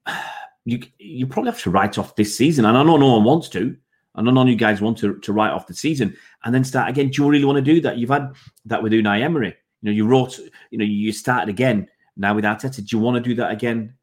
you 0.65 0.81
you 0.97 1.27
probably 1.27 1.51
have 1.51 1.61
to 1.63 1.71
write 1.71 1.97
off 1.97 2.15
this 2.15 2.37
season. 2.37 2.65
And 2.65 2.77
I 2.77 2.83
know 2.83 2.97
no 2.97 3.13
one 3.13 3.23
wants 3.23 3.49
to. 3.49 3.75
And 4.15 4.25
none 4.25 4.37
of 4.37 4.47
you 4.47 4.55
guys 4.55 4.79
want 4.79 4.97
to, 4.99 5.17
to 5.19 5.33
write 5.33 5.51
off 5.51 5.67
the 5.67 5.73
season 5.73 6.15
and 6.45 6.55
then 6.55 6.63
start 6.63 6.89
again. 6.89 7.09
Do 7.09 7.21
you 7.21 7.29
really 7.29 7.43
want 7.43 7.57
to 7.57 7.61
do 7.61 7.81
that? 7.81 7.97
You've 7.97 8.11
had 8.11 8.31
that 8.65 8.81
with 8.81 8.93
Unai 8.93 9.21
Emery. 9.21 9.53
You 9.81 9.89
know, 9.89 9.91
you 9.91 10.07
wrote, 10.07 10.39
you 10.71 10.77
know, 10.77 10.85
you 10.85 11.11
started 11.11 11.49
again 11.49 11.89
now 12.15 12.33
with 12.33 12.45
Arteta. 12.45 12.77
Do 12.77 12.95
you 12.95 12.99
want 13.03 13.21
to 13.21 13.29
do 13.29 13.35
that 13.35 13.51
again 13.51 13.93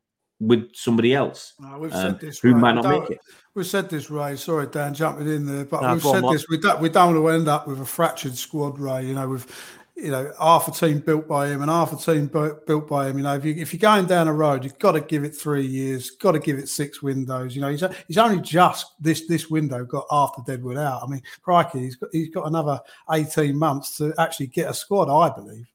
with 0.43 0.75
somebody 0.75 1.15
else 1.15 1.55
No, 1.61 1.79
we've 1.79 1.93
um, 1.93 2.01
said 2.03 2.21
this. 2.21 2.41
who 2.41 2.53
Ray. 2.55 2.61
might 2.61 2.75
not 2.75 2.85
make 2.85 3.11
it? 3.11 3.21
We've 3.55 3.67
said 3.67 3.89
this, 3.89 4.11
Ray. 4.11 4.37
Sorry, 4.37 4.67
Dan, 4.67 4.95
jumping 4.95 5.29
in 5.29 5.47
there, 5.47 5.65
but 5.65 5.83
No, 5.83 5.95
we've 5.95 6.03
go 6.03 6.15
on, 6.15 6.23
said 6.23 6.33
this. 6.35 6.49
We 6.49 6.59
don't, 6.59 6.81
we 6.81 6.89
don't 6.89 7.15
want 7.15 7.25
to 7.25 7.29
end 7.29 7.49
up 7.49 7.69
with 7.69 7.81
a 7.81 7.85
fractured 7.85 8.37
squad, 8.37 8.79
Ray. 8.79 9.07
You 9.07 9.15
know, 9.15 9.29
with 9.29 9.47
you 9.95 10.11
know 10.11 10.33
half 10.41 10.69
a 10.69 10.71
team 10.73 11.01
built 11.01 11.29
by 11.29 11.49
him 11.49 11.61
and 11.61 11.71
half 11.71 11.93
a 11.93 11.97
team 11.97 12.27
built 12.29 12.89
by 12.89 13.09
him. 13.09 13.19
You 13.19 13.25
know, 13.25 13.35
if 13.37 13.45
you 13.45 13.55
if 13.55 13.73
you're 13.73 13.79
going 13.79 14.07
down 14.07 14.27
a 14.27 14.33
road, 14.33 14.65
you've 14.65 14.79
got 14.79 14.93
to 14.93 15.01
give 15.03 15.23
it 15.23 15.37
three 15.37 15.67
years. 15.67 16.11
Got 16.13 16.33
to 16.33 16.39
give 16.39 16.59
it 16.59 16.69
six 16.69 17.03
windows. 17.03 17.55
You 17.55 17.61
know, 17.61 17.69
he's 17.71 17.85
he's 18.09 18.19
only 18.19 18.41
just 18.41 18.87
this 18.99 19.27
this 19.29 19.51
window 19.51 19.85
got 19.85 20.07
after 20.11 20.43
Deadwood 20.47 20.79
out. 20.79 21.03
I 21.03 21.07
mean, 21.07 21.23
crikey, 21.43 21.81
he's 21.81 21.97
got 21.97 22.09
he's 22.11 22.31
got 22.31 22.47
another 22.47 22.81
eighteen 23.13 23.57
months 23.57 23.99
to 23.99 24.15
actually 24.19 24.47
get 24.49 24.71
a 24.71 24.75
squad. 24.75 25.11
I 25.11 25.33
believe. 25.35 25.67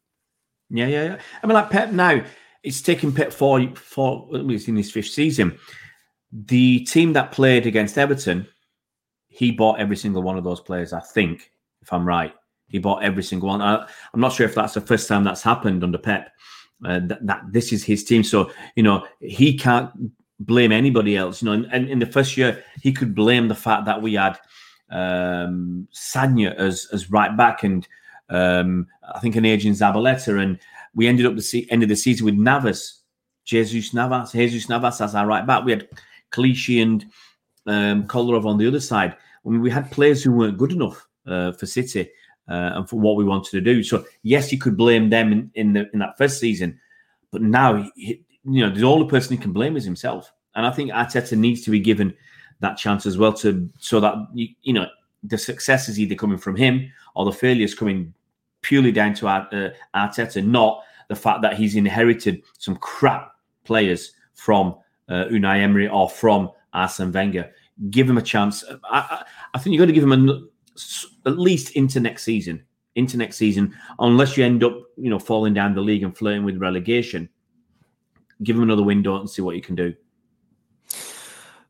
Yeah, 0.72 0.88
yeah, 0.88 1.04
yeah. 1.04 1.18
I 1.42 1.48
mean, 1.48 1.54
like 1.54 1.70
Pep 1.70 1.92
now, 1.92 2.22
it's 2.64 2.82
taken 2.82 3.14
Pep 3.14 3.32
four, 3.32 3.76
four, 3.76 4.28
well, 4.30 4.48
he's 4.48 4.68
in 4.68 4.76
his 4.76 4.92
fifth 4.92 5.10
season. 5.10 5.58
The 6.32 6.82
team 6.82 7.14
that 7.14 7.32
played 7.32 7.66
against 7.66 7.98
Everton, 7.98 8.48
he 9.28 9.52
bought 9.52 9.80
every 9.80 9.96
single 9.96 10.24
one 10.24 10.38
of 10.38 10.44
those 10.44 10.60
players, 10.60 10.94
I 10.94 11.00
think, 11.00 11.52
if 11.82 11.94
I'm 11.94 12.08
right. 12.08 12.34
He 12.68 12.80
bought 12.80 13.04
every 13.04 13.24
single 13.24 13.50
one. 13.50 13.62
I, 13.62 13.88
I'm 14.14 14.20
not 14.20 14.34
sure 14.34 14.46
if 14.46 14.56
that's 14.56 14.74
the 14.74 14.82
first 14.82 15.08
time 15.08 15.24
that's 15.24 15.42
happened 15.42 15.84
under 15.84 15.98
Pep. 15.98 16.32
Uh, 16.86 17.00
that, 17.06 17.26
that 17.26 17.42
this 17.52 17.74
is 17.74 17.84
his 17.84 18.04
team, 18.04 18.24
so 18.24 18.52
you 18.76 18.84
know 18.84 19.04
he 19.20 19.58
can't 19.58 19.90
blame 20.40 20.72
anybody 20.72 21.18
else. 21.18 21.42
You 21.42 21.48
know, 21.48 21.68
and, 21.72 21.90
in 21.90 21.98
the 21.98 22.06
first 22.06 22.38
year, 22.38 22.64
he 22.84 22.94
could 22.94 23.16
blame 23.16 23.48
the 23.48 23.56
fact 23.56 23.86
that 23.86 24.00
we 24.00 24.14
had 24.14 24.38
um, 24.92 25.88
Sagna 25.92 26.54
as 26.56 26.88
as 26.94 27.10
right 27.10 27.36
back, 27.36 27.64
and 27.64 27.88
um, 28.30 28.86
I 29.12 29.20
think 29.20 29.36
an 29.36 29.46
aging 29.46 29.74
Zabaleta, 29.74 30.40
and 30.40 30.60
we 30.98 31.08
ended 31.08 31.28
up 31.28 31.36
the 31.36 31.42
se- 31.44 31.68
end 31.70 31.84
of 31.84 31.90
the 31.90 31.96
season 31.96 32.26
with 32.26 32.36
Navas, 32.36 33.04
Jesus 33.46 33.94
Navas, 33.94 34.32
Jesus 34.32 34.68
Navas 34.68 35.00
as 35.00 35.14
our 35.14 35.28
right 35.28 35.46
back. 35.46 35.64
We 35.64 35.72
had 35.72 35.88
Clichy 36.32 36.82
and 36.82 37.06
um, 37.68 38.08
Kolarov 38.08 38.46
on 38.46 38.58
the 38.58 38.68
other 38.68 38.80
side. 38.80 39.16
I 39.46 39.50
mean, 39.50 39.62
we 39.62 39.70
had 39.70 39.92
players 39.92 40.24
who 40.24 40.32
weren't 40.32 40.58
good 40.58 40.72
enough 40.72 41.08
uh, 41.28 41.52
for 41.52 41.68
City 41.68 42.10
uh, 42.50 42.72
and 42.74 42.90
for 42.90 43.00
what 43.00 43.16
we 43.16 43.24
wanted 43.24 43.52
to 43.52 43.62
do. 43.62 43.84
So 43.84 44.06
yes, 44.24 44.52
you 44.52 44.58
could 44.58 44.76
blame 44.76 45.12
them 45.12 45.32
in, 45.32 45.52
in 45.54 45.74
the 45.74 45.90
in 45.94 46.00
that 46.00 46.18
first 46.18 46.40
season, 46.40 46.80
but 47.32 47.44
now 47.44 47.88
you 47.96 48.18
know 48.46 48.72
the 48.72 48.84
only 48.84 49.08
person 49.08 49.38
he 49.38 49.42
can 49.42 49.54
blame 49.54 49.78
is 49.78 49.86
himself. 49.86 50.34
And 50.56 50.66
I 50.66 50.72
think 50.72 50.90
Arteta 50.90 51.38
needs 51.38 51.62
to 51.62 51.72
be 51.72 51.80
given 51.80 52.12
that 52.62 52.76
chance 52.76 53.06
as 53.06 53.20
well 53.20 53.34
to 53.34 53.70
so 53.78 54.00
that 54.00 54.16
you, 54.34 54.48
you 54.64 54.74
know 54.74 54.88
the 55.24 55.38
success 55.38 55.90
is 55.90 56.00
either 56.00 56.16
coming 56.16 56.40
from 56.40 56.56
him 56.56 56.92
or 57.16 57.26
the 57.26 57.32
failure 57.32 57.66
is 57.66 57.76
coming 57.76 58.16
purely 58.62 58.92
down 58.92 59.14
to 59.14 59.28
uh, 59.28 59.72
Arteta, 59.96 60.44
not 60.44 60.84
the 61.08 61.16
fact 61.16 61.42
that 61.42 61.58
he's 61.58 61.76
inherited 61.76 62.44
some 62.58 62.76
crap 62.78 63.32
players 63.64 64.12
from 64.34 64.76
uh, 65.10 65.26
Unai 65.26 65.62
Emery 65.62 65.88
or 65.88 66.10
from 66.10 66.52
Arsene 66.74 67.12
Wenger. 67.12 67.52
Give 67.90 68.10
him 68.10 68.18
a 68.18 68.22
chance. 68.22 68.64
I, 68.90 69.00
I, 69.00 69.24
I 69.54 69.60
think 69.60 69.74
you've 69.74 69.80
got 69.82 69.86
to 69.86 69.94
give 69.94 70.04
him 70.04 70.12
an, 70.12 70.50
at 71.26 71.38
least 71.38 71.72
into 71.72 72.00
next 72.00 72.24
season. 72.24 72.64
Into 72.96 73.16
next 73.16 73.38
season, 73.38 73.76
unless 74.00 74.38
you 74.38 74.44
end 74.44 74.64
up, 74.64 74.76
you 74.98 75.12
know, 75.12 75.20
falling 75.20 75.54
down 75.54 75.76
the 75.76 75.82
league 75.82 76.02
and 76.02 76.18
flirting 76.18 76.44
with 76.44 76.58
relegation. 76.58 77.30
Give 78.42 78.56
him 78.56 78.64
another 78.64 78.82
window 78.82 79.20
and 79.20 79.30
see 79.30 79.44
what 79.44 79.56
you 79.56 79.62
can 79.62 79.76
do. 79.76 79.94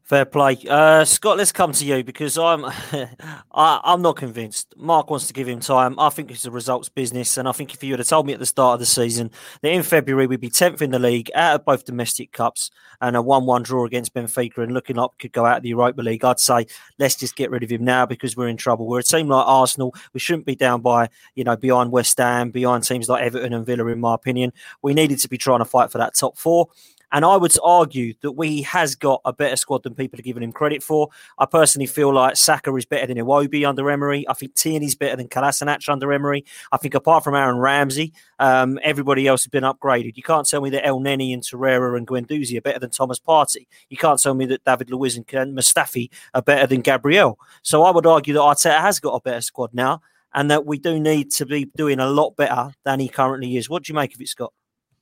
Fair 0.07 0.23
play, 0.23 0.57
uh, 0.69 1.03
Scott. 1.03 1.35
Let's 1.37 1.51
come 1.51 1.73
to 1.73 1.85
you 1.85 2.01
because 2.01 2.37
I'm, 2.37 2.63
I, 3.51 3.81
I'm 3.83 4.01
not 4.01 4.15
convinced. 4.15 4.73
Mark 4.77 5.09
wants 5.09 5.27
to 5.27 5.33
give 5.33 5.49
him 5.49 5.59
time. 5.59 5.99
I 5.99 6.07
think 6.07 6.31
it's 6.31 6.45
a 6.45 6.51
results 6.51 6.87
business, 6.87 7.35
and 7.35 7.45
I 7.45 7.51
think 7.51 7.73
if 7.73 7.83
you 7.83 7.93
had 7.93 8.05
told 8.05 8.25
me 8.25 8.31
at 8.31 8.39
the 8.39 8.45
start 8.45 8.75
of 8.75 8.79
the 8.79 8.85
season 8.85 9.31
that 9.61 9.69
in 9.69 9.83
February 9.83 10.25
we'd 10.25 10.39
be 10.39 10.49
tenth 10.49 10.81
in 10.81 10.91
the 10.91 10.97
league, 10.97 11.29
out 11.35 11.55
of 11.55 11.65
both 11.65 11.83
domestic 11.83 12.31
cups, 12.31 12.71
and 13.01 13.17
a 13.17 13.21
one-one 13.21 13.63
draw 13.63 13.83
against 13.83 14.13
Benfica, 14.13 14.63
and 14.63 14.73
looking 14.73 14.97
up 14.97 15.19
could 15.19 15.33
go 15.33 15.45
out 15.45 15.57
of 15.57 15.63
the 15.63 15.69
Europa 15.69 16.01
League, 16.01 16.23
I'd 16.23 16.39
say 16.39 16.67
let's 16.97 17.15
just 17.17 17.35
get 17.35 17.51
rid 17.51 17.63
of 17.63 17.69
him 17.69 17.83
now 17.83 18.05
because 18.05 18.37
we're 18.37 18.47
in 18.47 18.55
trouble. 18.55 18.87
We're 18.87 18.99
a 18.99 19.03
team 19.03 19.27
like 19.27 19.45
Arsenal. 19.45 19.93
We 20.13 20.21
shouldn't 20.21 20.45
be 20.45 20.55
down 20.55 20.79
by 20.79 21.09
you 21.35 21.43
know 21.43 21.57
behind 21.57 21.91
West 21.91 22.17
Ham, 22.17 22.51
behind 22.51 22.85
teams 22.85 23.09
like 23.09 23.23
Everton 23.23 23.51
and 23.51 23.65
Villa. 23.65 23.85
In 23.87 23.99
my 23.99 24.15
opinion, 24.15 24.53
we 24.81 24.93
needed 24.93 25.19
to 25.19 25.27
be 25.27 25.37
trying 25.37 25.59
to 25.59 25.65
fight 25.65 25.91
for 25.91 25.97
that 25.97 26.15
top 26.15 26.37
four. 26.37 26.69
And 27.11 27.23
I 27.23 27.37
would 27.37 27.55
argue 27.63 28.13
that 28.21 28.33
we 28.33 28.61
has 28.63 28.95
got 28.95 29.21
a 29.23 29.31
better 29.31 29.55
squad 29.55 29.83
than 29.83 29.95
people 29.95 30.19
are 30.19 30.23
giving 30.23 30.43
him 30.43 30.51
credit 30.51 30.83
for. 30.83 31.09
I 31.39 31.45
personally 31.45 31.85
feel 31.85 32.13
like 32.13 32.35
Saka 32.35 32.73
is 32.75 32.85
better 32.85 33.07
than 33.07 33.17
Iwobi 33.17 33.67
under 33.67 33.89
Emery. 33.89 34.25
I 34.27 34.33
think 34.33 34.55
Tierney's 34.55 34.95
better 34.95 35.15
than 35.15 35.29
Kolasinac 35.29 35.87
under 35.89 36.11
Emery. 36.11 36.43
I 36.71 36.77
think 36.77 36.95
apart 36.95 37.23
from 37.23 37.35
Aaron 37.35 37.57
Ramsey, 37.57 38.13
um, 38.39 38.77
everybody 38.83 39.27
else 39.27 39.43
has 39.43 39.49
been 39.49 39.63
upgraded. 39.63 40.17
You 40.17 40.23
can't 40.23 40.47
tell 40.47 40.61
me 40.61 40.69
that 40.71 40.83
Elneny 40.83 41.33
and 41.33 41.43
Torreira 41.43 41.97
and 41.97 42.07
Guendouzi 42.07 42.57
are 42.57 42.61
better 42.61 42.79
than 42.79 42.89
Thomas 42.89 43.19
Partey. 43.19 43.67
You 43.89 43.97
can't 43.97 44.21
tell 44.21 44.33
me 44.33 44.45
that 44.47 44.65
David 44.65 44.91
Luiz 44.91 45.15
and 45.15 45.25
Mustafi 45.27 46.09
are 46.33 46.41
better 46.41 46.67
than 46.67 46.81
Gabriel. 46.81 47.39
So 47.61 47.83
I 47.83 47.91
would 47.91 48.05
argue 48.05 48.33
that 48.33 48.39
Arteta 48.39 48.79
has 48.79 48.99
got 48.99 49.15
a 49.15 49.21
better 49.21 49.41
squad 49.41 49.73
now 49.73 50.01
and 50.33 50.51
that 50.51 50.65
we 50.65 50.77
do 50.77 50.99
need 50.99 51.31
to 51.31 51.45
be 51.45 51.65
doing 51.75 51.99
a 51.99 52.09
lot 52.09 52.35
better 52.35 52.71
than 52.83 52.99
he 52.99 53.07
currently 53.07 53.57
is. 53.57 53.69
What 53.69 53.83
do 53.83 53.91
you 53.91 53.95
make 53.95 54.13
of 54.13 54.21
it, 54.21 54.27
Scott? 54.27 54.53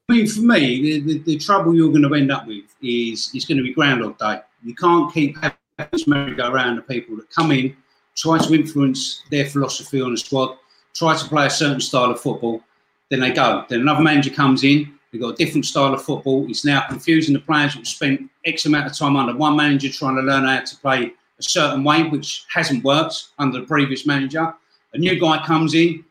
I 0.07 0.13
mean, 0.13 0.27
for 0.27 0.41
me, 0.41 0.81
the, 0.81 0.99
the, 0.99 1.17
the 1.19 1.37
trouble 1.39 1.73
you're 1.73 1.89
going 1.89 2.03
to 2.03 2.13
end 2.13 2.31
up 2.31 2.45
with 2.45 2.65
is 2.81 3.31
it's 3.33 3.45
going 3.45 3.57
to 3.57 3.63
be 3.63 3.73
Groundhog 3.73 4.19
Day. 4.19 4.39
You 4.63 4.75
can't 4.75 5.11
keep 5.11 5.35
having 5.37 5.57
this 5.91 6.05
merry-go-round 6.05 6.77
of 6.77 6.87
people 6.87 7.15
that 7.15 7.29
come 7.31 7.51
in, 7.51 7.75
try 8.15 8.37
to 8.37 8.53
influence 8.53 9.23
their 9.31 9.45
philosophy 9.45 10.01
on 10.01 10.11
the 10.11 10.17
squad, 10.17 10.57
try 10.93 11.17
to 11.17 11.25
play 11.25 11.47
a 11.47 11.49
certain 11.49 11.81
style 11.81 12.11
of 12.11 12.21
football, 12.21 12.61
then 13.09 13.19
they 13.19 13.31
go. 13.31 13.65
Then 13.67 13.81
another 13.81 14.03
manager 14.03 14.29
comes 14.29 14.63
in, 14.63 14.93
they've 15.11 15.21
got 15.21 15.29
a 15.29 15.35
different 15.35 15.65
style 15.65 15.93
of 15.93 16.03
football. 16.03 16.45
It's 16.49 16.63
now 16.63 16.85
confusing 16.87 17.33
the 17.33 17.39
players 17.39 17.73
who've 17.73 17.87
spent 17.87 18.29
X 18.45 18.67
amount 18.67 18.85
of 18.85 18.95
time 18.95 19.15
under 19.15 19.35
one 19.35 19.55
manager 19.55 19.89
trying 19.89 20.17
to 20.17 20.21
learn 20.21 20.45
how 20.45 20.61
to 20.61 20.77
play 20.77 21.13
a 21.39 21.43
certain 21.43 21.83
way, 21.83 22.03
which 22.03 22.45
hasn't 22.53 22.83
worked 22.83 23.29
under 23.39 23.59
the 23.59 23.65
previous 23.65 24.05
manager. 24.05 24.53
A 24.93 24.97
new 24.99 25.19
guy 25.19 25.43
comes 25.43 25.73
in, 25.73 26.05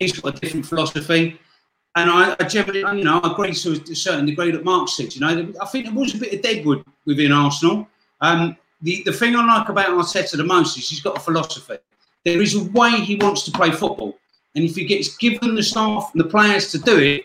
he's 0.00 0.18
got 0.18 0.36
a 0.36 0.40
different 0.40 0.66
philosophy. 0.66 1.38
And 1.94 2.10
I, 2.10 2.34
I 2.40 2.44
generally, 2.44 2.80
you 2.98 3.04
know, 3.04 3.20
I 3.20 3.32
agree 3.32 3.52
to 3.52 3.72
a 3.72 3.94
certain 3.94 4.24
degree 4.24 4.50
that 4.50 4.64
Mark 4.64 4.88
said. 4.88 5.14
You 5.14 5.20
know, 5.20 5.52
I 5.60 5.66
think 5.66 5.86
there 5.86 5.94
was 5.94 6.14
a 6.14 6.18
bit 6.18 6.32
of 6.32 6.42
deadwood 6.42 6.84
within 7.04 7.32
Arsenal. 7.32 7.86
Um, 8.20 8.56
the 8.80 9.02
the 9.04 9.12
thing 9.12 9.36
I 9.36 9.44
like 9.44 9.68
about 9.68 9.90
Arteta 9.90 10.36
the 10.36 10.44
most 10.44 10.78
is 10.78 10.88
he's 10.88 11.02
got 11.02 11.18
a 11.18 11.20
philosophy. 11.20 11.76
There 12.24 12.40
is 12.40 12.54
a 12.54 12.64
way 12.70 12.92
he 12.92 13.16
wants 13.16 13.42
to 13.44 13.50
play 13.50 13.70
football, 13.72 14.18
and 14.54 14.64
if 14.64 14.74
he 14.74 14.86
gets 14.86 15.16
given 15.16 15.54
the 15.54 15.62
staff 15.62 16.10
and 16.14 16.24
the 16.24 16.28
players 16.28 16.70
to 16.72 16.78
do 16.78 16.98
it, 16.98 17.24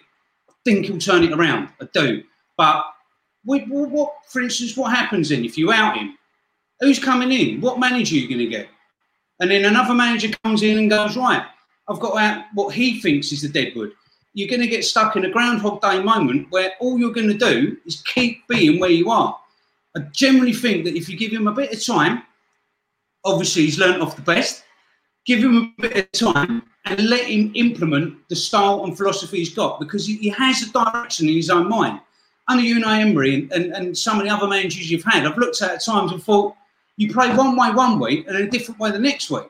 I 0.50 0.54
think 0.66 0.86
he'll 0.86 0.98
turn 0.98 1.24
it 1.24 1.32
around. 1.32 1.70
I 1.82 1.88
do. 1.94 2.24
But 2.58 2.86
what, 3.46 3.62
what 3.68 4.14
for 4.28 4.42
instance, 4.42 4.76
what 4.76 4.94
happens 4.94 5.30
then 5.30 5.46
if 5.46 5.58
you 5.58 5.72
out 5.72 5.98
him? 5.98 6.18
Who's 6.82 7.00
coming 7.00 7.32
in? 7.32 7.62
What 7.62 7.80
manager 7.80 8.16
are 8.16 8.20
you 8.20 8.28
going 8.28 8.40
to 8.40 8.48
get? 8.48 8.68
And 9.40 9.50
then 9.50 9.66
another 9.66 9.94
manager 9.94 10.30
comes 10.44 10.62
in 10.62 10.78
and 10.78 10.90
goes, 10.90 11.16
right, 11.16 11.44
I've 11.88 12.00
got 12.00 12.18
out 12.18 12.46
what 12.54 12.76
he 12.76 13.00
thinks 13.00 13.32
is 13.32 13.42
the 13.42 13.50
deadwood 13.50 13.94
you're 14.38 14.48
going 14.48 14.62
to 14.62 14.68
get 14.68 14.86
stuck 14.86 15.16
in 15.16 15.26
a 15.26 15.32
Groundhog 15.32 15.82
Day 15.82 16.00
moment 16.00 16.46
where 16.52 16.74
all 16.80 17.00
you're 17.00 17.12
going 17.12 17.28
to 17.28 17.34
do 17.34 17.76
is 17.88 18.04
keep 18.04 18.48
being 18.48 18.80
where 18.80 18.92
you 18.92 19.10
are. 19.10 19.36
I 19.96 20.02
generally 20.12 20.54
think 20.54 20.86
that 20.86 20.96
if 20.96 21.10
you 21.10 21.18
give 21.18 21.32
him 21.32 21.48
a 21.48 21.52
bit 21.52 21.74
of 21.74 21.84
time, 21.84 22.22
obviously 23.26 23.64
he's 23.64 23.80
learnt 23.80 24.00
off 24.00 24.16
the 24.16 24.22
best, 24.22 24.64
give 25.26 25.40
him 25.40 25.74
a 25.80 25.82
bit 25.82 25.98
of 25.98 26.12
time 26.12 26.62
and 26.86 27.10
let 27.10 27.26
him 27.26 27.52
implement 27.56 28.16
the 28.30 28.36
style 28.36 28.84
and 28.84 28.96
philosophy 28.96 29.38
he's 29.40 29.56
got 29.56 29.80
because 29.80 30.06
he, 30.06 30.30
has 30.30 30.62
a 30.62 30.72
direction 30.72 31.28
in 31.28 31.34
his 31.34 31.50
own 31.50 31.68
mind. 31.68 32.00
Under 32.48 32.62
Unai 32.62 33.00
Emery 33.00 33.34
and, 33.34 33.52
and, 33.52 33.74
and 33.74 33.98
some 33.98 34.20
of 34.20 34.24
the 34.24 34.30
other 34.30 34.48
managers 34.48 34.92
you've 34.92 35.04
had, 35.04 35.26
I've 35.26 35.40
looked 35.40 35.64
at 35.64 35.72
at 35.72 35.84
times 35.84 36.12
and 36.12 36.22
thought, 36.22 36.56
you 36.98 37.12
play 37.12 37.36
one 37.36 37.58
way 37.58 37.72
one 37.72 38.00
week 38.00 38.28
and 38.28 38.38
a 38.38 38.48
different 38.48 38.80
way 38.80 38.92
the 38.92 39.00
next 39.00 39.32
week. 39.32 39.50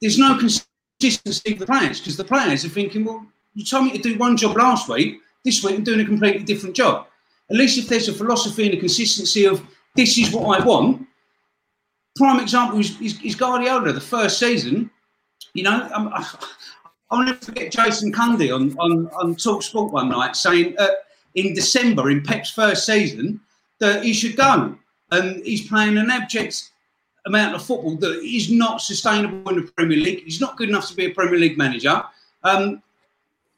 There's 0.00 0.18
no 0.18 0.36
consistency 0.36 1.52
for 1.52 1.60
the 1.60 1.66
players 1.66 2.00
because 2.00 2.16
the 2.16 2.24
players 2.24 2.64
are 2.64 2.68
thinking, 2.68 3.04
well, 3.04 3.24
you 3.54 3.64
told 3.64 3.86
me 3.86 3.92
to 3.92 3.98
do 3.98 4.18
one 4.18 4.36
job 4.36 4.56
last 4.56 4.88
week. 4.88 5.20
This 5.44 5.62
week 5.64 5.76
I'm 5.76 5.84
doing 5.84 6.00
a 6.00 6.04
completely 6.04 6.44
different 6.44 6.76
job. 6.76 7.06
At 7.50 7.56
least 7.56 7.78
if 7.78 7.88
there's 7.88 8.08
a 8.08 8.12
philosophy 8.12 8.66
and 8.66 8.74
a 8.74 8.80
consistency 8.80 9.44
of 9.44 9.62
this 9.96 10.16
is 10.18 10.32
what 10.32 10.60
I 10.60 10.64
want. 10.64 11.06
Prime 12.16 12.40
example 12.40 12.78
is, 12.78 13.00
is, 13.00 13.20
is 13.22 13.34
Guardiola. 13.34 13.92
The 13.92 14.00
first 14.00 14.38
season, 14.38 14.90
you 15.54 15.62
know, 15.62 15.88
um, 15.94 16.12
I'll 17.10 17.24
never 17.24 17.38
forget 17.38 17.72
Jason 17.72 18.12
Cundy 18.12 18.54
on 18.54 18.78
on 18.78 19.08
on 19.08 19.34
Talk 19.34 19.62
Sport 19.62 19.92
one 19.92 20.10
night 20.10 20.36
saying 20.36 20.76
uh, 20.78 20.88
in 21.34 21.54
December 21.54 22.10
in 22.10 22.22
Pep's 22.22 22.50
first 22.50 22.86
season 22.86 23.40
that 23.80 24.04
he 24.04 24.12
should 24.12 24.36
go, 24.36 24.76
and 25.10 25.44
he's 25.44 25.66
playing 25.66 25.98
an 25.98 26.10
abject 26.10 26.70
amount 27.26 27.54
of 27.54 27.62
football 27.62 27.96
that 27.96 28.22
is 28.22 28.50
not 28.50 28.80
sustainable 28.80 29.50
in 29.50 29.64
the 29.64 29.72
Premier 29.72 29.98
League. 29.98 30.24
He's 30.24 30.40
not 30.40 30.56
good 30.56 30.68
enough 30.68 30.88
to 30.88 30.94
be 30.94 31.06
a 31.06 31.10
Premier 31.10 31.38
League 31.38 31.58
manager. 31.58 32.02
Um, 32.44 32.82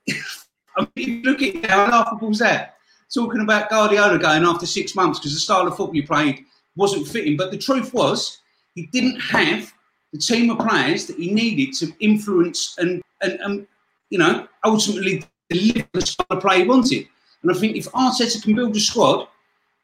I 0.77 0.87
mean, 0.97 1.23
look 1.23 1.43
at 1.43 1.65
how 1.67 1.91
laughable 1.91 2.31
is 2.31 2.39
that? 2.39 2.77
Talking 3.13 3.43
about 3.43 3.69
Guardiola 3.69 4.19
going 4.19 4.45
after 4.45 4.67
six 4.67 4.95
months 4.95 5.19
because 5.19 5.35
the 5.35 5.41
style 5.41 5.67
of 5.67 5.77
football 5.77 5.93
he 5.93 6.03
played 6.03 6.45
wasn't 6.77 7.07
fitting. 7.07 7.37
But 7.37 7.51
the 7.51 7.59
truth 7.59 7.93
was, 7.93 8.39
he 8.75 8.87
didn't 8.87 9.21
have 9.21 9.73
the 10.13 10.19
team 10.19 10.51
of 10.51 10.59
players 10.59 11.07
that 11.07 11.19
he 11.19 11.33
needed 11.33 11.75
to 11.75 11.93
influence 12.01 12.75
and, 12.79 13.03
and, 13.21 13.39
and 13.41 13.67
you 14.11 14.19
know, 14.19 14.47
ultimately 14.65 15.25
deliver 15.51 15.89
the 15.93 16.07
style 16.07 16.27
of 16.31 16.41
play 16.41 16.63
he 16.63 16.67
wanted. 16.67 17.07
And 17.43 17.51
I 17.51 17.55
think 17.55 17.77
if 17.77 17.87
Arteta 17.93 18.43
can 18.43 18.55
build 18.55 18.77
a 18.77 18.81
squad 18.81 19.29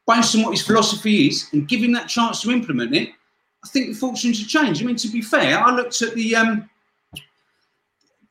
based 0.07 0.35
on 0.35 0.43
what 0.43 0.51
his 0.51 0.65
philosophy 0.65 1.27
is 1.27 1.49
and 1.51 1.67
give 1.67 1.81
him 1.81 1.91
that 1.93 2.07
chance 2.07 2.41
to 2.41 2.51
implement 2.51 2.95
it, 2.95 3.09
I 3.63 3.67
think 3.67 3.87
the 3.87 3.93
fortunes 3.93 4.39
have 4.39 4.47
changed. 4.47 4.81
I 4.81 4.85
mean, 4.85 4.95
to 4.95 5.09
be 5.09 5.21
fair, 5.21 5.59
I 5.59 5.75
looked 5.75 6.01
at 6.01 6.13
the 6.15 6.35
um, 6.35 6.69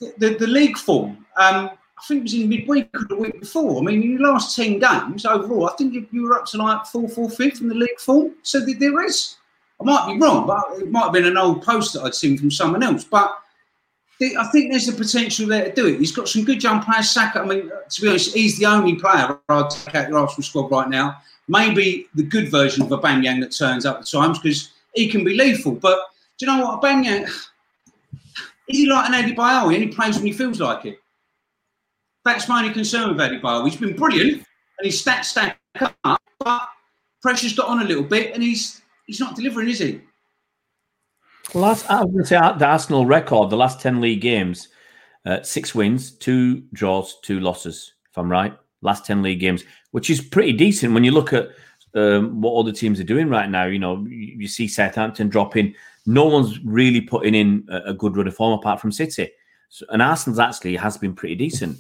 the, 0.01 0.37
the 0.39 0.47
league 0.47 0.79
form. 0.79 1.27
Um, 1.37 1.71
I 1.99 2.07
think 2.07 2.21
it 2.21 2.23
was 2.23 2.35
in 2.35 2.49
midweek 2.49 2.91
or 2.95 3.05
the 3.09 3.17
week 3.17 3.41
before. 3.41 3.81
I 3.81 3.85
mean, 3.85 4.03
in 4.03 4.17
the 4.17 4.23
last 4.23 4.55
10 4.55 4.79
games 4.79 5.27
overall, 5.27 5.69
I 5.69 5.73
think 5.73 6.09
you 6.13 6.23
were 6.23 6.39
up 6.39 6.47
to 6.47 6.59
like 6.59 6.87
fourth 6.87 7.19
or 7.19 7.29
fifth 7.29 7.61
in 7.61 7.69
the 7.69 7.75
league 7.75 7.99
form. 7.99 8.35
So 8.43 8.61
there 8.61 9.05
is, 9.05 9.37
I 9.81 9.85
might 9.85 10.13
be 10.13 10.21
wrong, 10.21 10.47
but 10.47 10.81
it 10.81 10.91
might 10.91 11.05
have 11.05 11.13
been 11.13 11.27
an 11.27 11.37
old 11.37 11.65
post 11.65 11.95
that 11.95 12.03
I'd 12.03 12.15
seen 12.15 12.39
from 12.39 12.53
someone 12.53 12.85
else. 12.85 13.03
But 13.03 13.37
I 14.21 14.45
think 14.53 14.71
there's 14.71 14.87
the 14.87 14.93
potential 14.93 15.49
there 15.49 15.65
to 15.65 15.75
do 15.75 15.87
it. 15.89 15.99
He's 15.99 16.15
got 16.15 16.29
some 16.29 16.45
good 16.45 16.63
young 16.63 16.83
players. 16.83 17.11
Saka, 17.11 17.41
I 17.41 17.45
mean, 17.45 17.71
to 17.91 18.01
be 18.01 18.09
honest, 18.09 18.35
he's 18.35 18.59
the 18.59 18.67
only 18.67 18.95
player 18.95 19.37
I'd 19.49 19.71
take 19.71 19.95
out 19.97 20.09
your 20.09 20.19
Arsenal 20.19 20.45
squad 20.45 20.71
right 20.71 20.89
now. 20.89 21.21
Maybe 21.49 22.07
the 22.15 22.23
good 22.23 22.49
version 22.49 22.85
of 22.85 22.91
Aubameyang 22.91 23.41
that 23.41 23.51
turns 23.51 23.87
up 23.87 23.99
at 23.99 24.07
times 24.07 24.39
because 24.39 24.71
he 24.95 25.09
can 25.09 25.25
be 25.25 25.35
lethal. 25.35 25.73
But 25.73 25.99
do 26.37 26.47
you 26.47 26.53
know 26.53 26.65
what? 26.65 26.81
Aubameyang, 26.81 27.25
is 28.69 28.79
he 28.79 28.87
like 28.87 29.09
an 29.09 29.15
Eddie 29.15 29.35
and 29.37 29.83
he 29.83 29.89
plays 29.89 30.17
when 30.17 30.27
he 30.27 30.33
feels 30.33 30.61
like 30.61 30.85
it? 30.85 31.01
That's 32.29 32.49
my 32.49 32.61
only 32.61 32.73
concern 32.73 33.09
with 33.09 33.19
Adebayor. 33.19 33.65
He's 33.65 33.77
been 33.77 33.97
brilliant 33.97 34.45
and 34.79 34.85
his 34.85 35.03
stats 35.03 35.25
stack 35.25 35.59
up, 36.05 36.23
but 36.39 36.69
pressure's 37.23 37.55
got 37.55 37.69
on 37.69 37.83
a 37.83 37.85
little 37.85 38.05
bit 38.05 38.35
and 38.35 38.43
he's 38.43 38.83
he's 39.07 39.21
not 39.21 39.35
delivering, 39.35 39.69
is 39.69 39.79
he? 39.79 40.01
Last, 41.55 41.91
I 41.91 42.05
was 42.05 42.13
going 42.13 42.25
to 42.25 42.27
say 42.27 42.37
the 42.59 42.67
Arsenal 42.67 43.07
record, 43.07 43.49
the 43.49 43.57
last 43.57 43.81
10 43.81 44.03
league 44.03 44.21
games, 44.21 44.69
uh, 45.25 45.43
six 45.43 45.75
wins, 45.75 46.11
two 46.11 46.61
draws, 46.75 47.19
two 47.23 47.41
losses, 47.41 47.95
if 48.11 48.19
I'm 48.19 48.31
right. 48.31 48.55
Last 48.83 49.07
10 49.07 49.23
league 49.23 49.41
games, 49.41 49.65
which 49.93 50.11
is 50.11 50.21
pretty 50.21 50.53
decent 50.53 50.93
when 50.93 51.05
you 51.05 51.11
look 51.11 51.33
at 51.33 51.49
um, 51.95 52.43
what 52.43 52.61
other 52.61 52.73
teams 52.73 53.01
are 53.01 53.05
doing 53.05 53.29
right 53.31 53.49
now. 53.49 53.65
You 53.65 53.79
know, 53.79 54.05
you, 54.07 54.41
you 54.41 54.49
see 54.49 54.69
Southampton 54.69 55.31
dropping. 55.31 55.75
No 56.05 56.27
one's 56.27 56.63
really 56.65 57.01
putting 57.01 57.35
in 57.35 57.67
a, 57.71 57.91
a 57.91 57.95
good 57.95 58.17
run 58.17 58.29
of 58.29 58.37
form 58.37 58.59
apart 58.59 58.81
from 58.81 58.93
City. 58.93 59.31
So, 59.71 59.87
and 59.89 60.03
Arsenal's 60.03 60.39
actually 60.39 60.77
has 60.77 60.99
been 60.99 61.15
pretty 61.15 61.35
decent. 61.35 61.79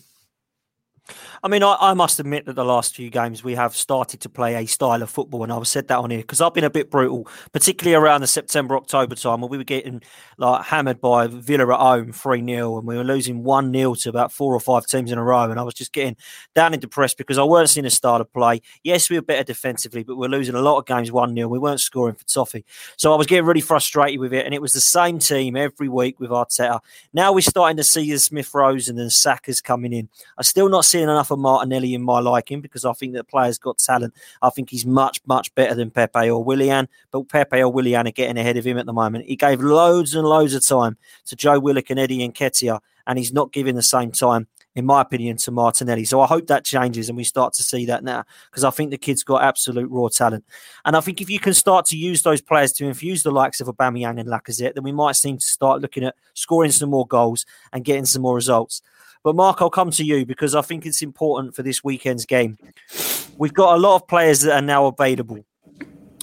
I 1.43 1.49
mean, 1.49 1.63
I, 1.63 1.77
I, 1.81 1.95
must 1.95 2.19
admit 2.19 2.47
that 2.47 2.55
the 2.55 2.65
last 2.65 2.97
few 2.97 3.11
games 3.11 3.45
we 3.45 3.55
have 3.55 3.77
started 3.77 4.21
to 4.23 4.29
play 4.29 4.57
a 4.57 4.67
style 4.67 5.03
of 5.03 5.11
football, 5.11 5.45
and 5.45 5.53
I've 5.53 5.69
said 5.69 5.87
that 5.89 5.99
on 5.99 6.11
here 6.11 6.21
because 6.21 6.41
I've 6.41 6.55
been 6.55 6.65
a 6.65 6.71
bit 6.71 6.91
brutal, 6.91 7.29
particularly 7.53 7.95
around 7.95 8.23
the 8.23 8.27
September 8.27 8.77
October 8.77 9.15
time 9.15 9.41
when 9.41 9.51
we 9.51 9.57
were 9.57 9.65
getting 9.65 10.03
like 10.37 10.65
hammered 10.65 11.01
by 11.01 11.29
Villa 11.29 11.73
at 11.73 11.81
home 11.81 12.13
three 12.13 12.45
0 12.45 12.79
and 12.79 12.87
we 12.87 12.97
were 12.97 13.05
losing 13.05 13.45
one 13.45 13.73
0 13.73 13.95
to 13.95 14.09
about 14.09 14.33
four 14.33 14.53
or 14.53 14.61
five 14.61 14.87
teams 14.87 15.13
in 15.13 15.19
a 15.19 15.23
row, 15.23 15.45
and 15.45 15.61
I 15.61 15.63
was 15.63 15.75
just 15.75 15.93
getting 15.93 16.17
down 16.55 16.73
and 16.73 16.83
depressed 16.83 17.19
because 17.19 17.39
I 17.39 17.45
weren't 17.45 17.69
seeing 17.69 17.87
a 17.87 17.91
style 17.91 18.21
of 18.21 18.33
play. 18.33 18.61
Yes, 18.83 19.09
we 19.09 19.17
were 19.17 19.23
better 19.23 19.45
defensively, 19.45 20.03
but 20.03 20.17
we 20.17 20.27
we're 20.27 20.37
losing 20.37 20.57
a 20.57 20.61
lot 20.61 20.79
of 20.79 20.87
games 20.87 21.13
one 21.13 21.35
0 21.35 21.49
We 21.49 21.59
weren't 21.59 21.81
scoring 21.81 22.17
for 22.17 22.25
toffee, 22.25 22.65
so 22.97 23.13
I 23.13 23.17
was 23.17 23.29
getting 23.29 23.47
really 23.47 23.61
frustrated 23.61 24.19
with 24.19 24.33
it, 24.33 24.45
and 24.45 24.55
it 24.55 24.63
was 24.63 24.73
the 24.73 24.81
same 24.81 25.21
team 25.21 25.57
every 25.57 25.89
week 25.89 26.19
with 26.19 26.31
Arteta. 26.31 26.81
Now 27.13 27.33
we're 27.33 27.43
starting 27.43 27.77
to 27.77 27.85
see 27.85 28.11
the 28.11 28.19
Smith 28.19 28.53
Rowe 28.53 28.69
and 28.69 28.99
then 28.99 29.09
Saka's 29.09 29.61
coming 29.61 29.93
in. 29.93 30.09
I'm 30.37 30.45
still 30.45 30.69
not 30.69 30.85
seeing 30.85 31.05
enough 31.05 31.28
of 31.31 31.39
Martinelli 31.39 31.95
in 31.95 32.03
my 32.03 32.21
liking 32.21 32.61
because 32.61 32.85
I 32.85 32.93
think 32.93 33.15
that 33.15 33.29
player's 33.29 33.59
got 33.59 33.79
talent. 33.79 34.15
I 34.43 34.51
think 34.51 34.71
he's 34.71 34.87
much, 34.87 35.21
much 35.27 35.55
better 35.55 35.75
than 35.75 35.91
Pepe 35.91 36.31
or 36.31 36.43
Willian, 36.43 36.89
but 37.11 37.29
Pepe 37.29 37.63
or 37.63 37.73
Willian 37.73 38.07
are 38.07 38.13
getting 38.13 38.39
ahead 38.39 38.57
of 38.57 38.67
him 38.67 38.79
at 38.79 38.87
the 38.87 38.93
moment. 38.93 39.27
He 39.27 39.37
gave 39.37 39.61
loads 39.61 40.15
and 40.15 40.27
loads 40.27 40.55
of 40.55 40.67
time 40.67 40.97
to 41.27 41.37
Joe 41.37 41.59
Willock 41.59 41.91
and 41.91 42.01
Eddie 42.01 42.27
Nketiah, 42.29 42.81
and 43.07 43.19
he's 43.19 43.33
not 43.33 43.53
giving 43.53 43.75
the 43.75 43.83
same 43.83 44.13
time 44.13 44.47
in 44.79 44.87
my 44.87 45.01
opinion, 45.01 45.37
to 45.37 45.51
Martinelli. 45.51 46.05
So 46.05 46.21
I 46.21 46.29
hope 46.29 46.47
that 46.47 46.65
changes 46.65 47.09
and 47.09 47.17
we 47.17 47.25
start 47.25 47.53
to 47.55 47.65
see 47.65 47.85
that 47.87 48.05
now 48.05 48.25
because 48.49 48.63
I 48.63 48.71
think 48.71 48.93
the 48.93 48.97
kid's 48.97 49.25
got 49.25 49.43
absolute 49.43 49.91
raw 49.91 50.07
talent. 50.07 50.45
And 50.85 50.97
I 50.97 51.01
think 51.01 51.21
if 51.21 51.29
you 51.29 51.41
can 51.41 51.53
start 51.53 51.85
to 51.87 51.97
use 51.97 52.23
those 52.23 52.41
players 52.41 52.73
to 52.75 52.87
infuse 52.87 53.25
the 53.25 53.33
likes 53.33 53.61
of 53.61 53.67
Aubameyang 53.67 54.21
and 54.21 54.29
Lacazette, 54.29 54.75
then 54.75 54.85
we 54.85 54.93
might 54.93 55.17
seem 55.17 55.37
to 55.37 55.45
start 55.45 55.83
looking 55.83 56.05
at 56.05 56.15
scoring 56.35 56.71
some 56.71 56.91
more 56.91 57.09
goals 57.09 57.45
and 57.73 57.85
getting 57.85 58.05
some 58.05 58.23
more 58.23 58.37
results. 58.37 58.81
But 59.25 59.37
Mark, 59.37 59.61
I'll 59.61 59.71
come 59.71 59.91
to 59.93 60.05
you 60.05 60.25
because 60.25 60.55
I 60.55 60.63
think 60.63 60.87
it's 60.87 61.03
important 61.03 61.55
for 61.55 61.63
this 61.63 61.83
weekend's 61.83 62.27
game. 62.27 62.59
We've 63.37 63.55
got 63.55 63.75
a 63.75 63.79
lot 63.79 63.97
of 63.97 64.09
players 64.09 64.41
that 64.43 64.55
are 64.55 64.63
now 64.63 64.87
available. 64.87 65.45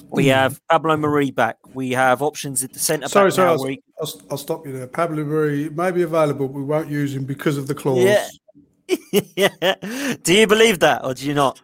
We 0.08 0.24
hmm. 0.24 0.30
have 0.30 0.60
Pablo 0.68 0.96
Marí 0.96 1.34
back. 1.34 1.58
We 1.74 1.90
have 1.92 2.22
options 2.22 2.62
at 2.62 2.72
the 2.72 2.78
centre 2.78 3.08
sorry, 3.08 3.30
back. 3.30 3.36
Sorry, 3.36 3.82
I'll, 4.00 4.06
I'll, 4.06 4.22
I'll, 4.32 4.38
stop 4.38 4.66
you 4.66 4.72
there. 4.72 4.86
Pablo 4.86 5.24
Marí 5.24 5.74
may 5.74 5.90
be 5.90 6.02
available, 6.02 6.48
but 6.48 6.54
we 6.54 6.62
won't 6.62 6.90
use 6.90 7.14
him 7.14 7.24
because 7.24 7.56
of 7.56 7.66
the 7.66 7.74
clause. 7.74 8.04
Yeah. 8.04 8.28
yeah. 9.36 10.14
Do 10.22 10.34
you 10.34 10.46
believe 10.46 10.78
that, 10.80 11.04
or 11.04 11.14
do 11.14 11.26
you 11.26 11.34
not? 11.34 11.60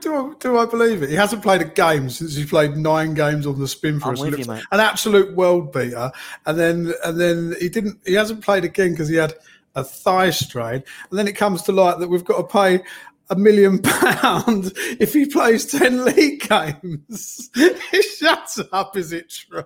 Do 0.00 0.14
I, 0.14 0.34
do 0.40 0.58
I 0.58 0.66
believe 0.66 1.02
it? 1.02 1.08
He 1.08 1.14
hasn't 1.14 1.42
played 1.42 1.60
a 1.60 1.64
game 1.64 2.10
since 2.10 2.34
he 2.34 2.44
played 2.44 2.76
nine 2.76 3.14
games 3.14 3.46
on 3.46 3.58
the 3.58 3.68
spin 3.68 4.00
for 4.00 4.08
I'm 4.08 4.14
us. 4.14 4.20
With 4.20 4.38
you, 4.38 4.52
an 4.52 4.80
absolute 4.80 5.34
world 5.36 5.72
beater, 5.72 6.10
and 6.46 6.58
then 6.58 6.92
and 7.04 7.20
then 7.20 7.54
he 7.60 7.68
didn't. 7.68 7.98
He 8.04 8.14
hasn't 8.14 8.44
played 8.44 8.64
again 8.64 8.90
because 8.90 9.08
he 9.08 9.16
had 9.16 9.34
a 9.74 9.84
thigh 9.84 10.30
strain, 10.30 10.82
and 11.10 11.18
then 11.18 11.28
it 11.28 11.36
comes 11.36 11.62
to 11.62 11.72
light 11.72 12.00
that 12.00 12.08
we've 12.08 12.24
got 12.24 12.38
to 12.38 12.44
pay 12.44 12.82
a 13.30 13.36
million 13.36 13.78
pounds 13.82 14.72
if 14.98 15.12
he 15.12 15.26
plays 15.26 15.66
ten 15.66 16.04
league 16.04 16.48
games. 16.48 17.50
Shut 18.18 18.58
up! 18.72 18.96
Is 18.96 19.12
it 19.12 19.30
true? 19.30 19.64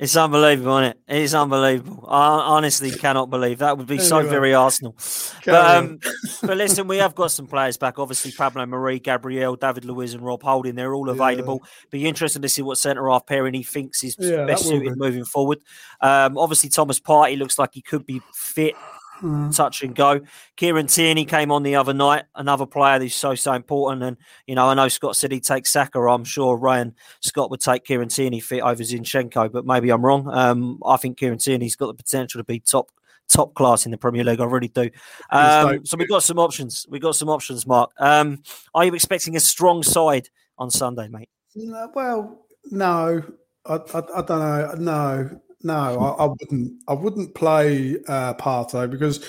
It's 0.00 0.16
unbelievable, 0.16 0.78
isn't 0.78 0.92
it? 0.92 0.98
It's 1.08 1.34
unbelievable. 1.34 2.06
I 2.08 2.26
honestly 2.26 2.90
cannot 2.90 3.28
believe 3.28 3.58
that 3.58 3.76
would 3.76 3.86
be 3.86 3.98
so 3.98 4.26
very 4.26 4.54
Arsenal. 4.54 4.96
But, 5.44 5.76
um, 5.76 5.98
but 6.40 6.56
listen, 6.56 6.88
we 6.88 6.96
have 6.96 7.14
got 7.14 7.32
some 7.32 7.46
players 7.46 7.76
back. 7.76 7.98
Obviously, 7.98 8.32
Pablo 8.32 8.64
Marí, 8.64 9.02
Gabriel, 9.02 9.56
David 9.56 9.84
Luiz, 9.84 10.14
and 10.14 10.24
Rob 10.24 10.42
Holding. 10.42 10.74
They're 10.74 10.94
all 10.94 11.10
available. 11.10 11.60
Yeah. 11.62 11.68
Be 11.90 12.08
interesting 12.08 12.40
to 12.40 12.48
see 12.48 12.62
what 12.62 12.78
centre 12.78 13.10
half 13.10 13.26
pairing 13.26 13.52
he 13.52 13.62
thinks 13.62 14.02
is 14.02 14.16
yeah, 14.18 14.46
best 14.46 14.66
suited 14.66 14.96
moving 14.96 15.26
forward. 15.26 15.58
Um, 16.00 16.38
obviously, 16.38 16.70
Thomas 16.70 16.98
Partey 16.98 17.36
looks 17.36 17.58
like 17.58 17.74
he 17.74 17.82
could 17.82 18.06
be 18.06 18.22
fit 18.32 18.76
mm. 19.20 19.54
touch 19.54 19.82
and 19.82 19.94
go. 19.94 20.20
Kieran 20.56 20.86
Tierney 20.86 21.24
came 21.24 21.50
on 21.50 21.62
the 21.62 21.76
other 21.76 21.94
night, 21.94 22.24
another 22.34 22.66
player 22.66 22.98
who's 22.98 23.14
so 23.14 23.34
so 23.34 23.52
important. 23.52 24.02
And 24.02 24.16
you 24.46 24.54
know, 24.54 24.68
I 24.68 24.74
know 24.74 24.88
Scott 24.88 25.16
said 25.16 25.32
he'd 25.32 25.44
take 25.44 25.66
Saka. 25.66 25.98
I'm 26.00 26.24
sure 26.24 26.56
Ryan 26.56 26.94
Scott 27.20 27.50
would 27.50 27.60
take 27.60 27.84
Kieran 27.84 28.08
Tierney 28.08 28.40
fit 28.40 28.62
over 28.62 28.82
Zinchenko, 28.82 29.52
but 29.52 29.66
maybe 29.66 29.90
I'm 29.90 30.04
wrong. 30.04 30.28
Um, 30.28 30.80
I 30.84 30.96
think 30.96 31.18
Kieran 31.18 31.38
Tierney's 31.38 31.76
got 31.76 31.86
the 31.86 31.94
potential 31.94 32.38
to 32.40 32.44
be 32.44 32.60
top 32.60 32.90
top 33.28 33.54
class 33.54 33.84
in 33.84 33.92
the 33.92 33.98
Premier 33.98 34.24
League. 34.24 34.40
I 34.40 34.44
really 34.44 34.68
do. 34.68 34.90
Um, 35.30 35.86
so 35.86 35.96
we've 35.96 36.08
got 36.08 36.22
some 36.22 36.38
options. 36.38 36.86
We've 36.88 37.00
got 37.00 37.16
some 37.16 37.28
options, 37.28 37.66
Mark. 37.66 37.92
Um, 37.98 38.42
are 38.74 38.84
you 38.84 38.94
expecting 38.94 39.36
a 39.36 39.40
strong 39.40 39.82
side 39.82 40.28
on 40.58 40.70
Sunday, 40.70 41.08
mate? 41.08 41.30
Well, 41.54 42.46
no, 42.70 43.22
I, 43.66 43.74
I, 43.74 43.98
I 44.16 44.22
don't 44.22 44.28
know. 44.28 44.74
No, 44.78 45.40
no, 45.62 45.74
I, 45.74 46.24
I, 46.24 46.26
wouldn't. 46.26 46.82
I 46.88 46.94
wouldn't 46.94 47.34
play 47.34 47.96
uh, 48.08 48.34
Partey 48.34 48.90
because 48.90 49.24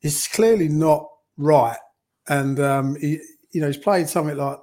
he's 0.00 0.26
clearly 0.28 0.68
not 0.68 1.08
right, 1.36 1.78
and 2.28 2.60
um, 2.60 2.96
he, 3.00 3.20
you 3.52 3.60
know, 3.60 3.66
he's 3.66 3.76
played 3.76 4.08
something 4.08 4.36
like 4.36 4.58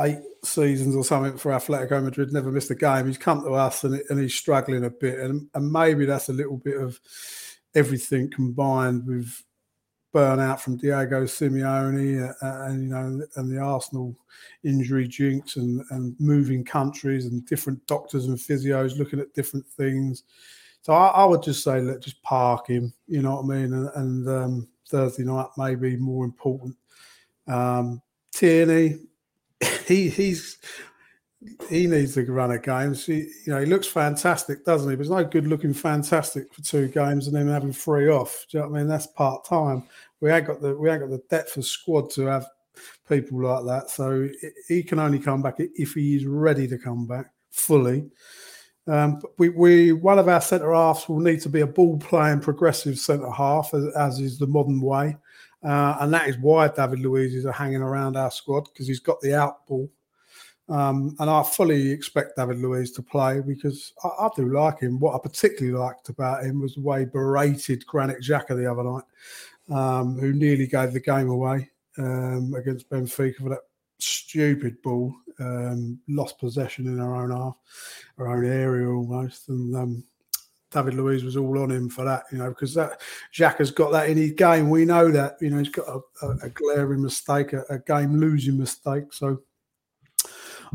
eight 0.00 0.18
seasons 0.44 0.94
or 0.94 1.04
something 1.04 1.36
for 1.36 1.52
Atletico 1.52 2.02
Madrid, 2.02 2.32
never 2.32 2.52
missed 2.52 2.70
a 2.70 2.74
game. 2.74 3.06
He's 3.06 3.18
come 3.18 3.42
to 3.42 3.54
us 3.54 3.82
and, 3.84 4.00
and 4.08 4.20
he's 4.20 4.34
struggling 4.34 4.84
a 4.84 4.90
bit, 4.90 5.18
and, 5.18 5.48
and 5.54 5.72
maybe 5.72 6.04
that's 6.04 6.28
a 6.28 6.34
little 6.34 6.58
bit 6.58 6.76
of 6.80 7.00
everything 7.74 8.30
combined 8.30 9.06
with 9.06 9.42
burnout 10.14 10.60
from 10.60 10.76
Diego 10.76 11.24
Simeone 11.24 12.30
uh, 12.42 12.64
and 12.64 12.82
you 12.82 12.88
know 12.88 13.26
and 13.36 13.50
the 13.50 13.58
Arsenal 13.58 14.16
injury 14.64 15.06
jinx 15.06 15.56
and 15.56 15.82
and 15.90 16.16
moving 16.18 16.64
countries 16.64 17.26
and 17.26 17.44
different 17.46 17.84
doctors 17.86 18.26
and 18.26 18.38
physios 18.38 18.98
looking 18.98 19.20
at 19.20 19.32
different 19.34 19.66
things. 19.66 20.24
So 20.82 20.92
I, 20.92 21.08
I 21.08 21.24
would 21.24 21.42
just 21.42 21.62
say 21.62 21.80
let 21.80 22.00
just 22.00 22.22
park 22.22 22.68
him. 22.68 22.92
You 23.06 23.22
know 23.22 23.36
what 23.36 23.54
I 23.54 23.58
mean? 23.58 23.72
And, 23.72 23.90
and 23.94 24.28
um, 24.28 24.68
Thursday 24.88 25.24
night 25.24 25.48
may 25.56 25.74
be 25.74 25.96
more 25.96 26.24
important. 26.24 26.76
Um, 27.46 28.00
Tierney, 28.32 29.00
he 29.86 30.08
he's 30.08 30.58
he 31.68 31.86
needs 31.86 32.14
to 32.14 32.24
run 32.24 32.50
a 32.50 32.58
game. 32.58 32.94
He, 32.94 33.28
you 33.46 33.52
know, 33.52 33.60
he 33.60 33.66
looks 33.66 33.86
fantastic, 33.86 34.64
doesn't 34.64 34.90
he? 34.90 34.96
But 34.96 35.02
it's 35.02 35.10
no 35.10 35.24
good 35.24 35.46
looking 35.46 35.74
fantastic 35.74 36.52
for 36.52 36.62
two 36.62 36.88
games 36.88 37.26
and 37.26 37.36
then 37.36 37.48
having 37.48 37.72
three 37.72 38.08
off. 38.08 38.46
Do 38.50 38.58
you 38.58 38.64
know 38.64 38.70
what 38.70 38.76
I 38.76 38.78
mean? 38.80 38.88
That's 38.88 39.06
part 39.06 39.44
time. 39.44 39.84
We 40.20 40.32
ain't 40.32 40.46
got 40.46 40.60
the 40.60 40.76
we 40.76 40.90
ain't 40.90 41.00
got 41.00 41.10
the 41.10 41.22
depth 41.30 41.56
of 41.56 41.64
squad 41.64 42.10
to 42.10 42.26
have 42.26 42.46
people 43.08 43.42
like 43.42 43.64
that. 43.66 43.90
So 43.90 44.28
he 44.66 44.82
can 44.82 44.98
only 44.98 45.18
come 45.18 45.42
back 45.42 45.56
if 45.58 45.94
he 45.94 46.16
is 46.16 46.26
ready 46.26 46.66
to 46.68 46.78
come 46.78 47.06
back. 47.06 47.26
fully. 47.50 48.08
Um, 48.86 49.20
we, 49.36 49.50
we 49.50 49.92
one 49.92 50.18
of 50.18 50.28
our 50.28 50.40
centre 50.40 50.72
halves 50.72 51.08
will 51.08 51.20
need 51.20 51.40
to 51.42 51.48
be 51.50 51.60
a 51.60 51.66
ball 51.66 51.98
playing 51.98 52.40
progressive 52.40 52.98
centre 52.98 53.30
half, 53.30 53.74
as, 53.74 53.84
as, 53.94 54.18
is 54.18 54.38
the 54.38 54.46
modern 54.46 54.80
way, 54.80 55.16
uh, 55.62 55.98
and 56.00 56.12
that 56.14 56.28
is 56.28 56.38
why 56.38 56.68
David 56.68 57.00
Luiz 57.00 57.34
is 57.34 57.44
hanging 57.54 57.82
around 57.82 58.16
our 58.16 58.30
squad 58.30 58.64
because 58.64 58.88
he's 58.88 59.00
got 59.00 59.20
the 59.20 59.34
out 59.34 59.66
ball. 59.66 59.90
Um, 60.68 61.16
and 61.18 61.30
I 61.30 61.42
fully 61.42 61.90
expect 61.90 62.36
David 62.36 62.58
Luiz 62.58 62.92
to 62.92 63.02
play 63.02 63.40
because 63.40 63.94
I, 64.04 64.08
I, 64.08 64.28
do 64.36 64.52
like 64.52 64.80
him. 64.80 65.00
What 65.00 65.14
I 65.14 65.18
particularly 65.18 65.76
liked 65.76 66.10
about 66.10 66.44
him 66.44 66.60
was 66.60 66.74
the 66.74 66.82
way 66.82 67.06
berated 67.06 67.86
Granit 67.86 68.22
Xhaka 68.22 68.54
the 68.54 68.70
other 68.70 68.84
night, 68.84 69.04
um, 69.70 70.18
who 70.18 70.34
nearly 70.34 70.66
gave 70.66 70.92
the 70.92 71.00
game 71.00 71.30
away 71.30 71.70
um, 71.96 72.54
against 72.54 72.90
Benfica 72.90 73.36
for 73.36 73.48
that 73.48 73.62
stupid 73.98 74.80
ball, 74.82 75.14
um, 75.40 75.98
lost 76.06 76.38
possession 76.38 76.86
in 76.86 77.00
our 77.00 77.16
own 77.16 77.30
half, 77.30 77.56
our 78.18 78.28
own 78.28 78.44
area 78.44 78.90
almost, 78.90 79.48
and 79.48 79.74
um, 79.74 80.04
David 80.70 80.94
Luiz 80.94 81.24
was 81.24 81.36
all 81.36 81.58
on 81.60 81.70
him 81.70 81.88
for 81.88 82.04
that, 82.04 82.24
you 82.30 82.38
know, 82.38 82.50
because 82.50 82.74
that 82.74 83.00
Jack 83.32 83.58
has 83.58 83.70
got 83.70 83.90
that 83.92 84.10
in 84.10 84.18
his 84.18 84.32
game. 84.32 84.68
We 84.68 84.84
know 84.84 85.10
that, 85.10 85.38
you 85.40 85.48
know, 85.48 85.58
he's 85.58 85.70
got 85.70 85.88
a, 85.88 86.26
a, 86.26 86.30
a 86.42 86.48
glaring 86.50 87.02
mistake, 87.02 87.54
a, 87.54 87.64
a 87.70 87.78
game 87.78 88.20
losing 88.20 88.58
mistake. 88.58 89.12
So 89.12 89.40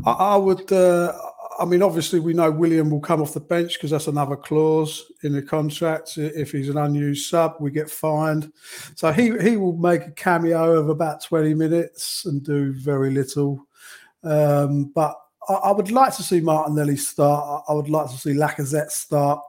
I, 0.04 0.12
I 0.12 0.36
would, 0.36 0.70
uh, 0.72 1.12
I 1.58 1.64
mean, 1.64 1.82
obviously, 1.82 2.20
we 2.20 2.34
know 2.34 2.50
Willian 2.50 2.90
will 2.90 3.00
come 3.00 3.22
off 3.22 3.34
the 3.34 3.40
bench 3.40 3.74
because 3.74 3.90
that's 3.90 4.08
another 4.08 4.36
clause 4.36 5.04
in 5.22 5.32
the 5.32 5.42
contract. 5.42 6.16
If 6.16 6.52
he's 6.52 6.68
an 6.68 6.78
unused 6.78 7.28
sub, 7.28 7.56
we 7.60 7.70
get 7.70 7.90
fined. 7.90 8.52
So 8.96 9.12
he 9.12 9.36
he 9.38 9.56
will 9.56 9.76
make 9.76 10.02
a 10.02 10.10
cameo 10.12 10.72
of 10.72 10.88
about 10.88 11.22
twenty 11.22 11.54
minutes 11.54 12.24
and 12.24 12.42
do 12.42 12.72
very 12.72 13.10
little. 13.10 13.66
Um, 14.22 14.86
but 14.94 15.16
I, 15.48 15.54
I, 15.54 15.72
would 15.72 15.90
like 15.90 16.16
to 16.16 16.22
see 16.22 16.40
Martinelli 16.40 16.96
start. 16.96 17.64
I 17.68 17.74
would 17.74 17.90
like 17.90 18.10
to 18.10 18.16
see 18.16 18.32
Lacazette 18.32 18.90
start. 18.90 19.40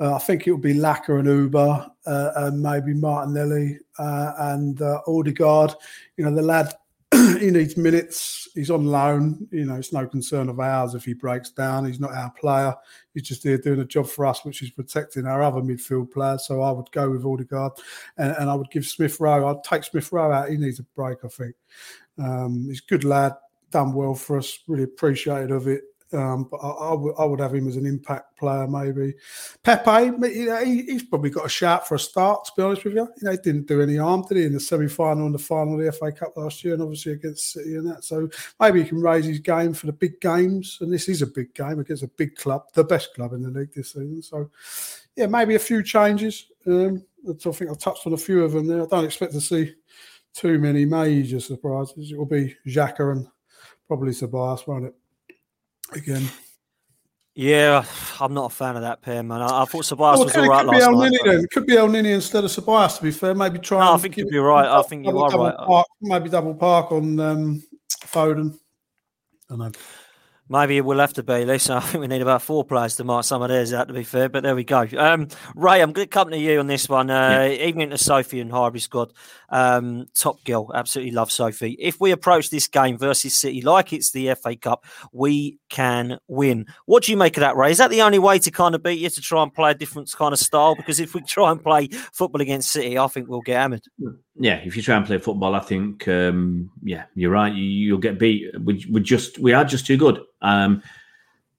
Uh, 0.00 0.14
I 0.14 0.18
think 0.18 0.46
it 0.46 0.52
would 0.52 0.62
be 0.62 0.74
Laca 0.74 1.18
and 1.18 1.28
Auba 1.28 1.90
uh, 2.06 2.30
and 2.36 2.62
maybe 2.62 2.94
Martinelli 2.94 3.78
uh, 3.98 4.32
and 4.38 4.80
uh, 4.80 5.00
Odegaard. 5.06 5.74
You 6.16 6.24
know, 6.24 6.34
the 6.34 6.42
lad 6.42 6.72
he 7.40 7.50
needs 7.50 7.76
minutes. 7.76 8.48
He's 8.54 8.70
on 8.70 8.86
loan. 8.86 9.48
You 9.50 9.64
know, 9.66 9.76
it's 9.76 9.92
no 9.92 10.06
concern 10.06 10.48
of 10.48 10.60
ours 10.60 10.94
if 10.94 11.04
he 11.04 11.14
breaks 11.14 11.50
down. 11.50 11.86
He's 11.86 12.00
not 12.00 12.12
our 12.12 12.30
player. 12.30 12.74
He's 13.14 13.24
just 13.24 13.42
there 13.42 13.58
doing 13.58 13.80
a 13.80 13.84
job 13.84 14.06
for 14.08 14.26
us, 14.26 14.44
which 14.44 14.62
is 14.62 14.70
protecting 14.70 15.26
our 15.26 15.42
other 15.42 15.60
midfield 15.60 16.10
players. 16.10 16.46
So 16.46 16.62
I 16.62 16.70
would 16.70 16.90
go 16.92 17.10
with 17.10 17.24
Odegaard 17.24 17.72
and, 18.16 18.34
and 18.36 18.50
I 18.50 18.54
would 18.54 18.70
give 18.70 18.86
Smith 18.86 19.18
Rowe. 19.20 19.48
I'd 19.48 19.64
take 19.64 19.84
Smith 19.84 20.12
Rowe 20.12 20.32
out. 20.32 20.50
He 20.50 20.56
needs 20.56 20.78
a 20.78 20.84
break, 20.94 21.18
I 21.24 21.28
think. 21.28 21.54
Um, 22.18 22.66
he's 22.68 22.80
a 22.80 22.88
good 22.88 23.04
lad, 23.04 23.34
done 23.70 23.92
well 23.92 24.14
for 24.14 24.38
us. 24.38 24.58
Really 24.66 24.84
appreciated 24.84 25.50
of 25.50 25.68
it. 25.68 25.82
Um, 26.12 26.48
but 26.50 26.58
I, 26.58 26.68
I, 26.70 26.90
w- 26.90 27.14
I 27.18 27.24
would 27.24 27.40
have 27.40 27.54
him 27.54 27.68
as 27.68 27.76
an 27.76 27.86
impact 27.86 28.36
player, 28.36 28.66
maybe. 28.66 29.14
Pepe, 29.62 30.06
you 30.32 30.46
know, 30.46 30.64
he, 30.64 30.82
he's 30.82 31.02
probably 31.02 31.30
got 31.30 31.46
a 31.46 31.50
shout 31.50 31.86
for 31.86 31.96
a 31.96 31.98
start. 31.98 32.44
To 32.46 32.52
be 32.56 32.62
honest 32.62 32.84
with 32.84 32.94
you, 32.94 33.08
you 33.16 33.24
know, 33.24 33.32
he 33.32 33.36
didn't 33.38 33.66
do 33.66 33.82
any 33.82 33.96
harm, 33.96 34.24
did 34.26 34.38
he, 34.38 34.44
in 34.44 34.54
the 34.54 34.60
semi-final 34.60 35.26
and 35.26 35.34
the 35.34 35.38
final 35.38 35.78
of 35.78 35.84
the 35.84 35.92
FA 35.92 36.10
Cup 36.12 36.36
last 36.36 36.64
year, 36.64 36.74
and 36.74 36.82
obviously 36.82 37.12
against 37.12 37.52
City 37.52 37.76
and 37.76 37.86
that. 37.88 38.04
So 38.04 38.28
maybe 38.60 38.82
he 38.82 38.88
can 38.88 39.00
raise 39.00 39.26
his 39.26 39.40
game 39.40 39.74
for 39.74 39.86
the 39.86 39.92
big 39.92 40.20
games, 40.20 40.78
and 40.80 40.92
this 40.92 41.08
is 41.08 41.22
a 41.22 41.26
big 41.26 41.54
game 41.54 41.78
against 41.78 42.02
a 42.02 42.08
big 42.08 42.36
club, 42.36 42.64
the 42.72 42.84
best 42.84 43.14
club 43.14 43.32
in 43.32 43.42
the 43.42 43.50
league 43.50 43.74
this 43.74 43.92
season. 43.92 44.22
So, 44.22 44.50
yeah, 45.16 45.26
maybe 45.26 45.56
a 45.56 45.60
few 45.60 45.82
changes. 45.82 46.46
Um, 46.66 47.04
I 47.28 47.32
think 47.32 47.70
I've 47.70 47.78
touched 47.78 48.06
on 48.06 48.12
a 48.12 48.18
few 48.18 48.44
of 48.44 48.52
them 48.52 48.66
there. 48.66 48.82
I 48.82 48.86
don't 48.86 49.04
expect 49.04 49.32
to 49.32 49.40
see 49.40 49.74
too 50.34 50.58
many 50.58 50.84
major 50.84 51.40
surprises. 51.40 52.12
It 52.12 52.18
will 52.18 52.26
be 52.26 52.54
Xhaka 52.66 53.12
and 53.12 53.26
probably 53.86 54.12
Ceballos, 54.12 54.66
won't 54.66 54.86
it? 54.86 54.94
Again. 55.92 56.28
Yeah, 57.34 57.84
I'm 58.18 58.34
not 58.34 58.50
a 58.50 58.54
fan 58.54 58.74
of 58.74 58.82
that 58.82 59.00
pair, 59.00 59.22
man. 59.22 59.40
I, 59.40 59.62
I 59.62 59.64
thought 59.64 59.84
Ceballos 59.84 60.16
oh, 60.16 60.24
was 60.24 60.36
all 60.36 60.48
right 60.48 60.64
could 60.64 60.72
last 60.72 60.88
be 60.88 60.96
night. 60.96 61.12
Nini. 61.24 61.42
It 61.44 61.50
could 61.52 61.66
be 61.66 61.74
Elneny 61.74 62.12
instead 62.12 62.42
of 62.42 62.50
Ceballos, 62.50 62.96
to 62.96 63.02
be 63.04 63.12
fair. 63.12 63.32
Maybe 63.32 63.60
try. 63.60 63.78
No, 63.78 63.94
I 63.94 63.98
think 63.98 64.16
you'd 64.16 64.28
be 64.28 64.38
right. 64.38 64.66
I 64.66 64.82
think 64.82 65.06
you 65.06 65.16
are 65.16 65.30
right. 65.30 65.56
Park, 65.56 65.86
maybe 66.00 66.28
double 66.30 66.54
park 66.54 66.90
on 66.90 67.20
um, 67.20 67.62
Foden. 68.06 68.54
I 68.54 68.58
don't 69.50 69.58
know. 69.58 69.70
Maybe 70.50 70.76
it 70.76 70.84
will 70.84 70.98
have 70.98 71.12
to 71.14 71.22
be. 71.22 71.44
Listen, 71.44 71.76
I 71.76 71.80
think 71.80 72.00
we 72.00 72.06
need 72.06 72.22
about 72.22 72.42
four 72.42 72.64
players 72.64 72.96
to 72.96 73.04
mark 73.04 73.24
some 73.24 73.42
of 73.42 73.48
theirs 73.48 73.72
out, 73.72 73.88
to 73.88 73.94
be 73.94 74.04
fair, 74.04 74.28
but 74.28 74.42
there 74.42 74.54
we 74.54 74.64
go. 74.64 74.86
Um, 74.96 75.28
Ray, 75.54 75.82
I'm 75.82 75.92
going 75.92 76.06
to 76.06 76.10
come 76.10 76.30
to 76.30 76.38
you 76.38 76.58
on 76.58 76.66
this 76.66 76.88
one. 76.88 77.10
Uh, 77.10 77.48
yeah. 77.50 77.66
Even 77.66 77.82
into 77.82 77.98
Sophie 77.98 78.40
and 78.40 78.50
Harvey 78.50 78.78
squad. 78.78 79.12
Um, 79.50 80.06
top 80.14 80.42
girl, 80.44 80.70
absolutely 80.74 81.12
love 81.12 81.30
Sophie. 81.30 81.76
If 81.78 82.00
we 82.00 82.10
approach 82.10 82.50
this 82.50 82.66
game 82.66 82.98
versus 82.98 83.38
City 83.38 83.62
like 83.62 83.92
it's 83.92 84.10
the 84.10 84.34
FA 84.34 84.56
Cup, 84.56 84.84
we 85.12 85.58
can 85.68 86.18
win. 86.28 86.66
What 86.86 87.04
do 87.04 87.12
you 87.12 87.18
make 87.18 87.36
of 87.36 87.42
that, 87.42 87.56
Ray? 87.56 87.70
Is 87.70 87.78
that 87.78 87.90
the 87.90 88.02
only 88.02 88.18
way 88.18 88.38
to 88.38 88.50
kind 88.50 88.74
of 88.74 88.82
beat 88.82 88.98
you 88.98 89.10
to 89.10 89.20
try 89.20 89.42
and 89.42 89.52
play 89.52 89.72
a 89.72 89.74
different 89.74 90.10
kind 90.12 90.32
of 90.32 90.38
style? 90.38 90.74
Because 90.74 91.00
if 91.00 91.14
we 91.14 91.22
try 91.22 91.50
and 91.50 91.62
play 91.62 91.88
football 92.12 92.40
against 92.40 92.70
City, 92.70 92.98
I 92.98 93.06
think 93.08 93.28
we'll 93.28 93.40
get 93.40 93.60
hammered. 93.60 93.84
Yeah, 93.98 94.10
if 94.38 94.76
you 94.76 94.82
try 94.82 94.96
and 94.96 95.04
play 95.04 95.18
football, 95.18 95.54
I 95.54 95.60
think, 95.60 96.06
um, 96.08 96.70
yeah, 96.82 97.04
you're 97.14 97.30
right. 97.30 97.52
You, 97.52 97.92
will 97.92 97.98
get 97.98 98.18
beat. 98.18 98.52
We, 98.60 98.84
we 98.90 99.00
just, 99.00 99.38
we 99.38 99.52
are 99.52 99.64
just 99.64 99.86
too 99.86 99.96
good. 99.96 100.20
Um, 100.42 100.82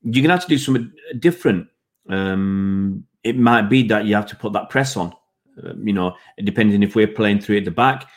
you're 0.03 0.23
gonna 0.23 0.35
have 0.35 0.43
to 0.43 0.49
do 0.49 0.57
something 0.57 0.91
different. 1.19 1.67
Um, 2.07 3.05
it 3.23 3.37
might 3.37 3.63
be 3.63 3.83
that 3.89 4.05
you 4.05 4.15
have 4.15 4.27
to 4.27 4.35
put 4.35 4.53
that 4.53 4.69
press 4.69 4.95
on. 4.95 5.13
Uh, 5.61 5.73
you 5.77 5.91
know, 5.91 6.15
depending 6.43 6.81
if 6.83 6.95
we're 6.95 7.07
playing 7.07 7.41
through 7.41 7.57
at 7.57 7.65
the 7.65 7.71
back, 7.71 8.07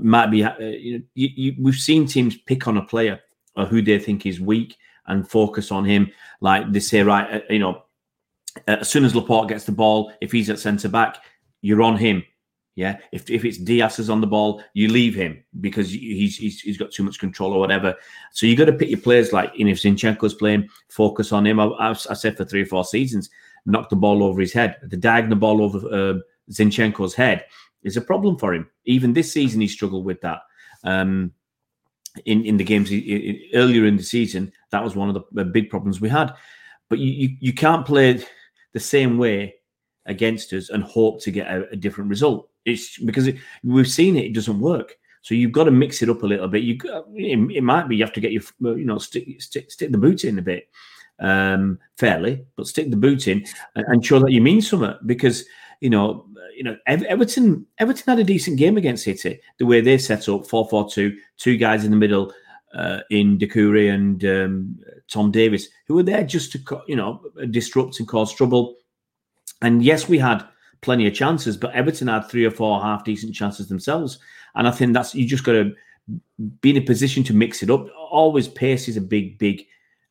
might 0.00 0.30
be. 0.30 0.44
Uh, 0.44 0.56
you 0.58 0.98
know, 0.98 1.04
you, 1.14 1.28
you, 1.34 1.54
we've 1.58 1.74
seen 1.74 2.06
teams 2.06 2.36
pick 2.36 2.68
on 2.68 2.76
a 2.76 2.84
player 2.84 3.20
or 3.56 3.66
who 3.66 3.82
they 3.82 3.98
think 3.98 4.24
is 4.24 4.40
weak 4.40 4.76
and 5.06 5.28
focus 5.28 5.72
on 5.72 5.84
him. 5.84 6.10
Like 6.40 6.70
they 6.72 6.80
say, 6.80 7.02
right, 7.02 7.34
uh, 7.34 7.40
you 7.50 7.58
know, 7.58 7.82
as 8.66 8.88
soon 8.88 9.04
as 9.04 9.14
Laporte 9.14 9.48
gets 9.48 9.64
the 9.64 9.72
ball, 9.72 10.12
if 10.20 10.32
he's 10.32 10.50
at 10.50 10.58
centre 10.58 10.88
back, 10.88 11.18
you're 11.60 11.82
on 11.82 11.96
him. 11.96 12.22
Yeah, 12.76 12.98
if, 13.10 13.30
if 13.30 13.46
it's 13.46 13.56
Dias 13.56 13.98
is 13.98 14.10
on 14.10 14.20
the 14.20 14.26
ball, 14.26 14.62
you 14.74 14.88
leave 14.88 15.14
him 15.14 15.42
because 15.62 15.90
he's, 15.90 16.36
he's 16.36 16.60
he's 16.60 16.76
got 16.76 16.90
too 16.90 17.04
much 17.04 17.18
control 17.18 17.54
or 17.54 17.58
whatever. 17.58 17.94
So 18.32 18.46
you 18.46 18.54
got 18.54 18.66
to 18.66 18.72
pick 18.74 18.90
your 18.90 19.00
players 19.00 19.32
like, 19.32 19.58
know, 19.58 19.70
if 19.70 19.80
Zinchenko's 19.80 20.34
playing, 20.34 20.68
focus 20.90 21.32
on 21.32 21.46
him. 21.46 21.58
I, 21.58 21.64
I, 21.64 21.90
I, 21.90 21.94
said 21.94 22.36
for 22.36 22.44
three 22.44 22.62
or 22.62 22.66
four 22.66 22.84
seasons, 22.84 23.30
knock 23.64 23.88
the 23.88 23.96
ball 23.96 24.22
over 24.22 24.42
his 24.42 24.52
head. 24.52 24.76
The 24.82 24.98
diagonal 24.98 25.38
ball 25.38 25.62
over 25.62 25.78
uh, 25.88 26.18
Zinchenko's 26.52 27.14
head 27.14 27.46
is 27.82 27.96
a 27.96 28.02
problem 28.02 28.36
for 28.36 28.52
him. 28.52 28.68
Even 28.84 29.14
this 29.14 29.32
season, 29.32 29.62
he 29.62 29.68
struggled 29.68 30.04
with 30.04 30.20
that. 30.20 30.40
Um, 30.84 31.32
in 32.26 32.44
in 32.44 32.58
the 32.58 32.64
games 32.64 32.90
in, 32.90 33.40
earlier 33.54 33.86
in 33.86 33.96
the 33.96 34.02
season, 34.02 34.52
that 34.70 34.84
was 34.84 34.94
one 34.94 35.08
of 35.08 35.14
the, 35.14 35.22
the 35.32 35.46
big 35.46 35.70
problems 35.70 36.02
we 36.02 36.10
had. 36.10 36.34
But 36.90 36.98
you, 36.98 37.10
you, 37.10 37.36
you 37.40 37.52
can't 37.54 37.86
play 37.86 38.22
the 38.74 38.80
same 38.80 39.16
way 39.16 39.54
against 40.04 40.52
us 40.52 40.68
and 40.68 40.82
hope 40.84 41.22
to 41.22 41.30
get 41.30 41.46
a, 41.46 41.70
a 41.70 41.76
different 41.76 42.10
result 42.10 42.50
it's 42.66 42.98
because 42.98 43.28
it, 43.28 43.36
we've 43.64 43.88
seen 43.88 44.16
it; 44.16 44.26
it 44.26 44.34
doesn't 44.34 44.60
work. 44.60 44.96
So 45.22 45.34
you've 45.34 45.52
got 45.52 45.64
to 45.64 45.70
mix 45.70 46.02
it 46.02 46.10
up 46.10 46.22
a 46.22 46.26
little 46.26 46.46
bit. 46.46 46.62
You, 46.62 46.78
it, 47.14 47.56
it 47.56 47.62
might 47.62 47.88
be 47.88 47.96
you 47.96 48.04
have 48.04 48.12
to 48.12 48.20
get 48.20 48.32
your, 48.32 48.42
you 48.60 48.84
know, 48.84 48.98
stick 48.98 49.40
stick, 49.40 49.70
stick 49.70 49.90
the 49.90 49.98
boot 49.98 50.24
in 50.24 50.38
a 50.38 50.42
bit, 50.42 50.68
um, 51.18 51.78
fairly, 51.96 52.44
but 52.56 52.66
stick 52.66 52.90
the 52.90 52.96
boot 52.96 53.26
in 53.26 53.44
and, 53.74 53.86
and 53.88 54.06
show 54.06 54.18
that 54.18 54.30
you 54.30 54.40
mean 54.40 54.60
something. 54.60 54.94
Because 55.06 55.44
you 55.80 55.90
know, 55.90 56.26
you 56.54 56.64
know, 56.64 56.76
Everton, 56.86 57.66
Everton 57.78 58.04
had 58.06 58.18
a 58.18 58.24
decent 58.24 58.58
game 58.58 58.76
against 58.76 59.04
City. 59.04 59.40
The 59.58 59.66
way 59.66 59.80
they 59.80 59.98
set 59.98 60.28
up, 60.28 60.46
4-4-2, 60.46 61.14
two 61.36 61.56
guys 61.56 61.84
in 61.84 61.90
the 61.90 61.96
middle, 61.96 62.32
uh, 62.74 63.00
in 63.10 63.38
Doucouré 63.38 63.92
and 63.92 64.24
um, 64.24 64.78
Tom 65.10 65.30
Davies 65.30 65.68
who 65.86 65.94
were 65.94 66.02
there 66.02 66.24
just 66.24 66.52
to, 66.52 66.82
you 66.86 66.96
know, 66.96 67.22
disrupt 67.50 67.98
and 67.98 68.08
cause 68.08 68.34
trouble. 68.34 68.76
And 69.62 69.82
yes, 69.82 70.08
we 70.08 70.18
had 70.18 70.46
plenty 70.86 71.06
of 71.08 71.14
chances, 71.14 71.56
but 71.56 71.74
Everton 71.74 72.06
had 72.06 72.30
three 72.30 72.44
or 72.44 72.50
four 72.52 72.80
half 72.80 73.04
decent 73.04 73.34
chances 73.34 73.66
themselves. 73.68 74.20
And 74.54 74.68
I 74.68 74.70
think 74.70 74.94
that's 74.94 75.16
you 75.16 75.26
just 75.26 75.42
got 75.42 75.52
to 75.52 75.74
be 76.60 76.70
in 76.70 76.76
a 76.76 76.80
position 76.80 77.24
to 77.24 77.34
mix 77.34 77.62
it 77.64 77.70
up. 77.70 77.88
Always 77.98 78.46
pace 78.46 78.86
is 78.88 78.96
a 78.96 79.00
big, 79.00 79.36
big 79.36 79.66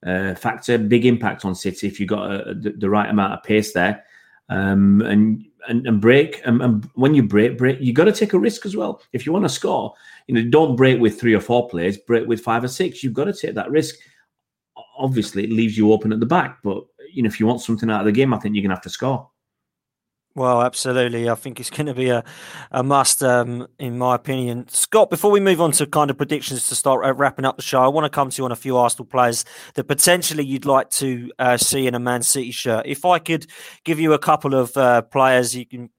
uh, 0.05 0.35
factor, 0.35 0.77
big 0.77 1.05
impact 1.05 1.45
on 1.45 1.55
City 1.55 1.87
if 1.87 1.97
you've 1.97 2.09
got 2.09 2.29
a, 2.29 2.53
the, 2.53 2.71
the, 2.71 2.89
right 2.89 3.09
amount 3.09 3.33
of 3.33 3.41
pace 3.41 3.71
there. 3.71 4.03
Um, 4.49 5.01
and, 5.01 5.45
and 5.67 5.87
and 5.87 5.99
break 6.01 6.41
and, 6.45 6.61
and 6.61 6.87
when 6.93 7.15
you 7.15 7.23
break 7.23 7.57
break 7.57 7.81
you 7.81 7.91
got 7.91 8.03
to 8.03 8.11
take 8.11 8.33
a 8.33 8.37
risk 8.37 8.67
as 8.67 8.75
well 8.75 9.01
if 9.13 9.25
you 9.25 9.31
want 9.31 9.43
to 9.43 9.49
score 9.49 9.95
you 10.27 10.35
know 10.35 10.47
don't 10.47 10.75
break 10.75 10.99
with 11.01 11.19
three 11.19 11.33
or 11.33 11.39
four 11.39 11.67
players 11.67 11.97
break 11.97 12.27
with 12.27 12.41
five 12.41 12.63
or 12.63 12.67
six 12.67 13.01
you've 13.01 13.15
got 13.15 13.23
to 13.23 13.33
take 13.33 13.55
that 13.55 13.71
risk 13.71 13.95
obviously 14.99 15.43
it 15.43 15.51
leaves 15.51 15.75
you 15.75 15.91
open 15.91 16.13
at 16.13 16.19
the 16.19 16.25
back 16.27 16.59
but 16.61 16.83
you 17.11 17.23
know 17.23 17.27
if 17.27 17.39
you 17.39 17.47
want 17.47 17.59
something 17.59 17.89
out 17.89 18.01
of 18.01 18.05
the 18.05 18.11
game 18.11 18.31
i 18.31 18.37
think 18.37 18.53
you're 18.53 18.61
gonna 18.61 18.75
have 18.75 18.83
to 18.83 18.89
score 18.91 19.27
well, 20.35 20.61
absolutely. 20.61 21.29
I 21.29 21.35
think 21.35 21.61
it's 21.61 21.69
going 21.69 21.85
to 21.85 21.93
be 21.93 22.09
a, 22.09 22.23
a 22.71 22.83
must, 22.83 23.23
um, 23.23 23.67
in 23.79 23.97
my 23.97 24.15
opinion. 24.15 24.67
Scott, 24.67 25.09
before 25.09 25.31
we 25.31 25.39
move 25.39 25.61
on 25.61 25.71
to 25.73 25.87
kind 25.87 26.11
of 26.11 26.17
predictions 26.17 26.67
to 26.67 26.75
start 26.75 27.05
uh, 27.05 27.13
wrapping 27.13 27.45
up 27.45 27.55
the 27.55 27.63
show, 27.63 27.81
I 27.81 27.87
want 27.87 28.03
to 28.03 28.09
come 28.09 28.29
to 28.29 28.41
you 28.41 28.45
on 28.45 28.51
a 28.51 28.55
few 28.57 28.75
Arsenal 28.75 29.05
players 29.05 29.45
that 29.75 29.85
potentially 29.85 30.43
you'd 30.43 30.65
like 30.65 30.89
to 30.91 31.31
uh, 31.39 31.55
see 31.55 31.87
in 31.87 31.95
a 31.95 31.99
Man 31.99 32.21
City 32.21 32.51
shirt. 32.51 32.85
If 32.85 33.05
I 33.05 33.17
could 33.19 33.47
give 33.85 33.97
you 33.97 34.11
a 34.11 34.19
couple 34.19 34.53
of 34.53 34.75
uh, 34.75 35.03
players, 35.03 35.55
you 35.55 35.65
can 35.65 35.89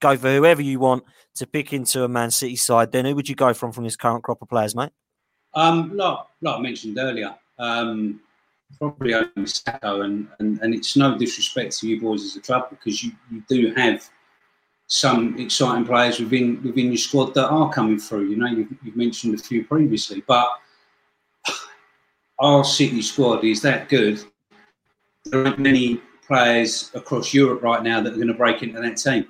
go 0.00 0.16
for 0.16 0.32
whoever 0.32 0.62
you 0.62 0.78
want 0.78 1.02
to 1.34 1.46
pick 1.46 1.72
into 1.72 2.04
a 2.04 2.08
Man 2.08 2.30
City 2.30 2.56
side, 2.56 2.92
then 2.92 3.04
who 3.04 3.16
would 3.16 3.28
you 3.28 3.34
go 3.34 3.52
from 3.52 3.72
from 3.72 3.84
this 3.84 3.96
current 3.96 4.22
crop 4.22 4.40
of 4.40 4.48
players, 4.48 4.74
mate? 4.76 4.90
Um, 5.54 5.96
like, 5.96 6.18
like 6.42 6.56
I 6.56 6.60
mentioned 6.60 6.96
earlier, 6.96 7.34
um, 7.58 8.20
probably 8.78 9.14
only 9.14 9.46
Saka, 9.46 10.00
and, 10.00 10.28
and, 10.38 10.58
and 10.60 10.74
it's 10.74 10.96
no 10.96 11.16
disrespect 11.18 11.78
to 11.78 11.88
you 11.88 12.00
boys 12.00 12.24
as 12.24 12.36
a 12.36 12.40
club 12.40 12.70
because 12.70 13.02
you, 13.02 13.12
you 13.30 13.42
do 13.48 13.72
have 13.74 14.08
some 14.86 15.38
exciting 15.38 15.84
players 15.84 16.18
within 16.18 16.60
within 16.64 16.86
your 16.86 16.96
squad 16.96 17.32
that 17.34 17.48
are 17.48 17.72
coming 17.72 17.98
through. 17.98 18.28
You 18.28 18.36
know, 18.36 18.48
you've, 18.48 18.68
you've 18.82 18.96
mentioned 18.96 19.34
a 19.34 19.38
few 19.38 19.64
previously, 19.64 20.22
but 20.26 20.48
our 22.40 22.64
City 22.64 23.02
squad 23.02 23.44
is 23.44 23.62
that 23.62 23.88
good. 23.88 24.22
There 25.26 25.44
aren't 25.44 25.58
many 25.58 26.00
players 26.26 26.90
across 26.94 27.34
Europe 27.34 27.62
right 27.62 27.82
now 27.82 28.00
that 28.00 28.12
are 28.12 28.16
going 28.16 28.28
to 28.28 28.34
break 28.34 28.62
into 28.62 28.80
that 28.80 28.96
team. 28.96 29.26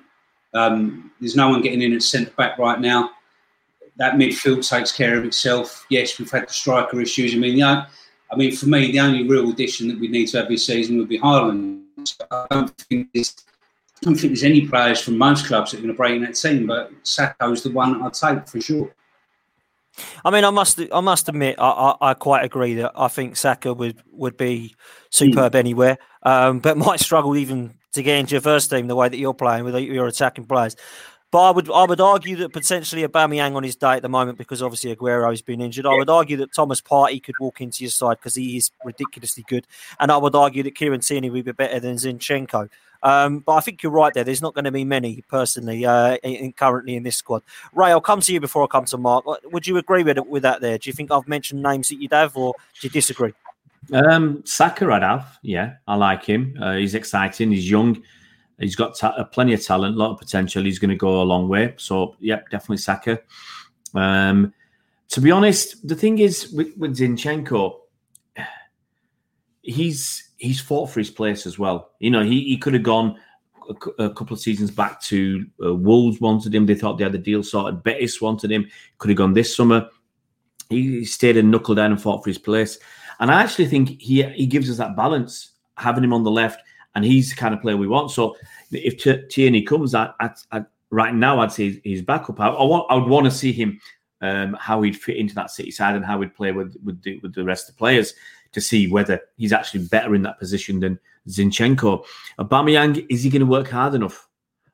Um, 0.53 1.11
there's 1.19 1.35
no 1.35 1.49
one 1.49 1.61
getting 1.61 1.81
in 1.81 1.93
at 1.93 2.03
centre 2.03 2.31
back 2.31 2.57
right 2.57 2.79
now. 2.79 3.11
That 3.97 4.15
midfield 4.15 4.67
takes 4.67 4.91
care 4.91 5.17
of 5.17 5.25
itself. 5.25 5.85
Yes, 5.89 6.17
we've 6.17 6.31
had 6.31 6.47
the 6.47 6.53
striker 6.53 7.01
issues. 7.01 7.33
I 7.35 7.37
mean, 7.37 7.57
yeah, 7.57 7.85
I 8.31 8.35
mean, 8.35 8.51
for 8.55 8.67
me, 8.67 8.91
the 8.91 8.99
only 8.99 9.27
real 9.27 9.49
addition 9.49 9.87
that 9.89 9.99
we 9.99 10.07
need 10.07 10.27
to 10.27 10.45
this 10.47 10.65
season 10.65 10.97
would 10.97 11.09
be 11.09 11.19
Haaland. 11.19 11.83
I 12.31 12.47
don't 12.49 12.77
think 12.77 13.09
there's, 13.13 13.35
I 14.01 14.05
don't 14.05 14.15
think 14.15 14.31
there's 14.31 14.43
any 14.43 14.67
players 14.67 15.01
from 15.01 15.17
most 15.17 15.47
clubs 15.47 15.71
that 15.71 15.77
are 15.77 15.81
going 15.81 15.93
to 15.93 15.97
break 15.97 16.15
in 16.15 16.21
that 16.23 16.35
team, 16.35 16.65
but 16.65 16.91
Saka's 17.03 17.63
the 17.63 17.71
one 17.71 18.01
I'd 18.01 18.13
take 18.13 18.47
for 18.47 18.61
sure. 18.61 18.93
I 20.23 20.31
mean, 20.31 20.45
I 20.45 20.49
must, 20.49 20.79
I 20.93 21.01
must 21.01 21.27
admit, 21.27 21.57
I, 21.59 21.69
I, 21.69 22.11
I 22.11 22.13
quite 22.13 22.45
agree 22.45 22.75
that 22.75 22.93
I 22.95 23.09
think 23.09 23.35
Saka 23.35 23.73
would 23.73 24.01
would 24.11 24.37
be 24.37 24.75
superb 25.09 25.53
anywhere, 25.53 25.97
um, 26.23 26.59
but 26.59 26.77
might 26.77 27.01
struggle 27.01 27.35
even 27.35 27.73
to 27.93 28.01
get 28.01 28.17
into 28.17 28.35
your 28.35 28.41
first 28.41 28.69
team 28.69 28.87
the 28.87 28.95
way 28.95 29.09
that 29.09 29.17
you're 29.17 29.33
playing 29.33 29.65
with 29.65 29.75
your 29.75 30.07
attacking 30.07 30.45
players. 30.45 30.77
But 31.31 31.43
I 31.43 31.51
would 31.51 31.71
I 31.71 31.85
would 31.85 32.01
argue 32.01 32.35
that 32.37 32.51
potentially 32.51 33.03
Aubameyang 33.03 33.55
on 33.55 33.63
his 33.63 33.77
day 33.77 33.93
at 33.93 34.01
the 34.01 34.09
moment 34.09 34.37
because 34.37 34.61
obviously 34.61 34.93
Aguero's 34.93 35.41
been 35.41 35.61
injured. 35.61 35.85
I 35.85 35.95
would 35.95 36.09
argue 36.09 36.35
that 36.37 36.53
Thomas 36.53 36.81
Partey 36.81 37.23
could 37.23 37.35
walk 37.39 37.61
into 37.61 37.83
your 37.83 37.91
side 37.91 38.17
because 38.17 38.35
he 38.35 38.57
is 38.57 38.71
ridiculously 38.83 39.45
good, 39.47 39.65
and 39.99 40.11
I 40.11 40.17
would 40.17 40.35
argue 40.35 40.61
that 40.63 40.75
Kieran 40.75 40.99
Tierney 40.99 41.29
would 41.29 41.45
be 41.45 41.53
better 41.53 41.79
than 41.79 41.95
Zinchenko. 41.95 42.69
Um, 43.03 43.39
but 43.39 43.53
I 43.53 43.61
think 43.61 43.81
you're 43.81 43.91
right 43.91 44.13
there. 44.13 44.23
There's 44.23 44.41
not 44.41 44.53
going 44.53 44.65
to 44.65 44.71
be 44.71 44.83
many 44.83 45.23
personally 45.27 45.85
uh, 45.85 46.17
in, 46.17 46.53
currently 46.53 46.95
in 46.95 47.03
this 47.03 47.15
squad. 47.15 47.41
Ray, 47.73 47.89
I'll 47.89 48.01
come 48.01 48.21
to 48.21 48.33
you 48.33 48.39
before 48.39 48.63
I 48.63 48.67
come 48.67 48.85
to 48.85 48.97
Mark. 48.97 49.25
Would 49.45 49.65
you 49.65 49.77
agree 49.77 50.03
with 50.03 50.19
with 50.27 50.43
that? 50.43 50.61
There, 50.61 50.77
do 50.77 50.89
you 50.89 50.93
think 50.93 51.11
I've 51.11 51.27
mentioned 51.27 51.63
names 51.63 51.87
that 51.89 51.95
you'd 51.95 52.13
have, 52.13 52.35
or 52.35 52.53
do 52.79 52.87
you 52.87 52.91
disagree? 52.91 53.33
Um, 53.93 54.43
Saka, 54.45 54.85
I'd 54.91 55.01
have. 55.01 55.39
Yeah, 55.41 55.75
I 55.87 55.95
like 55.95 56.25
him. 56.25 56.57
Uh, 56.61 56.75
he's 56.75 56.93
exciting. 56.93 57.51
He's 57.51 57.69
young. 57.69 58.01
He's 58.61 58.75
got 58.75 58.95
ta- 58.95 59.15
uh, 59.17 59.23
plenty 59.23 59.53
of 59.53 59.63
talent, 59.63 59.95
a 59.95 59.99
lot 59.99 60.11
of 60.11 60.19
potential. 60.19 60.63
He's 60.63 60.79
going 60.79 60.89
to 60.89 60.95
go 60.95 61.21
a 61.21 61.23
long 61.23 61.49
way. 61.49 61.73
So, 61.77 62.15
yep, 62.19 62.49
definitely 62.49 62.77
Saka. 62.77 63.19
Um, 63.93 64.53
to 65.09 65.19
be 65.19 65.31
honest, 65.31 65.85
the 65.87 65.95
thing 65.95 66.19
is 66.19 66.51
with, 66.51 66.77
with 66.77 66.97
Zinchenko, 66.97 67.79
he's 69.61 70.29
he's 70.37 70.61
fought 70.61 70.89
for 70.89 70.99
his 70.99 71.09
place 71.09 71.45
as 71.45 71.59
well. 71.59 71.91
You 71.99 72.11
know, 72.11 72.23
he, 72.23 72.43
he 72.43 72.57
could 72.57 72.73
have 72.73 72.83
gone 72.83 73.17
a, 73.69 74.03
a 74.05 74.13
couple 74.13 74.33
of 74.33 74.39
seasons 74.39 74.71
back 74.71 75.01
to 75.03 75.45
uh, 75.63 75.73
Wolves 75.75 76.21
wanted 76.21 76.55
him. 76.55 76.65
They 76.65 76.75
thought 76.75 76.97
they 76.97 77.03
had 77.03 77.13
the 77.13 77.17
deal 77.17 77.43
sorted. 77.43 77.83
Betis 77.83 78.21
wanted 78.21 78.51
him. 78.51 78.69
Could 78.97 79.09
have 79.09 79.17
gone 79.17 79.33
this 79.33 79.55
summer. 79.55 79.89
He, 80.69 80.99
he 80.99 81.05
stayed 81.05 81.37
and 81.37 81.51
knuckled 81.51 81.77
down 81.77 81.91
and 81.91 82.01
fought 82.01 82.23
for 82.23 82.29
his 82.29 82.37
place. 82.37 82.79
And 83.19 83.29
I 83.29 83.41
actually 83.41 83.67
think 83.67 84.01
he 84.01 84.23
he 84.23 84.45
gives 84.45 84.69
us 84.69 84.77
that 84.77 84.95
balance, 84.95 85.51
having 85.77 86.03
him 86.03 86.13
on 86.13 86.23
the 86.23 86.31
left, 86.31 86.61
and 86.95 87.05
he's 87.05 87.29
the 87.29 87.35
kind 87.35 87.53
of 87.53 87.61
player 87.61 87.77
we 87.77 87.87
want. 87.87 88.11
So 88.11 88.35
if 88.71 88.97
Tierney 89.29 89.61
comes, 89.63 89.95
at, 89.95 90.13
at, 90.19 90.39
at, 90.51 90.67
right 90.89 91.13
now 91.13 91.39
I'd 91.39 91.51
say 91.51 91.79
he's 91.83 92.01
backup. 92.01 92.39
I, 92.39 92.47
I, 92.47 92.63
want, 92.63 92.87
I 92.89 92.95
would 92.95 93.07
want 93.07 93.25
to 93.25 93.31
see 93.31 93.51
him 93.51 93.79
um, 94.21 94.55
how 94.59 94.81
he'd 94.81 94.99
fit 94.99 95.17
into 95.17 95.35
that 95.35 95.51
City 95.51 95.71
side 95.71 95.95
and 95.95 96.05
how 96.05 96.21
he'd 96.21 96.35
play 96.35 96.51
with 96.51 96.75
with 96.83 97.01
the, 97.01 97.19
with 97.19 97.33
the 97.33 97.43
rest 97.43 97.69
of 97.69 97.75
the 97.75 97.79
players 97.79 98.13
to 98.51 98.61
see 98.61 98.87
whether 98.87 99.19
he's 99.37 99.53
actually 99.53 99.85
better 99.87 100.13
in 100.13 100.21
that 100.23 100.39
position 100.39 100.79
than 100.79 100.99
Zinchenko. 101.27 102.05
Aubameyang, 102.39 103.05
is 103.09 103.23
he 103.23 103.29
going 103.29 103.41
to 103.41 103.45
work 103.45 103.69
hard 103.69 103.95
enough? 103.95 104.27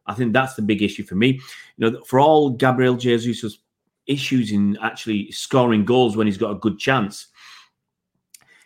I 0.05 0.13
think 0.13 0.33
that's 0.33 0.55
the 0.55 0.61
big 0.61 0.81
issue 0.81 1.03
for 1.03 1.15
me. 1.15 1.39
You 1.77 1.91
know, 1.91 2.01
for 2.05 2.19
all 2.19 2.49
Gabriel 2.49 2.95
Jesus' 2.95 3.59
issues 4.07 4.51
in 4.51 4.77
actually 4.81 5.31
scoring 5.31 5.85
goals 5.85 6.15
when 6.15 6.27
he's 6.27 6.37
got 6.37 6.51
a 6.51 6.59
good 6.59 6.79
chance, 6.79 7.27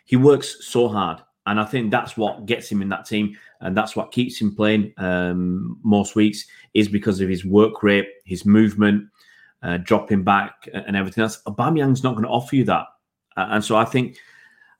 he 0.04 0.16
works 0.16 0.64
so 0.66 0.88
hard. 0.88 1.20
And 1.46 1.58
I 1.58 1.64
think 1.64 1.90
that's 1.90 2.16
what 2.16 2.46
gets 2.46 2.70
him 2.70 2.82
in 2.82 2.88
that 2.90 3.04
team, 3.04 3.36
and 3.60 3.76
that's 3.76 3.96
what 3.96 4.12
keeps 4.12 4.40
him 4.40 4.54
playing 4.54 4.92
um, 4.96 5.78
most 5.82 6.14
weeks 6.14 6.46
is 6.72 6.88
because 6.88 7.20
of 7.20 7.28
his 7.28 7.44
work 7.44 7.82
rate, 7.82 8.06
his 8.24 8.46
movement, 8.46 9.08
uh, 9.62 9.78
dropping 9.78 10.22
back, 10.22 10.68
and 10.72 10.96
everything 10.96 11.22
else. 11.22 11.42
Aubameyang's 11.48 12.04
not 12.04 12.12
going 12.12 12.24
to 12.24 12.30
offer 12.30 12.54
you 12.54 12.64
that, 12.64 12.86
uh, 13.36 13.48
and 13.50 13.64
so 13.64 13.76
I 13.76 13.84
think 13.84 14.18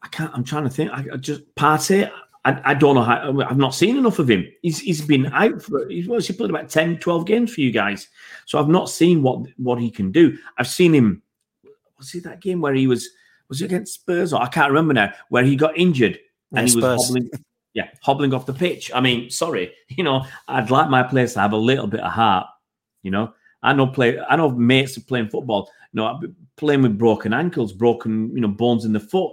I 0.02 0.08
can't. 0.08 0.32
I'm 0.34 0.44
trying 0.44 0.64
to 0.64 0.70
think. 0.70 0.92
I, 0.92 1.04
I 1.12 1.16
just 1.16 1.42
Partey. 1.56 2.10
I, 2.44 2.60
I, 2.64 2.74
don't 2.74 2.96
know 2.96 3.02
how. 3.02 3.40
I've 3.42 3.56
not 3.56 3.74
seen 3.74 3.96
enough 3.96 4.18
of 4.18 4.30
him. 4.30 4.46
He's 4.62 4.78
he's 4.78 5.00
been 5.00 5.26
out 5.26 5.62
for. 5.62 5.88
He's 5.88 6.06
well, 6.06 6.20
he 6.20 6.32
played 6.32 6.50
about 6.50 6.68
10, 6.68 6.98
12 6.98 7.26
games 7.26 7.54
for 7.54 7.60
you 7.60 7.72
guys. 7.72 8.08
So 8.46 8.58
I've 8.58 8.68
not 8.68 8.88
seen 8.88 9.22
what 9.22 9.46
what 9.56 9.80
he 9.80 9.90
can 9.90 10.12
do. 10.12 10.36
I've 10.58 10.68
seen 10.68 10.94
him. 10.94 11.22
Was 11.98 12.14
it 12.14 12.24
that 12.24 12.40
game 12.40 12.60
where 12.60 12.74
he 12.74 12.86
was? 12.86 13.08
Was 13.48 13.62
it 13.62 13.66
against 13.66 13.94
Spurs? 13.94 14.32
Or 14.32 14.40
I 14.40 14.48
can't 14.48 14.70
remember 14.70 14.94
now. 14.94 15.12
Where 15.28 15.44
he 15.44 15.56
got 15.56 15.76
injured 15.76 16.18
and 16.54 16.68
yeah, 16.68 16.74
he 16.74 16.80
was 16.80 17.04
hobbling. 17.04 17.30
Yeah, 17.74 17.88
hobbling 18.02 18.34
off 18.34 18.44
the 18.44 18.52
pitch. 18.52 18.90
I 18.94 19.00
mean, 19.00 19.30
sorry, 19.30 19.72
you 19.88 20.04
know, 20.04 20.26
I'd 20.46 20.70
like 20.70 20.90
my 20.90 21.02
players 21.02 21.32
to 21.32 21.40
have 21.40 21.52
a 21.52 21.56
little 21.56 21.86
bit 21.86 22.00
of 22.00 22.12
heart. 22.12 22.46
You 23.02 23.10
know, 23.10 23.32
I 23.62 23.72
know 23.72 23.86
play. 23.86 24.18
I 24.20 24.36
know 24.36 24.50
mates 24.50 24.98
are 24.98 25.02
playing 25.02 25.30
football. 25.30 25.70
You 25.92 26.02
know, 26.02 26.20
playing 26.56 26.82
with 26.82 26.98
broken 26.98 27.32
ankles, 27.32 27.72
broken, 27.72 28.30
you 28.34 28.42
know, 28.42 28.48
bones 28.48 28.84
in 28.84 28.92
the 28.92 29.00
foot 29.00 29.32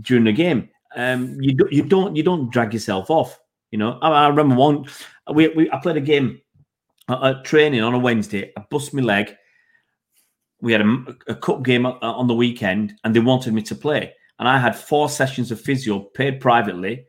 during 0.00 0.24
the 0.24 0.32
game. 0.32 0.70
Um, 0.94 1.38
you 1.40 1.52
do, 1.52 1.68
you 1.70 1.82
don't 1.82 2.16
you 2.16 2.22
don't 2.22 2.50
drag 2.50 2.72
yourself 2.72 3.10
off. 3.10 3.38
You 3.70 3.78
know, 3.78 3.98
I, 4.00 4.08
I 4.08 4.28
remember 4.28 4.54
one. 4.54 4.86
We, 5.32 5.48
we 5.48 5.70
I 5.70 5.78
played 5.78 5.96
a 5.96 6.00
game 6.00 6.40
at, 7.08 7.44
training 7.44 7.82
on 7.82 7.94
a 7.94 7.98
Wednesday. 7.98 8.52
I 8.56 8.64
bust 8.70 8.94
my 8.94 9.02
leg. 9.02 9.34
We 10.60 10.72
had 10.72 10.80
a, 10.80 11.04
a 11.28 11.34
cup 11.34 11.62
game 11.62 11.84
on 11.84 12.26
the 12.26 12.34
weekend, 12.34 12.94
and 13.04 13.14
they 13.14 13.20
wanted 13.20 13.52
me 13.52 13.62
to 13.62 13.74
play. 13.74 14.14
And 14.38 14.48
I 14.48 14.58
had 14.58 14.76
four 14.76 15.08
sessions 15.08 15.50
of 15.50 15.60
physio 15.60 16.00
paid 16.00 16.40
privately. 16.40 17.06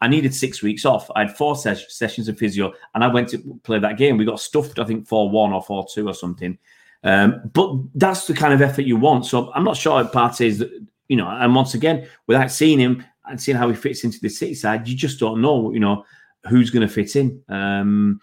I 0.00 0.08
needed 0.08 0.34
six 0.34 0.62
weeks 0.62 0.84
off. 0.84 1.10
I 1.14 1.20
had 1.20 1.36
four 1.36 1.54
ses- 1.54 1.94
sessions 1.94 2.28
of 2.28 2.38
physio, 2.38 2.72
and 2.94 3.04
I 3.04 3.08
went 3.08 3.28
to 3.28 3.60
play 3.62 3.78
that 3.78 3.98
game. 3.98 4.16
We 4.16 4.24
got 4.24 4.40
stuffed, 4.40 4.78
I 4.78 4.84
think, 4.84 5.06
four 5.06 5.30
one 5.30 5.52
or 5.52 5.62
four 5.62 5.86
two 5.92 6.08
or 6.08 6.14
something. 6.14 6.58
Um, 7.04 7.50
but 7.52 7.74
that's 7.94 8.26
the 8.26 8.34
kind 8.34 8.52
of 8.52 8.62
effort 8.62 8.82
you 8.82 8.96
want. 8.96 9.26
So 9.26 9.52
I'm 9.52 9.64
not 9.64 9.76
sure 9.76 10.02
Partey 10.04 10.46
is 10.46 10.64
you 11.08 11.16
know, 11.16 11.28
and 11.28 11.54
once 11.54 11.74
again, 11.74 12.08
without 12.26 12.50
seeing 12.50 12.78
him 12.78 13.04
and 13.26 13.40
seeing 13.40 13.58
how 13.58 13.68
he 13.68 13.74
fits 13.74 14.02
into 14.02 14.18
the 14.20 14.30
City 14.30 14.54
side, 14.54 14.88
you 14.88 14.96
just 14.96 15.20
don't 15.20 15.42
know, 15.42 15.70
you 15.70 15.78
know, 15.78 16.06
who's 16.48 16.70
going 16.70 16.86
to 16.86 16.92
fit 16.92 17.16
in. 17.16 17.42
Um, 17.48 18.18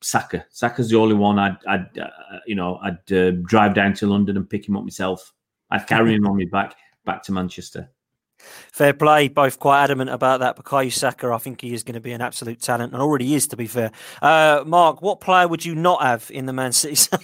Saka, 0.00 0.46
Saka's 0.50 0.90
the 0.90 0.96
only 0.96 1.16
one 1.16 1.38
I'd, 1.38 1.56
I'd 1.66 1.98
uh, 1.98 2.08
you 2.46 2.54
know, 2.54 2.78
I'd 2.82 3.12
uh, 3.12 3.32
drive 3.42 3.74
down 3.74 3.94
to 3.94 4.06
London 4.06 4.36
and 4.36 4.48
pick 4.48 4.68
him 4.68 4.76
up 4.76 4.84
myself. 4.84 5.32
I'd 5.70 5.86
carry 5.88 6.14
him 6.14 6.26
on 6.26 6.36
my 6.36 6.44
back 6.44 6.76
back 7.04 7.22
to 7.24 7.32
Manchester. 7.32 7.90
Fair 8.72 8.94
play. 8.94 9.28
Both 9.28 9.58
quite 9.58 9.84
adamant 9.84 10.10
about 10.10 10.40
that. 10.40 10.56
Bukayo 10.56 10.92
Saka, 10.92 11.30
I 11.32 11.38
think 11.38 11.60
he 11.60 11.74
is 11.74 11.82
going 11.82 11.94
to 11.94 12.00
be 12.00 12.12
an 12.12 12.20
absolute 12.20 12.60
talent 12.60 12.92
and 12.92 13.02
already 13.02 13.34
is, 13.34 13.46
to 13.48 13.56
be 13.56 13.66
fair. 13.66 13.90
Uh, 14.22 14.62
Mark, 14.66 15.02
what 15.02 15.20
player 15.20 15.46
would 15.46 15.64
you 15.64 15.74
not 15.74 16.02
have 16.02 16.30
in 16.32 16.46
the 16.46 16.52
Man 16.52 16.72
City? 16.72 17.10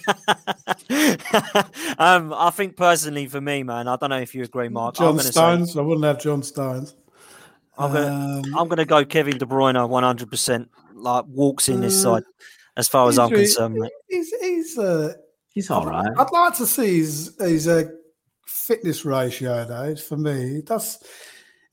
um, 1.97 2.33
I 2.33 2.51
think 2.53 2.75
personally 2.75 3.27
for 3.27 3.41
me, 3.41 3.63
man, 3.63 3.87
I 3.87 3.95
don't 3.95 4.09
know 4.09 4.19
if 4.19 4.35
you 4.35 4.43
agree, 4.43 4.69
Mark. 4.69 4.95
John 4.95 5.19
Stones. 5.19 5.73
Say, 5.73 5.79
I 5.79 5.83
wouldn't 5.83 6.05
have 6.05 6.21
John 6.21 6.43
Stones. 6.43 6.95
I'm 7.77 7.93
gonna, 7.93 8.07
um, 8.07 8.55
I'm 8.57 8.67
gonna 8.67 8.85
go 8.85 9.05
Kevin 9.05 9.37
De 9.37 9.45
Bruyne, 9.45 9.87
100. 9.87 10.31
percent 10.31 10.69
Like 10.95 11.25
walks 11.27 11.69
in 11.69 11.81
this 11.81 11.93
uh, 11.99 12.15
side, 12.15 12.23
as 12.75 12.87
far 12.87 13.07
as 13.07 13.19
I'm 13.19 13.29
concerned. 13.29 13.87
He's 14.09 14.33
he's 14.41 14.77
uh, 14.79 15.13
he's 15.51 15.69
all 15.69 15.85
right. 15.85 16.09
I'd 16.17 16.31
like 16.31 16.55
to 16.55 16.65
see 16.65 16.97
his 16.97 17.35
his 17.39 17.67
uh, 17.67 17.83
fitness 18.47 19.05
ratio 19.05 19.65
though 19.65 19.95
for 19.95 20.17
me. 20.17 20.55
He 20.55 20.61
does 20.61 21.03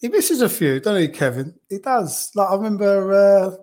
he 0.00 0.08
misses 0.08 0.42
a 0.42 0.48
few, 0.50 0.80
don't 0.80 1.00
he, 1.00 1.08
Kevin? 1.08 1.54
He 1.70 1.78
does. 1.78 2.30
Like 2.34 2.50
I 2.50 2.54
remember 2.54 3.12
uh, 3.14 3.56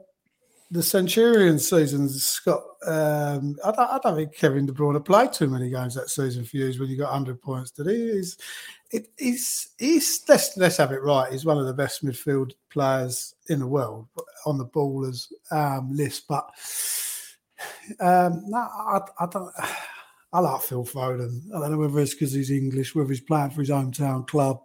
the 0.71 0.81
Centurion 0.81 1.59
season. 1.59 2.09
Scott, 2.09 2.63
um, 2.87 3.57
I, 3.63 3.71
don't, 3.71 3.79
I, 3.91 3.99
don't, 4.01 4.15
think 4.15 4.35
Kevin 4.35 4.65
De 4.65 4.71
Bruyne 4.71 5.05
played 5.05 5.33
too 5.33 5.47
many 5.47 5.69
games 5.69 5.93
that 5.93 6.09
season 6.09 6.43
for 6.43 6.57
you 6.57 6.73
when 6.79 6.89
you 6.89 6.97
got 6.97 7.11
hundred 7.11 7.41
points. 7.41 7.69
Did 7.69 7.87
he? 7.87 8.13
He's 8.13 8.37
it, 8.89 9.09
he's 9.17 9.69
he's 9.77 10.23
let's 10.27 10.57
let's 10.57 10.77
have 10.77 10.91
it 10.91 11.03
right. 11.03 11.31
He's 11.31 11.45
one 11.45 11.59
of 11.59 11.67
the 11.67 11.73
best 11.73 12.03
midfield 12.03 12.53
players 12.71 13.35
in 13.49 13.59
the 13.59 13.67
world 13.67 14.07
on 14.45 14.57
the 14.57 14.65
ballers 14.65 15.27
um, 15.51 15.95
list, 15.95 16.27
but. 16.27 16.49
Um, 17.99 18.41
no, 18.47 18.57
I, 18.57 19.01
I 19.19 19.27
don't. 19.27 19.53
I 20.33 20.39
like 20.39 20.61
Phil 20.61 20.85
Foden. 20.85 21.41
I 21.53 21.59
don't 21.59 21.71
know 21.71 21.77
whether 21.77 21.99
it's 21.99 22.13
because 22.13 22.33
he's 22.33 22.51
English, 22.51 22.95
whether 22.95 23.09
he's 23.09 23.21
playing 23.21 23.51
for 23.51 23.61
his 23.61 23.69
hometown 23.69 24.27
club. 24.27 24.61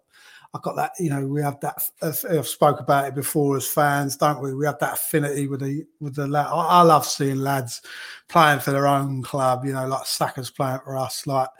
I 0.54 0.58
got 0.62 0.76
that, 0.76 0.92
you 0.98 1.10
know, 1.10 1.26
we 1.26 1.42
have 1.42 1.60
that. 1.60 1.82
I've 2.00 2.46
spoke 2.46 2.80
about 2.80 3.08
it 3.08 3.14
before 3.14 3.56
as 3.56 3.66
fans, 3.66 4.16
don't 4.16 4.40
we? 4.40 4.54
We 4.54 4.64
have 4.64 4.78
that 4.78 4.94
affinity 4.94 5.48
with 5.48 5.60
the 5.60 5.84
with 6.00 6.14
the 6.14 6.26
lad. 6.26 6.46
I, 6.50 6.82
love 6.82 7.04
seeing 7.04 7.40
lads 7.40 7.82
playing 8.28 8.60
for 8.60 8.70
their 8.70 8.86
own 8.86 9.22
club. 9.22 9.64
You 9.64 9.72
know, 9.72 9.86
like 9.86 10.06
Saka's 10.06 10.50
playing 10.50 10.80
for 10.84 10.96
us. 10.96 11.26
Like 11.26 11.50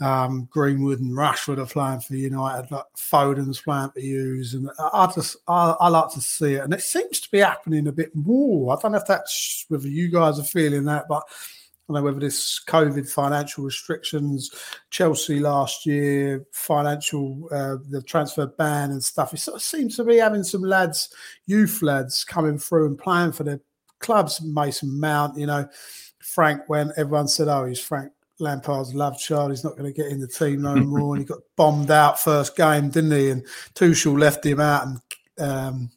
um, 0.00 0.46
Greenwood 0.50 1.00
and 1.00 1.12
Rashford 1.16 1.58
are 1.58 1.66
playing 1.66 2.00
for 2.00 2.14
United, 2.14 2.70
like 2.70 2.84
Foden's 2.96 3.60
playing 3.60 3.90
for 3.90 4.00
Hughes, 4.00 4.54
and 4.54 4.70
I 4.78 5.10
just 5.12 5.36
I, 5.48 5.74
I 5.80 5.88
like 5.88 6.12
to 6.12 6.20
see 6.20 6.54
it, 6.54 6.64
and 6.64 6.74
it 6.74 6.82
seems 6.82 7.18
to 7.20 7.30
be 7.30 7.38
happening 7.38 7.88
a 7.88 7.92
bit 7.92 8.14
more. 8.14 8.76
I 8.76 8.80
don't 8.80 8.92
know 8.92 8.98
if 8.98 9.06
that's 9.06 9.64
whether 9.68 9.88
you 9.88 10.10
guys 10.10 10.38
are 10.38 10.44
feeling 10.44 10.84
that, 10.84 11.08
but 11.08 11.24
I 11.88 11.94
know 11.94 12.02
whether 12.02 12.20
this 12.20 12.62
COVID 12.66 13.08
financial 13.10 13.64
restrictions, 13.64 14.50
Chelsea 14.90 15.40
last 15.40 15.84
year, 15.84 16.44
financial 16.52 17.48
uh, 17.52 17.76
the 17.90 18.02
transfer 18.02 18.46
ban 18.46 18.92
and 18.92 19.02
stuff. 19.02 19.34
It 19.34 19.38
sort 19.38 19.56
of 19.56 19.62
seems 19.62 19.96
to 19.96 20.04
be 20.04 20.16
having 20.16 20.44
some 20.44 20.62
lads, 20.62 21.14
youth 21.46 21.82
lads, 21.82 22.24
coming 22.24 22.58
through 22.58 22.86
and 22.86 22.98
playing 22.98 23.32
for 23.32 23.44
their 23.44 23.60
clubs. 23.98 24.40
Mason 24.42 24.98
Mount, 25.00 25.36
you 25.36 25.46
know, 25.46 25.68
Frank. 26.20 26.62
When 26.68 26.92
everyone 26.96 27.28
said, 27.28 27.48
"Oh, 27.48 27.64
he's 27.64 27.80
Frank 27.80 28.12
Lampard's 28.38 28.94
love 28.94 29.18
child. 29.18 29.50
He's 29.50 29.64
not 29.64 29.76
going 29.76 29.92
to 29.92 30.02
get 30.02 30.10
in 30.10 30.20
the 30.20 30.28
team 30.28 30.62
no 30.62 30.74
more. 30.76 31.14
and 31.14 31.22
he 31.22 31.26
got 31.26 31.40
bombed 31.56 31.90
out 31.90 32.20
first 32.20 32.56
game, 32.56 32.90
didn't 32.90 33.12
he? 33.12 33.30
And 33.30 33.46
Tuchel 33.74 34.18
left 34.18 34.44
him 34.44 34.60
out, 34.60 34.86
and 34.86 35.00
um, 35.38 35.90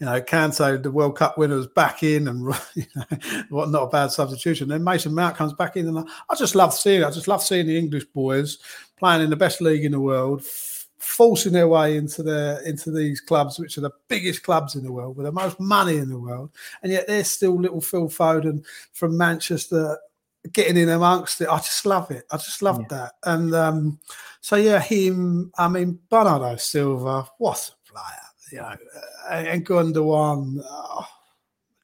you 0.00 0.06
know, 0.06 0.20
Kante, 0.20 0.80
the 0.80 0.90
World 0.90 1.16
Cup 1.16 1.36
winner, 1.36 1.56
was 1.56 1.66
back 1.66 2.02
in, 2.02 2.28
and 2.28 2.40
you 2.74 2.84
know, 2.94 3.42
what 3.48 3.70
not 3.70 3.84
a 3.84 3.88
bad 3.88 4.12
substitution. 4.12 4.68
Then 4.68 4.84
Mason 4.84 5.14
Mount 5.14 5.36
comes 5.36 5.52
back 5.52 5.76
in, 5.76 5.88
and 5.88 5.98
I, 5.98 6.02
I 6.30 6.36
just 6.36 6.54
love 6.54 6.72
seeing 6.72 7.02
it. 7.02 7.06
I 7.06 7.10
just 7.10 7.28
love 7.28 7.42
seeing 7.42 7.66
the 7.66 7.78
English 7.78 8.04
boys 8.06 8.58
playing 8.96 9.22
in 9.22 9.30
the 9.30 9.36
best 9.36 9.60
league 9.60 9.84
in 9.84 9.92
the 9.92 10.00
world, 10.00 10.44
forcing 10.98 11.52
their 11.52 11.68
way 11.68 11.96
into 11.96 12.22
their 12.22 12.60
into 12.60 12.92
these 12.92 13.20
clubs, 13.20 13.58
which 13.58 13.76
are 13.76 13.82
the 13.82 13.90
biggest 14.08 14.44
clubs 14.44 14.76
in 14.76 14.84
the 14.84 14.92
world 14.92 15.16
with 15.16 15.26
the 15.26 15.32
most 15.32 15.58
money 15.58 15.96
in 15.96 16.08
the 16.08 16.18
world, 16.18 16.50
and 16.82 16.92
yet 16.92 17.08
they're 17.08 17.24
still 17.24 17.60
little 17.60 17.80
Phil 17.80 18.08
Foden 18.08 18.64
from 18.92 19.16
Manchester 19.16 19.98
getting 20.52 20.76
in 20.76 20.88
amongst 20.88 21.40
it. 21.40 21.48
I 21.48 21.56
just 21.56 21.84
love 21.86 22.10
it. 22.12 22.24
I 22.30 22.36
just 22.36 22.62
love 22.62 22.80
yeah. 22.82 22.86
that. 22.90 23.12
And 23.24 23.52
um, 23.52 23.98
so 24.40 24.54
yeah, 24.54 24.80
him. 24.80 25.50
I 25.58 25.68
mean, 25.68 25.98
Bernardo 26.08 26.54
Silva. 26.56 27.28
What 27.38 27.68
a 27.68 27.92
player! 27.92 28.27
You 28.52 28.58
know, 28.58 28.76
uh, 29.28 29.32
and 29.32 29.64
Gundogan. 29.64 30.62
Oh, 30.64 31.06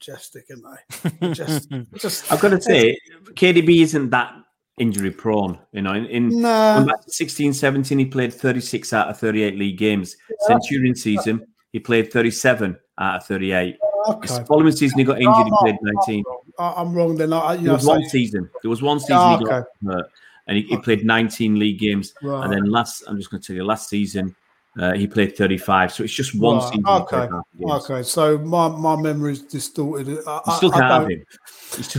majestic, 0.07 0.47
aren't 0.51 0.81
they? 1.21 1.33
Just, 1.33 1.71
just. 1.97 2.33
I've 2.33 2.41
got 2.41 2.51
to 2.51 2.61
say, 2.61 2.99
KDB 3.35 3.83
isn't 3.83 4.11
that 4.11 4.35
injury 4.79 5.11
prone. 5.11 5.59
You 5.73 5.83
know, 5.83 5.95
in, 5.95 6.07
in 6.07 6.41
no. 6.41 6.87
16, 7.07 7.53
17, 7.53 7.99
he 7.99 8.05
played 8.07 8.33
36 8.33 8.93
out 8.93 9.09
of 9.09 9.19
38 9.19 9.59
league 9.59 9.79
games. 9.79 10.17
Yeah. 10.29 10.47
Centurion 10.49 10.95
season, 10.95 11.47
he 11.73 11.81
played 11.81 12.13
37 12.13 12.77
out 12.99 13.17
of 13.17 13.27
38. 13.27 13.77
Okay. 14.07 14.29
His 14.29 14.39
following 14.47 14.73
season, 14.73 14.99
he 14.99 15.05
got 15.05 15.21
injured. 15.21 15.47
He 15.47 15.53
played 15.61 15.77
19. 15.83 16.25
I'm 16.59 16.95
wrong. 16.95 17.17
Then 17.17 17.33
I, 17.33 17.55
you 17.55 17.65
there 17.65 17.73
was 17.75 17.87
one 17.87 18.05
season. 18.09 18.51
There 18.63 18.71
was 18.71 18.83
one 18.83 19.01
season 19.01 19.17
oh, 19.17 19.39
he 19.39 19.45
got 19.45 19.65
hurt, 19.85 20.11
and 20.47 20.59
he, 20.59 20.65
he, 20.65 20.77
played 20.77 21.05
19 21.05 21.59
league 21.59 21.79
games. 21.79 22.13
Right. 22.23 22.45
And 22.45 22.53
then 22.53 22.65
last, 22.67 23.05
I'm 23.09 23.17
just 23.17 23.31
going 23.31 23.41
to 23.41 23.47
tell 23.47 23.57
you, 23.57 23.65
last 23.65 23.89
season 23.89 24.37
uh, 24.81 24.93
he 24.95 25.07
played 25.07 25.37
35. 25.37 25.93
So 25.93 26.05
it's 26.05 26.13
just 26.13 26.35
one 26.35 26.57
right. 26.57 26.69
season. 26.69 26.87
Okay. 26.87 27.29
Okay. 27.65 28.03
So 28.03 28.39
my, 28.39 28.69
my 28.69 28.97
memory 29.01 29.33
is 29.33 29.43
distorted. 29.43 30.19
I, 30.27 30.41
you 30.47 30.53
still 30.55 30.71
can't 30.71 30.85
have 30.85 31.09
him. 31.09 31.25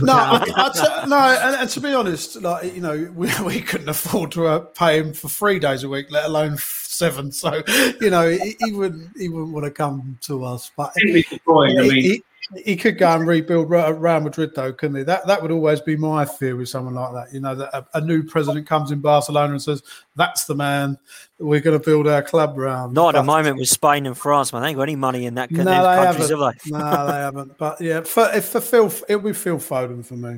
No, 0.02 0.12
I, 0.12 0.44
I, 0.56 1.06
no, 1.06 1.18
and, 1.18 1.56
and, 1.56 1.70
to 1.70 1.80
be 1.80 1.92
honest, 1.92 2.40
like 2.40 2.74
you 2.74 2.80
know, 2.80 3.10
we, 3.14 3.30
we 3.44 3.60
couldn't 3.60 3.88
afford 3.88 4.32
to 4.32 4.46
uh, 4.46 4.58
pay 4.60 4.98
him 4.98 5.12
for 5.12 5.28
three 5.28 5.58
days 5.58 5.84
a 5.84 5.88
week, 5.88 6.10
let 6.10 6.26
alone 6.26 6.56
seven. 6.58 7.32
So 7.32 7.62
you 8.00 8.10
know, 8.10 8.30
he, 8.30 8.56
he 8.60 8.72
wouldn't 8.72 9.16
he 9.16 9.28
wouldn't 9.28 9.52
want 9.52 9.64
to 9.64 9.70
come 9.70 10.18
to 10.22 10.44
us. 10.44 10.70
But 10.76 10.92
he, 10.96 11.22
he, 11.22 12.22
he 12.54 12.76
could 12.76 12.96
go 12.96 13.12
and 13.12 13.26
rebuild 13.26 13.68
Real 13.70 14.20
Madrid, 14.20 14.52
though, 14.54 14.72
couldn't 14.72 14.96
he? 14.96 15.02
That 15.02 15.26
that 15.26 15.42
would 15.42 15.50
always 15.50 15.80
be 15.80 15.96
my 15.96 16.24
fear 16.24 16.54
with 16.54 16.68
someone 16.68 16.94
like 16.94 17.12
that. 17.12 17.34
You 17.34 17.40
know, 17.40 17.54
that 17.56 17.74
a, 17.74 17.86
a 17.94 18.00
new 18.00 18.22
president 18.22 18.68
comes 18.68 18.92
in 18.92 19.00
Barcelona 19.00 19.52
and 19.52 19.62
says, 19.62 19.82
"That's 20.14 20.44
the 20.44 20.54
man 20.54 20.96
we're 21.38 21.60
going 21.60 21.78
to 21.78 21.84
build 21.84 22.06
our 22.06 22.22
club 22.22 22.56
around." 22.58 22.94
Not 22.94 23.16
at 23.16 23.20
the 23.20 23.24
moment 23.24 23.58
with 23.58 23.68
Spain 23.68 24.06
and 24.06 24.16
France, 24.16 24.52
man. 24.52 24.62
They 24.62 24.68
ain't 24.68 24.76
got 24.76 24.84
any 24.84 24.96
money 24.96 25.26
in 25.26 25.34
that 25.34 25.50
no, 25.50 25.64
they 25.64 25.64
countries, 25.64 26.30
haven't. 26.30 26.62
they? 26.64 26.70
no, 26.70 27.06
they 27.06 27.12
haven't. 27.12 27.58
But 27.58 27.80
yeah, 27.80 28.02
for, 28.02 28.30
if 28.32 28.46
for 28.46 28.60
Phil, 28.60 28.92
it 29.08 29.16
would 29.16 29.24
be 29.24 29.32
Phil 29.32 29.58
Foden 29.58 30.04
for 30.04 30.14
me. 30.14 30.36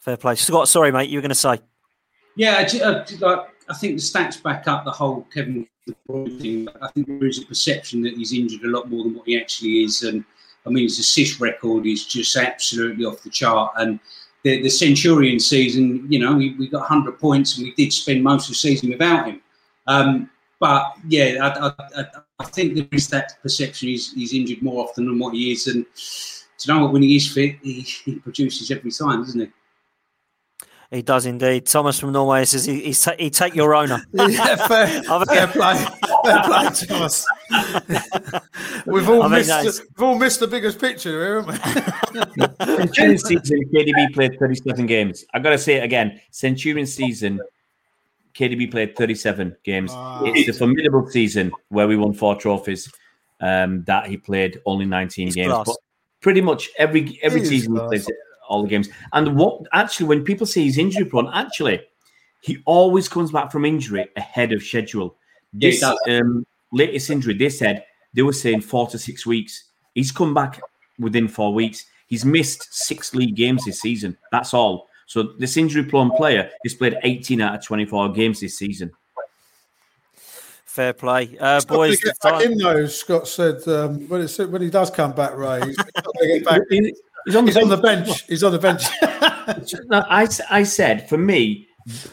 Fair 0.00 0.18
play, 0.18 0.34
Scott. 0.34 0.68
Sorry, 0.68 0.92
mate. 0.92 1.08
You 1.08 1.18
were 1.18 1.22
going 1.22 1.30
to 1.30 1.34
say? 1.34 1.58
Yeah, 2.36 2.66
I, 2.72 2.80
uh, 2.80 3.44
I 3.70 3.74
think 3.74 3.96
the 3.96 4.02
stats 4.02 4.42
back 4.42 4.68
up 4.68 4.84
the 4.84 4.90
whole 4.90 5.26
Kevin 5.32 5.66
thing. 6.06 6.68
I 6.82 6.88
think 6.88 7.06
there 7.06 7.26
is 7.26 7.42
a 7.42 7.46
perception 7.46 8.02
that 8.02 8.14
he's 8.14 8.32
injured 8.32 8.62
a 8.62 8.68
lot 8.68 8.90
more 8.90 9.04
than 9.04 9.14
what 9.14 9.26
he 9.26 9.40
actually 9.40 9.84
is, 9.84 10.02
and 10.02 10.24
I 10.68 10.70
mean, 10.70 10.84
his 10.84 10.98
assist 10.98 11.40
record 11.40 11.86
is 11.86 12.06
just 12.06 12.36
absolutely 12.36 13.04
off 13.04 13.22
the 13.22 13.30
chart. 13.30 13.72
And 13.76 13.98
the, 14.42 14.62
the 14.62 14.68
Centurion 14.68 15.40
season, 15.40 16.06
you 16.10 16.18
know, 16.18 16.36
we, 16.36 16.54
we 16.54 16.68
got 16.68 16.80
100 16.80 17.18
points 17.18 17.56
and 17.56 17.66
we 17.66 17.74
did 17.74 17.92
spend 17.92 18.22
most 18.22 18.44
of 18.44 18.50
the 18.50 18.54
season 18.56 18.90
without 18.90 19.26
him. 19.26 19.40
Um, 19.86 20.30
but 20.60 20.92
yeah, 21.08 21.38
I, 21.42 21.68
I, 22.00 22.04
I, 22.40 22.44
think 22.44 22.74
there 22.74 22.86
is 22.92 23.08
that 23.08 23.40
perception 23.42 23.88
he's, 23.88 24.12
he's 24.12 24.34
injured 24.34 24.60
more 24.62 24.84
often 24.84 25.06
than 25.06 25.18
what 25.18 25.34
he 25.34 25.52
is. 25.52 25.66
And 25.66 25.86
to 26.58 26.68
know 26.72 26.82
what, 26.84 26.92
when 26.92 27.02
he 27.02 27.16
is 27.16 27.32
fit, 27.32 27.56
he, 27.62 27.80
he 28.04 28.16
produces 28.16 28.70
every 28.70 28.90
time, 28.90 29.22
doesn't 29.22 29.40
he? 29.40 29.48
He 30.90 31.02
does 31.02 31.26
indeed. 31.26 31.66
Thomas 31.66 31.98
from 31.98 32.12
Norway 32.12 32.46
says 32.46 32.64
he, 32.64 32.80
he's 32.80 33.02
ta- 33.02 33.14
he'd 33.18 33.34
take 33.34 33.54
your 33.54 33.74
owner. 33.74 34.02
yeah, 34.12 34.56
fair, 34.66 35.02
fair 35.26 35.46
play. 35.48 35.86
Fair 36.24 36.42
play, 36.44 36.70
Thomas. 36.86 37.26
we've 38.86 39.08
all 39.08 39.28
missed 39.28 39.48
nice. 39.48 39.80
we've 39.80 40.02
all 40.02 40.18
missed 40.18 40.40
the 40.40 40.46
biggest 40.46 40.78
picture 40.78 41.10
here, 41.10 41.42
haven't 41.42 42.36
we? 42.36 42.66
Centurion 42.84 43.18
season, 43.18 43.64
KDB 43.72 44.14
played 44.14 44.38
37 44.38 44.86
games. 44.86 45.24
I've 45.32 45.42
got 45.42 45.50
to 45.50 45.58
say 45.58 45.76
it 45.76 45.84
again. 45.84 46.20
Centurion 46.30 46.86
season, 46.86 47.40
KDB 48.34 48.70
played 48.70 48.96
37 48.96 49.56
games. 49.64 49.90
It's 49.94 50.56
a 50.56 50.58
formidable 50.58 51.08
season 51.08 51.52
where 51.68 51.88
we 51.88 51.96
won 51.96 52.12
four 52.12 52.36
trophies. 52.36 52.92
Um, 53.40 53.84
that 53.84 54.08
he 54.08 54.16
played 54.16 54.60
only 54.66 54.84
19 54.84 55.30
games, 55.30 55.52
class. 55.52 55.66
but 55.66 55.76
pretty 56.20 56.40
much 56.40 56.68
every 56.76 57.20
every 57.22 57.44
season 57.44 57.76
he 57.76 57.80
plays 57.82 58.10
all 58.48 58.62
the 58.62 58.68
games. 58.68 58.88
And 59.12 59.36
what 59.36 59.62
actually, 59.72 60.06
when 60.06 60.24
people 60.24 60.46
say 60.46 60.62
he's 60.62 60.76
injury 60.76 61.04
prone, 61.04 61.30
actually, 61.32 61.80
he 62.40 62.58
always 62.64 63.08
comes 63.08 63.30
back 63.30 63.52
from 63.52 63.64
injury 63.64 64.08
ahead 64.16 64.52
of 64.52 64.62
schedule. 64.62 65.16
This 65.52 65.82
um, 65.82 66.46
latest 66.72 67.10
injury, 67.10 67.34
they 67.34 67.48
said 67.48 67.84
they 68.14 68.22
were 68.22 68.32
saying 68.32 68.62
four 68.62 68.86
to 68.88 68.98
six 68.98 69.26
weeks. 69.26 69.64
He's 69.94 70.12
come 70.12 70.34
back 70.34 70.60
within 70.98 71.28
four 71.28 71.52
weeks. 71.52 71.86
He's 72.06 72.24
missed 72.24 72.68
six 72.70 73.14
league 73.14 73.36
games 73.36 73.64
this 73.64 73.80
season. 73.80 74.16
That's 74.32 74.54
all. 74.54 74.88
So 75.06 75.34
this 75.38 75.56
injury 75.56 75.84
prone 75.84 76.10
player 76.10 76.50
has 76.64 76.74
played 76.74 76.98
18 77.02 77.40
out 77.40 77.54
of 77.54 77.64
24 77.64 78.10
games 78.10 78.40
this 78.40 78.58
season. 78.58 78.90
Fair 80.64 80.92
play, 80.92 81.36
uh, 81.40 81.60
boys. 81.62 81.98
Back 82.22 82.44
in 82.44 82.56
though, 82.56 82.86
Scott 82.86 83.26
said 83.26 83.66
um, 83.66 84.08
when, 84.08 84.20
it, 84.20 84.50
when 84.50 84.62
he 84.62 84.70
does 84.70 84.90
come 84.90 85.12
back, 85.12 85.36
Ray, 85.36 85.60
he's, 85.64 85.76
he's, 86.70 87.02
He's 87.28 87.36
on 87.36 87.44
the, 87.44 87.50
He's 87.50 87.56
bench. 87.56 87.64
on 87.64 87.68
the 87.68 87.76
bench. 87.76 88.26
He's 88.26 88.42
on 88.42 88.52
the 88.52 88.58
bench. 88.58 88.84
no, 89.90 90.02
I, 90.08 90.26
I 90.50 90.62
said 90.62 91.08
for 91.10 91.18
me 91.18 91.68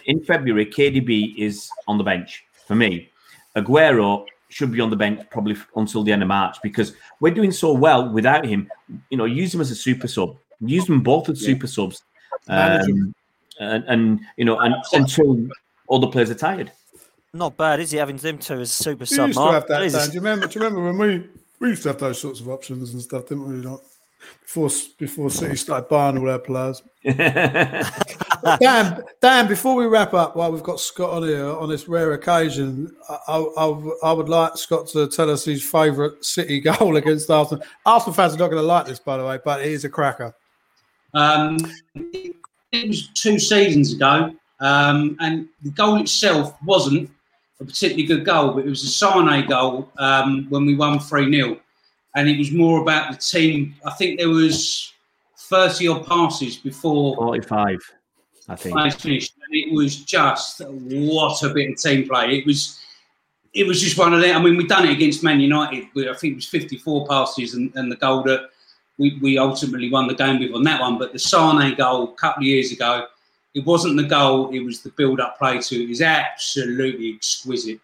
in 0.08 0.22
February, 0.24 0.66
KDB 0.66 1.38
is 1.38 1.70
on 1.88 1.97
the 1.97 2.03
bench 2.03 2.43
for 2.68 2.76
me. 2.76 3.10
Aguero 3.56 4.26
should 4.50 4.72
be 4.72 4.82
on 4.82 4.89
the 4.89 4.96
bench 4.96 5.22
probably 5.32 5.56
until 5.76 6.04
the 6.04 6.12
end 6.12 6.22
of 6.22 6.28
March 6.28 6.58
because 6.62 6.93
we're 7.20 7.34
doing 7.34 7.52
so 7.52 7.74
well 7.74 8.10
without 8.10 8.46
him. 8.46 8.70
You 9.10 9.18
know, 9.18 9.26
use 9.26 9.54
him 9.54 9.62
as 9.62 9.72
a 9.72 9.76
super 9.76 10.08
sub. 10.08 10.38
Use 10.62 10.86
them 10.86 11.02
both 11.02 11.30
as 11.30 11.41
yeah. 11.41 11.48
super 11.48 11.68
subs, 11.68 12.04
um, 12.48 13.14
and, 13.60 13.84
and, 13.88 14.20
you 14.38 14.46
know, 14.46 14.60
and, 14.60 14.76
until 14.93 15.48
all 15.88 16.00
the 16.00 16.08
players 16.08 16.30
are 16.30 16.36
tired. 16.36 16.72
Not 17.34 17.58
bad, 17.58 17.82
is 17.82 17.91
he 17.91 17.98
having 17.98 18.16
them 18.16 18.38
two 18.38 18.62
as 18.62 18.72
super 18.72 19.02
we 19.02 19.06
sub? 19.06 19.28
Used 19.28 19.39
to 19.39 19.52
have 19.52 19.68
that, 19.68 19.91
Dan. 19.91 20.08
Do 20.08 20.14
you 20.14 20.22
remember? 20.22 20.48
Do 20.48 20.60
you 20.60 20.66
remember 20.66 20.91
when 20.91 20.98
we 20.98 21.30
we 21.60 21.70
used 21.70 21.84
to 21.84 21.89
have 21.89 22.00
those 22.00 22.22
sorts 22.22 22.39
of 22.39 22.48
options 22.48 22.93
and 22.93 23.02
stuff, 23.02 23.28
didn't 23.28 23.48
we? 23.48 23.56
Not 23.56 23.82
before 24.41 24.70
before 24.98 25.30
City 25.30 25.56
started 25.56 25.89
buying 25.89 26.18
all 26.18 26.26
their 26.26 26.39
players. 26.39 26.82
Dan, 28.60 29.04
Dan, 29.22 29.48
before 29.48 29.76
we 29.76 29.86
wrap 29.86 30.14
up, 30.14 30.36
while 30.36 30.52
we've 30.52 30.64
got 30.64 30.80
Scott 30.80 31.10
on 31.12 31.24
here 31.24 31.46
on 31.46 31.70
this 31.70 31.88
rare 31.88 32.14
occasion, 32.14 32.96
I, 33.10 33.46
I, 33.58 33.91
I 34.04 34.12
would 34.12 34.30
like 34.30 34.58
Scott 34.58 34.88
to 34.89 35.08
tell 35.08 35.30
us 35.30 35.46
his 35.46 35.64
favourite 35.64 36.24
City 36.24 36.60
goal 36.62 36.96
against 36.98 37.30
Arsenal. 37.30 37.64
Arsenal 37.86 38.14
fans 38.14 38.36
are 38.36 38.38
not 38.38 38.50
going 38.50 38.62
to 38.62 38.68
like 38.68 38.86
this, 38.86 39.00
by 39.00 39.18
the 39.18 39.26
way, 39.26 39.39
but 39.43 39.62
it 39.62 39.68
is 39.68 39.84
a 39.86 39.89
cracker. 39.89 40.34
Um, 41.14 41.58
it 42.72 42.88
was 42.88 43.08
two 43.10 43.39
seasons 43.39 43.93
ago, 43.93 44.36
um, 44.60 45.18
and 45.20 45.48
the 45.64 45.72
goal 45.72 46.00
itself 46.02 46.56
wasn't 46.64 47.10
a 47.60 47.66
particularly 47.66 48.06
good 48.06 48.26
goal, 48.26 48.52
but 48.52 48.66
it 48.66 48.70
was 48.70 48.84
a 48.84 48.88
Sane 48.88 49.48
goal 49.48 49.89
um, 49.98 50.46
when 50.50 50.66
we 50.66 50.76
won 50.76 51.00
3 51.00 51.32
0 51.32 51.60
and 52.16 52.30
it 52.30 52.38
was 52.38 52.52
more 52.52 52.82
about 52.82 53.12
the 53.12 53.18
team. 53.18 53.76
I 53.86 53.91
think 53.91 54.18
there 54.18 54.30
was 54.30 54.93
thirty 55.38 55.88
odd 55.88 56.08
passes 56.08 56.58
before 56.58 57.16
forty-five. 57.16 57.80
I 58.48 58.56
think 58.56 58.93
finished, 58.93 59.34
and 59.36 59.56
it 59.56 59.74
was 59.74 59.98
just 59.98 60.62
what 60.62 61.41
a 61.43 61.50
bit 61.50 61.72
of 61.72 61.78
team 61.78 62.08
play. 62.08 62.38
It 62.38 62.46
was. 62.46 62.80
It 63.54 63.66
was 63.66 63.82
just 63.82 63.98
one 63.98 64.14
of 64.14 64.20
them. 64.20 64.36
I 64.36 64.43
mean, 64.43 64.58
we've 64.58 64.68
done 64.68 64.86
it 64.86 64.91
against 64.91 65.24
Man 65.24 65.39
United. 65.39 65.86
I 65.96 66.14
think 66.14 66.34
it 66.34 66.36
was 66.36 66.46
54 66.50 67.08
passes 67.08 67.54
and, 67.54 67.72
and 67.76 67.89
the 67.89 67.96
goal 67.96 68.22
that 68.24 68.50
we, 68.98 69.18
we 69.22 69.38
ultimately 69.38 69.89
won 69.89 70.08
the 70.08 70.14
game 70.14 70.39
with 70.39 70.52
on 70.54 70.64
that 70.64 70.82
one. 70.82 70.98
But 70.98 71.14
the 71.14 71.20
Sane 71.20 71.74
goal 71.76 72.04
a 72.04 72.16
couple 72.16 72.43
of 72.43 72.48
years 72.48 72.74
ago, 72.74 73.08
it 73.54 73.66
wasn't 73.66 73.96
the 73.96 74.04
goal; 74.04 74.50
it 74.52 74.60
was 74.60 74.82
the 74.82 74.89
build-up 74.89 75.38
play 75.38 75.60
to 75.60 75.84
it. 75.84 75.89
Is 75.89 76.02
absolutely 76.02 77.14
exquisite. 77.16 77.80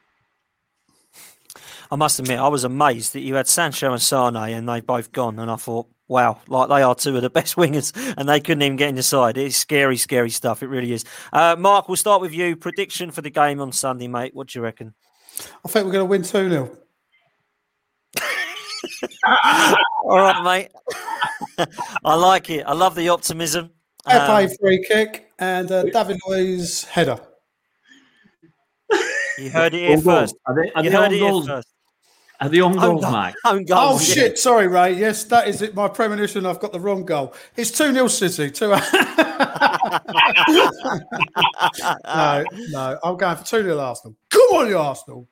I 1.92 1.98
must 1.98 2.20
admit, 2.20 2.40
I 2.40 2.48
was 2.48 2.64
amazed 2.64 3.14
that 3.14 3.20
you 3.20 3.36
had 3.36 3.50
Sancho 3.50 3.92
and 3.92 4.02
Sane 4.02 4.36
and 4.36 4.68
they've 4.68 4.86
both 4.86 5.12
gone, 5.12 5.40
and 5.40 5.52
I 5.52 5.58
thought, 5.58 5.88
wow, 6.12 6.38
like 6.48 6.68
they 6.70 6.84
are 6.84 6.94
two 6.94 7.16
of 7.16 7.22
the 7.24 7.30
best 7.30 7.56
wingers, 7.58 7.94
and 8.18 8.30
they 8.30 8.40
couldn't 8.40 8.62
even 8.62 8.76
get 8.76 8.90
in 8.90 8.96
the 8.96 9.04
side. 9.04 9.38
It's 9.38 9.56
scary, 9.56 9.98
scary 9.98 10.30
stuff. 10.30 10.62
It 10.62 10.68
really 10.68 10.92
is. 10.92 11.06
Uh, 11.34 11.56
Mark, 11.58 11.88
we'll 11.88 11.96
start 11.96 12.22
with 12.22 12.34
you. 12.34 12.56
Prediction 12.56 13.10
for 13.10 13.22
the 13.22 13.30
game 13.32 13.60
on 13.60 13.72
Sunday, 13.72 14.08
mate. 14.08 14.36
What 14.36 14.48
do 14.50 14.60
you 14.60 14.64
reckon? 14.64 14.94
I 15.66 15.70
think 15.70 15.86
we're 15.86 15.94
going 15.94 16.06
to 16.06 16.10
win 16.10 16.22
2 16.22 16.50
0. 16.50 16.78
All 20.04 20.18
right, 20.20 20.44
mate. 20.44 20.70
I 22.04 22.16
like 22.16 22.50
it. 22.50 22.66
I 22.68 22.74
love 22.74 22.94
the 22.96 23.10
optimism. 23.10 23.72
FA 24.06 24.34
Um, 24.34 24.50
free 24.60 24.84
kick 24.86 25.32
and 25.40 25.72
uh, 25.72 25.84
David 25.84 26.20
Luiz 26.28 26.84
header. 26.86 27.20
you 29.38 29.50
heard 29.52 29.74
it 29.74 29.88
here 29.88 30.02
first. 30.02 30.36
Are 30.46 30.56
they, 30.56 30.72
are 30.72 30.84
You 30.84 30.90
they 30.90 30.96
heard 30.96 31.06
own 31.06 31.14
it 31.14 31.20
here 31.20 31.44
first. 31.44 31.68
Are 32.42 32.50
they 32.50 32.60
own 32.60 32.74
Own 32.74 32.80
goals, 32.80 33.04
goal- 33.04 33.12
Mike? 33.12 33.36
own 33.46 33.66
Oh, 33.72 33.94
yeah. 33.94 34.00
shit. 34.00 34.40
Sorry, 34.40 34.68
Ray. 34.68 34.94
Yes, 34.94 35.24
that 35.26 35.48
is 35.48 35.62
it. 35.62 35.76
My 35.76 35.88
premonition. 35.88 36.46
I've 36.48 36.60
got 36.60 36.74
the 36.74 36.80
wrong 36.80 37.06
goal. 37.06 37.36
It's 37.56 37.70
2 37.72 37.94
0 37.94 38.08
City. 38.08 38.50
2 38.50 38.70
No, 42.06 42.44
no. 42.70 43.00
I'm 43.04 43.18
going 43.18 43.38
for 43.38 43.44
2 43.46 43.64
0 43.64 43.78
Arsenal. 43.80 44.16
Come 44.30 44.42
on, 44.54 44.68
you 44.68 44.78
Arsenal. 44.78 45.28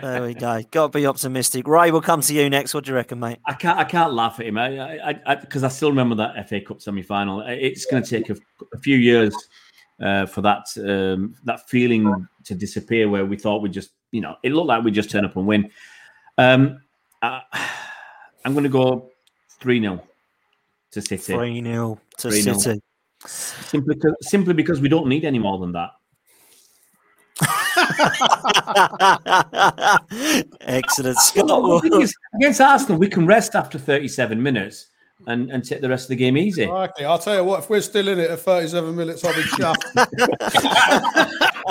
There 0.00 0.22
we 0.22 0.34
go. 0.34 0.62
Got 0.70 0.92
to 0.92 0.98
be 0.98 1.04
optimistic. 1.06 1.66
Ray, 1.66 1.90
we'll 1.90 2.00
come 2.00 2.20
to 2.22 2.32
you 2.32 2.48
next. 2.48 2.74
What 2.74 2.84
do 2.84 2.90
you 2.92 2.94
reckon, 2.94 3.18
mate? 3.18 3.38
I 3.46 3.54
can't. 3.54 3.78
I 3.78 3.84
can't 3.84 4.12
laugh 4.14 4.38
at 4.40 4.46
him. 4.46 4.56
I, 4.56 5.12
I, 5.26 5.34
because 5.34 5.64
I, 5.64 5.68
still 5.68 5.90
remember 5.90 6.14
that 6.16 6.48
FA 6.48 6.60
Cup 6.60 6.80
semi-final. 6.80 7.40
It's 7.46 7.84
going 7.84 8.02
to 8.02 8.08
take 8.08 8.30
a, 8.30 8.36
a 8.72 8.78
few 8.78 8.96
years 8.96 9.34
uh, 10.00 10.26
for 10.26 10.42
that 10.42 10.66
um, 10.78 11.34
that 11.44 11.68
feeling 11.68 12.26
to 12.44 12.54
disappear, 12.54 13.08
where 13.08 13.26
we 13.26 13.36
thought 13.36 13.62
we 13.62 13.68
just, 13.68 13.90
you 14.12 14.20
know, 14.20 14.36
it 14.44 14.52
looked 14.52 14.68
like 14.68 14.84
we 14.84 14.92
just 14.92 15.10
turn 15.10 15.24
up 15.24 15.34
and 15.36 15.46
win. 15.46 15.68
Um, 16.36 16.80
I, 17.22 17.42
I'm 18.44 18.52
going 18.52 18.64
to 18.64 18.70
go 18.70 19.10
three 19.60 19.80
0 19.80 20.02
to 20.92 21.02
City. 21.02 21.34
3 21.34 21.62
0 21.62 22.00
to 22.18 22.28
3-0. 22.28 22.60
City. 22.60 22.80
Simply, 23.26 23.94
because, 23.94 24.14
simply 24.22 24.54
because 24.54 24.80
we 24.80 24.88
don't 24.88 25.08
need 25.08 25.24
any 25.24 25.38
more 25.38 25.58
than 25.58 25.72
that. 25.72 25.90
Excellent. 30.60 31.16
Scott, 31.18 31.46
Well, 31.46 31.80
the 31.80 31.88
thing 31.88 32.02
is, 32.02 32.14
against 32.36 32.60
Arsenal, 32.60 32.98
we 32.98 33.08
can 33.08 33.26
rest 33.26 33.54
after 33.54 33.78
37 33.78 34.42
minutes 34.42 34.88
and, 35.26 35.50
and 35.50 35.64
take 35.64 35.80
the 35.80 35.88
rest 35.88 36.04
of 36.04 36.08
the 36.10 36.16
game 36.16 36.36
easy. 36.36 36.66
Okay, 36.66 37.04
I'll 37.04 37.18
tell 37.18 37.36
you 37.36 37.44
what, 37.44 37.60
if 37.60 37.70
we're 37.70 37.80
still 37.80 38.08
in 38.08 38.18
it 38.18 38.30
at 38.30 38.40
37 38.40 38.94
minutes, 38.94 39.24
I'll 39.24 39.34
be 39.34 39.42
chuffed. 39.42 39.84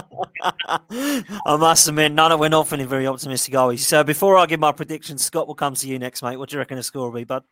I 0.43 1.57
must 1.57 1.87
admit, 1.87 2.11
none 2.11 2.31
of 2.31 2.39
we're 2.39 2.49
not 2.49 2.67
feeling 2.67 2.87
very 2.87 3.07
optimistic, 3.07 3.55
are 3.55 3.69
we? 3.69 3.77
So 3.77 4.03
before 4.03 4.37
I 4.37 4.45
give 4.45 4.59
my 4.59 4.71
prediction, 4.71 5.17
Scott 5.17 5.47
will 5.47 5.55
come 5.55 5.75
to 5.75 5.87
you 5.87 5.99
next, 5.99 6.21
mate. 6.21 6.37
What 6.37 6.49
do 6.49 6.55
you 6.55 6.59
reckon 6.59 6.77
the 6.77 6.83
score 6.83 7.09
will 7.09 7.19
be, 7.19 7.23
bud? 7.23 7.43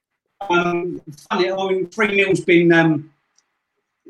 Um, 0.50 1.02
funny, 1.30 1.52
I 1.52 1.68
mean, 1.68 1.88
3 1.88 2.08
0's 2.08 2.42
been. 2.42 2.74
Um, 2.74 3.12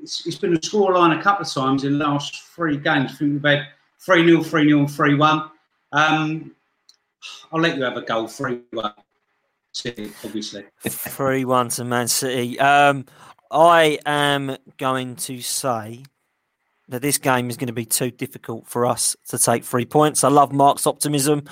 it's, 0.02 0.26
it's 0.26 0.38
been 0.38 0.56
a 0.56 0.60
scoreline 0.60 1.18
a 1.18 1.22
couple 1.22 1.46
of 1.46 1.52
times 1.54 1.84
in 1.84 2.00
the 2.00 2.06
last 2.06 2.42
three 2.56 2.78
games. 2.78 3.12
I 3.12 3.16
think 3.16 3.34
we've 3.34 3.52
had 3.52 3.68
3 4.00 4.28
0, 4.28 4.44
3 4.44 4.68
0, 4.68 4.80
and 4.80 4.92
3 4.92 5.16
1. 5.16 5.52
Um, 5.92 6.52
I'll 7.52 7.62
let 7.62 7.78
you 7.78 7.84
have 7.84 7.98
a 7.98 8.02
goal 8.02 8.28
3 8.28 8.60
1. 8.72 8.94
City, 9.74 10.12
obviously. 10.26 10.66
3 10.82 11.46
1 11.46 11.70
to 11.70 11.86
Man 11.86 12.08
City. 12.08 12.60
Um, 12.60 13.06
I 13.52 14.00
am 14.06 14.58
going 14.78 15.16
to 15.18 15.42
say 15.42 16.04
that 16.92 17.02
this 17.02 17.18
game 17.18 17.50
is 17.50 17.58
going 17.58 17.68
to 17.68 17.74
be 17.74 17.86
too 17.86 18.12
difficult 18.12 18.68
for 18.68 18.86
us 18.86 19.16
to 19.30 19.40
take 19.40 19.64
three 19.64 19.86
points. 19.86 20.24
I 20.24 20.30
love 20.30 20.52
Mark's 20.52 20.86
optimism, 20.86 21.44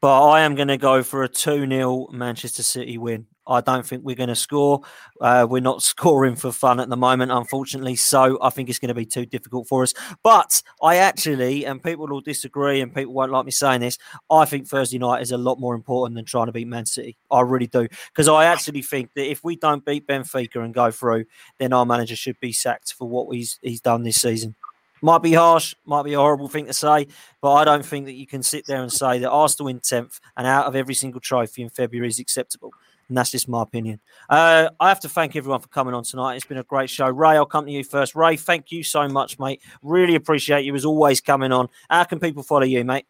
but 0.00 0.28
I 0.28 0.40
am 0.40 0.56
going 0.56 0.68
to 0.68 0.76
go 0.76 1.02
for 1.02 1.22
a 1.22 1.28
2 1.28 1.66
0 1.68 2.08
Manchester 2.12 2.62
City 2.62 2.98
win. 2.98 3.26
I 3.46 3.60
don't 3.60 3.86
think 3.86 4.04
we're 4.04 4.16
going 4.16 4.28
to 4.28 4.36
score. 4.36 4.80
Uh, 5.20 5.46
we're 5.48 5.60
not 5.60 5.82
scoring 5.82 6.34
for 6.34 6.50
fun 6.50 6.80
at 6.80 6.88
the 6.88 6.96
moment, 6.96 7.30
unfortunately. 7.30 7.96
So 7.96 8.38
I 8.42 8.50
think 8.50 8.68
it's 8.68 8.80
going 8.80 8.88
to 8.88 8.94
be 8.94 9.06
too 9.06 9.26
difficult 9.26 9.68
for 9.68 9.84
us. 9.84 9.94
But 10.24 10.60
I 10.82 10.96
actually, 10.96 11.64
and 11.66 11.82
people 11.82 12.08
will 12.08 12.20
disagree, 12.20 12.80
and 12.80 12.92
people 12.92 13.14
won't 13.14 13.30
like 13.30 13.44
me 13.44 13.52
saying 13.52 13.80
this, 13.80 13.96
I 14.28 14.44
think 14.44 14.66
Thursday 14.66 14.98
night 14.98 15.22
is 15.22 15.30
a 15.30 15.38
lot 15.38 15.60
more 15.60 15.76
important 15.76 16.16
than 16.16 16.24
trying 16.24 16.46
to 16.46 16.52
beat 16.52 16.66
Man 16.66 16.86
City. 16.86 17.16
I 17.30 17.42
really 17.42 17.68
do. 17.68 17.86
Because 18.08 18.26
I 18.26 18.46
actually 18.46 18.82
think 18.82 19.10
that 19.14 19.30
if 19.30 19.44
we 19.44 19.54
don't 19.54 19.84
beat 19.84 20.08
Benfica 20.08 20.64
and 20.64 20.74
go 20.74 20.90
through, 20.90 21.26
then 21.58 21.72
our 21.72 21.86
manager 21.86 22.16
should 22.16 22.40
be 22.40 22.52
sacked 22.52 22.94
for 22.94 23.08
what 23.08 23.34
he's, 23.34 23.58
he's 23.62 23.80
done 23.80 24.02
this 24.02 24.20
season. 24.20 24.56
Might 25.02 25.22
be 25.22 25.32
harsh, 25.32 25.74
might 25.84 26.02
be 26.02 26.12
a 26.14 26.18
horrible 26.18 26.48
thing 26.48 26.66
to 26.66 26.72
say, 26.72 27.06
but 27.40 27.52
I 27.52 27.64
don't 27.64 27.84
think 27.84 28.06
that 28.06 28.14
you 28.14 28.26
can 28.26 28.42
sit 28.42 28.66
there 28.66 28.82
and 28.82 28.92
say 28.92 29.18
that 29.18 29.30
Arsenal 29.30 29.68
in 29.68 29.80
10th 29.80 30.20
and 30.36 30.46
out 30.46 30.66
of 30.66 30.76
every 30.76 30.94
single 30.94 31.20
trophy 31.20 31.62
in 31.62 31.70
February 31.70 32.08
is 32.08 32.18
acceptable. 32.18 32.72
And 33.08 33.16
that's 33.16 33.30
just 33.30 33.48
my 33.48 33.62
opinion. 33.62 34.00
Uh, 34.28 34.70
I 34.78 34.88
have 34.88 35.00
to 35.00 35.08
thank 35.08 35.34
everyone 35.34 35.60
for 35.60 35.68
coming 35.68 35.94
on 35.94 36.04
tonight. 36.04 36.36
It's 36.36 36.46
been 36.46 36.58
a 36.58 36.62
great 36.62 36.88
show. 36.88 37.08
Ray, 37.08 37.30
I'll 37.30 37.44
come 37.44 37.66
to 37.66 37.72
you 37.72 37.82
first. 37.82 38.14
Ray, 38.14 38.36
thank 38.36 38.70
you 38.70 38.84
so 38.84 39.08
much, 39.08 39.38
mate. 39.38 39.60
Really 39.82 40.14
appreciate 40.14 40.64
you 40.64 40.74
as 40.76 40.84
always 40.84 41.20
coming 41.20 41.50
on. 41.50 41.68
How 41.88 42.04
can 42.04 42.20
people 42.20 42.44
follow 42.44 42.62
you, 42.62 42.84
mate? 42.84 43.06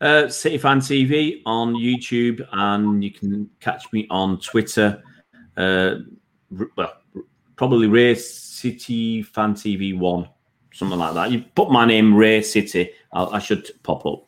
Uh, 0.00 0.28
City 0.28 0.58
Fan 0.58 0.80
TV 0.80 1.42
on 1.44 1.74
YouTube, 1.74 2.44
and 2.52 3.04
you 3.04 3.12
can 3.12 3.48
catch 3.60 3.92
me 3.92 4.06
on 4.10 4.40
Twitter. 4.40 5.02
Uh, 5.56 5.96
well, 6.76 6.94
probably 7.56 7.86
Ray 7.86 8.14
City 8.14 9.22
Fan 9.22 9.54
TV 9.54 9.96
One, 9.96 10.28
something 10.72 10.98
like 10.98 11.14
that. 11.14 11.30
You 11.30 11.44
put 11.54 11.70
my 11.70 11.84
name 11.84 12.14
Ray 12.14 12.42
City, 12.42 12.90
I'll, 13.12 13.30
I 13.30 13.38
should 13.38 13.70
pop 13.82 14.04
up. 14.06 14.24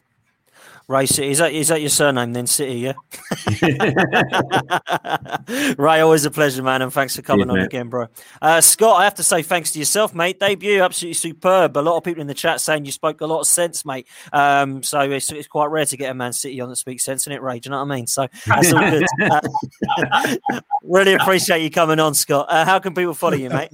Ray 0.87 1.07
City. 1.07 1.31
Is 1.31 1.39
that 1.39 1.53
is 1.53 1.69
that 1.69 1.81
your 1.81 1.89
surname 1.89 2.33
then, 2.33 2.47
City? 2.47 2.75
Yeah. 2.75 2.93
Ray, 5.79 6.01
always 6.01 6.25
a 6.27 6.31
pleasure, 6.31 6.63
man, 6.63 6.83
and 6.83 6.93
thanks 6.93 7.17
for 7.17 7.23
coming 7.23 7.47
Cheers, 7.47 7.51
on 7.53 7.59
mate. 7.59 7.67
again, 7.67 7.89
bro. 7.89 8.07
Uh, 8.43 8.61
Scott, 8.61 9.01
I 9.01 9.05
have 9.05 9.15
to 9.15 9.23
say 9.23 9.43
thanks 9.43 9.73
to 9.73 9.79
yourself, 9.79 10.15
mate. 10.15 10.39
Debut, 10.39 10.83
absolutely 10.83 11.15
superb. 11.15 11.77
A 11.77 11.81
lot 11.81 11.97
of 11.97 12.05
people 12.05 12.21
in 12.21 12.27
the 12.27 12.35
chat 12.35 12.61
saying 12.61 12.85
you 12.85 12.93
spoke 12.93 13.23
a 13.23 13.27
lot 13.27 13.41
of 13.41 13.47
sense, 13.47 13.85
mate. 13.87 14.07
Um, 14.33 14.83
so 14.83 15.01
it's, 15.01 15.33
it's 15.33 15.49
quite 15.49 15.71
rare 15.71 15.87
to 15.87 15.97
get 15.97 16.11
a 16.11 16.15
Man 16.15 16.33
City 16.33 16.61
on 16.61 16.69
that 16.69 16.77
speaks 16.77 17.05
sense, 17.05 17.23
isn't 17.23 17.33
it, 17.33 17.41
Ray? 17.41 17.61
Do 17.61 17.69
you 17.69 17.71
know 17.71 17.83
what 17.83 17.91
I 17.91 17.97
mean? 17.97 18.07
So 18.07 18.27
that's 18.47 18.73
all 18.73 18.91
good. 18.91 19.07
Uh, 20.03 20.61
really 20.83 21.15
appreciate 21.15 21.63
you 21.63 21.71
coming 21.71 22.01
on, 22.01 22.15
Scott. 22.15 22.47
Uh, 22.49 22.65
how 22.65 22.79
can 22.79 22.95
people 22.95 23.15
follow 23.15 23.37
you, 23.37 23.49
mate? 23.49 23.71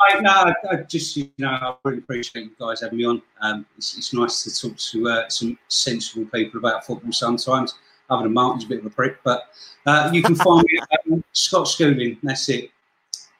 I, 0.00 0.20
no, 0.20 0.30
I, 0.30 0.54
I 0.70 0.76
just, 0.88 1.16
you 1.16 1.30
know, 1.38 1.48
I 1.48 1.74
really 1.84 1.98
appreciate 1.98 2.44
you 2.44 2.50
guys 2.58 2.80
having 2.80 2.98
me 2.98 3.04
on. 3.04 3.22
Um, 3.40 3.66
it's, 3.76 3.96
it's 3.96 4.12
nice 4.12 4.42
to 4.44 4.68
talk 4.68 4.76
to 4.78 5.08
uh, 5.08 5.28
some 5.28 5.58
sensible 5.68 6.26
people 6.32 6.58
about 6.58 6.86
football 6.86 7.12
sometimes. 7.12 7.74
Other 8.10 8.24
than 8.24 8.34
Martin's 8.34 8.64
a 8.64 8.68
bit 8.68 8.80
of 8.80 8.86
a 8.86 8.90
prick, 8.90 9.18
but 9.24 9.44
uh, 9.86 10.10
you 10.12 10.22
can 10.22 10.34
find 10.34 10.64
me 10.64 10.78
at 10.80 11.00
um, 11.10 11.24
Scott 11.32 11.66
Schooling. 11.66 12.18
That's 12.22 12.46
it. 12.50 12.70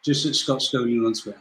Just 0.03 0.25
at 0.25 0.35
Scott 0.35 0.63
Schooling 0.63 1.05
on 1.05 1.13
Twitter. 1.13 1.39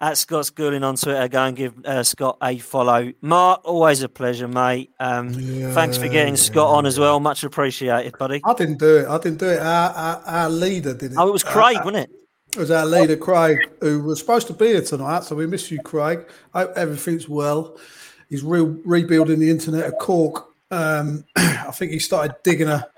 At 0.00 0.16
Scott 0.16 0.46
Schooling 0.46 0.84
on 0.84 0.94
Twitter, 0.94 1.26
go 1.26 1.42
and 1.44 1.56
give 1.56 1.74
uh, 1.84 2.04
Scott 2.04 2.36
a 2.40 2.58
follow. 2.58 3.12
Mark, 3.20 3.62
always 3.64 4.02
a 4.02 4.08
pleasure, 4.08 4.46
mate. 4.46 4.92
Um, 5.00 5.32
thanks 5.32 5.96
for 5.96 6.06
getting 6.06 6.36
Scott 6.36 6.68
on 6.68 6.86
as 6.86 7.00
well. 7.00 7.18
Much 7.18 7.42
appreciated, 7.42 8.16
buddy. 8.18 8.42
I 8.44 8.52
didn't 8.52 8.78
do 8.78 8.98
it. 8.98 9.08
I 9.08 9.18
didn't 9.18 9.40
do 9.40 9.48
it. 9.48 9.58
Our, 9.58 9.90
our, 9.90 10.22
our 10.26 10.50
leader 10.50 10.94
did 10.94 11.12
it. 11.12 11.18
Oh, 11.18 11.26
it 11.26 11.32
was 11.32 11.42
Craig, 11.42 11.78
wasn't 11.78 11.96
it? 11.96 12.10
It 12.52 12.58
was 12.58 12.70
our 12.70 12.86
leader, 12.86 13.16
Craig, 13.16 13.58
who 13.80 14.02
was 14.02 14.20
supposed 14.20 14.46
to 14.48 14.52
be 14.52 14.66
here 14.66 14.82
tonight. 14.82 15.24
So 15.24 15.34
we 15.34 15.46
miss 15.46 15.70
you, 15.70 15.80
Craig. 15.80 16.28
Hope 16.54 16.72
everything's 16.76 17.28
well. 17.28 17.76
He's 18.28 18.44
re- 18.44 18.60
rebuilding 18.84 19.40
the 19.40 19.50
internet 19.50 19.84
at 19.84 19.98
Cork. 19.98 20.52
Um, 20.70 21.24
I 21.36 21.70
think 21.72 21.92
he 21.92 21.98
started 21.98 22.36
digging 22.42 22.68
a 22.68 22.88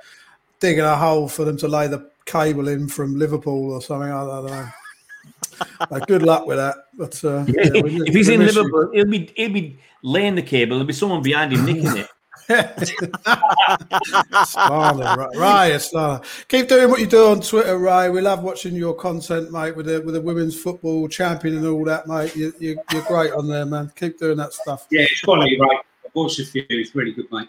digging 0.60 0.84
a 0.84 0.96
hole 0.96 1.28
for 1.28 1.44
them 1.44 1.56
to 1.58 1.68
lay 1.68 1.86
the 1.86 2.10
cable 2.24 2.68
in 2.68 2.88
from 2.88 3.18
Liverpool 3.18 3.72
or 3.72 3.82
something. 3.82 4.10
I 4.10 4.24
don't 4.24 4.46
know. 4.46 4.68
Uh, 5.80 5.98
good 6.06 6.22
luck 6.22 6.46
with 6.46 6.56
that. 6.56 6.76
But 6.94 7.24
uh, 7.24 7.44
yeah, 7.48 7.82
we 7.82 8.00
if 8.02 8.14
he's 8.14 8.28
in 8.28 8.38
miss 8.38 8.54
you. 8.54 8.62
Liverpool, 8.62 8.92
he'll 8.92 9.06
be 9.06 9.32
he'll 9.34 9.52
be 9.52 9.76
laying 10.02 10.36
the 10.36 10.42
cable. 10.42 10.76
There'll 10.76 10.86
be 10.86 10.92
someone 10.92 11.20
behind 11.20 11.52
him 11.52 11.64
nicking 11.64 11.96
it. 11.96 12.08
Slana, 14.46 15.16
Ray, 15.34 15.78
Ray, 15.78 16.20
Keep 16.48 16.68
doing 16.68 16.88
what 16.88 17.00
you 17.00 17.06
do 17.06 17.26
on 17.26 17.40
Twitter, 17.40 17.76
Ray. 17.76 18.08
We 18.08 18.20
love 18.20 18.42
watching 18.42 18.74
your 18.74 18.94
content, 18.94 19.50
mate, 19.50 19.76
with 19.76 19.86
the 19.86 20.00
with 20.00 20.14
the 20.14 20.20
women's 20.20 20.58
football 20.58 21.08
champion 21.08 21.56
and 21.56 21.66
all 21.66 21.84
that, 21.84 22.06
mate. 22.06 22.34
You, 22.36 22.54
you, 22.58 22.80
you're 22.92 23.02
great 23.02 23.32
on 23.32 23.48
there, 23.48 23.66
man. 23.66 23.92
Keep 23.96 24.18
doing 24.18 24.36
that 24.38 24.52
stuff. 24.52 24.86
Yeah, 24.90 25.02
it's 25.02 25.20
quality, 25.22 25.58
right? 25.60 25.78
I've 26.06 26.14
watched 26.14 26.38
a 26.38 26.46
few. 26.46 26.64
It's 26.68 26.94
really 26.94 27.12
good, 27.12 27.26
mate. 27.30 27.48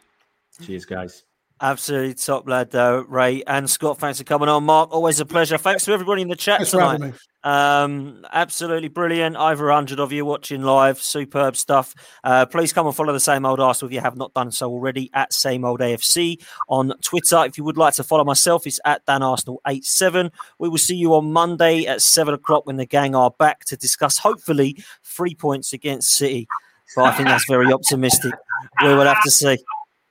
Cheers, 0.66 0.86
guys. 0.86 1.24
Absolutely 1.62 2.14
top 2.14 2.48
lad, 2.48 2.74
uh, 2.74 3.04
Ray 3.10 3.44
and 3.46 3.70
Scott. 3.70 4.00
Thanks 4.00 4.18
for 4.20 4.24
coming 4.24 4.48
on, 4.48 4.64
Mark. 4.64 4.94
Always 4.94 5.20
a 5.20 5.26
pleasure. 5.26 5.58
Thanks 5.58 5.84
to 5.86 5.92
everybody 5.92 6.22
in 6.22 6.30
the 6.30 6.38
chat 6.38 6.60
Thanks 6.60 6.72
tonight. 6.72 7.02
having. 7.02 7.14
Um, 7.44 8.26
absolutely 8.32 8.88
brilliant. 8.88 9.36
Over 9.36 9.66
100 9.66 10.00
of 10.00 10.14
you 10.14 10.24
watching 10.24 10.62
live. 10.62 11.02
Superb 11.02 11.58
stuff. 11.58 11.94
Uh, 12.24 12.46
please 12.46 12.72
come 12.72 12.88
and 12.88 12.96
follow 12.96 13.12
the 13.12 13.20
same 13.20 13.46
old 13.46 13.60
Arsenal 13.60 13.90
if 13.90 13.94
you 13.94 14.00
have 14.00 14.16
not 14.16 14.34
done 14.34 14.54
so 14.54 14.70
already 14.70 15.10
at 15.14 15.34
same 15.34 15.66
old 15.66 15.82
AFC 15.82 16.42
on 16.70 16.94
Twitter. 17.02 17.44
If 17.44 17.58
you 17.58 17.66
would 17.66 17.78
like 17.78 17.96
to 17.96 18.06
follow 18.06 18.24
myself, 18.24 18.66
it's 18.66 18.80
at 18.86 19.06
Dan 19.06 19.22
Arsenal 19.22 19.62
87. 19.68 20.32
We 20.60 20.70
will 20.70 20.78
see 20.78 20.96
you 20.96 21.14
on 21.14 21.34
Monday 21.34 21.86
at 21.86 22.02
seven 22.02 22.34
o'clock 22.34 22.68
when 22.68 22.78
the 22.78 22.86
gang 22.86 23.16
are 23.16 23.32
back 23.32 23.66
to 23.66 23.76
discuss 23.76 24.18
hopefully 24.18 24.82
three 25.04 25.36
points 25.36 25.74
against 25.74 26.16
City. 26.16 26.48
But 26.96 27.04
I 27.04 27.12
think 27.12 27.28
that's 27.28 27.46
very 27.50 27.72
optimistic. 27.74 28.34
We 28.82 28.94
will 28.94 29.06
have 29.06 29.22
to 29.24 29.32
see. 29.32 29.58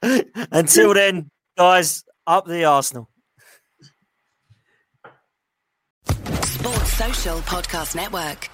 Until 0.02 0.94
then, 0.94 1.30
guys, 1.56 2.04
up 2.26 2.46
the 2.46 2.64
Arsenal. 2.64 3.08
Sports 6.44 6.92
Social 6.92 7.38
Podcast 7.40 7.94
Network. 7.94 8.48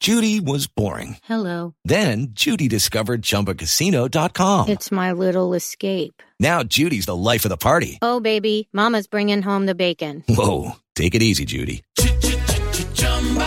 Judy 0.00 0.38
was 0.40 0.66
boring. 0.66 1.16
Hello. 1.24 1.74
Then 1.84 2.28
Judy 2.32 2.68
discovered 2.68 3.22
ChumbaCasino.com. 3.22 4.68
It's 4.68 4.92
my 4.92 5.12
little 5.12 5.54
escape. 5.54 6.22
Now 6.38 6.62
Judy's 6.62 7.06
the 7.06 7.16
life 7.16 7.46
of 7.46 7.48
the 7.48 7.56
party. 7.56 7.98
Oh, 8.02 8.20
baby, 8.20 8.68
Mama's 8.72 9.06
bringing 9.06 9.40
home 9.40 9.64
the 9.64 9.74
bacon. 9.74 10.22
Whoa, 10.28 10.72
take 10.94 11.14
it 11.14 11.22
easy, 11.22 11.46
Judy. 11.46 11.82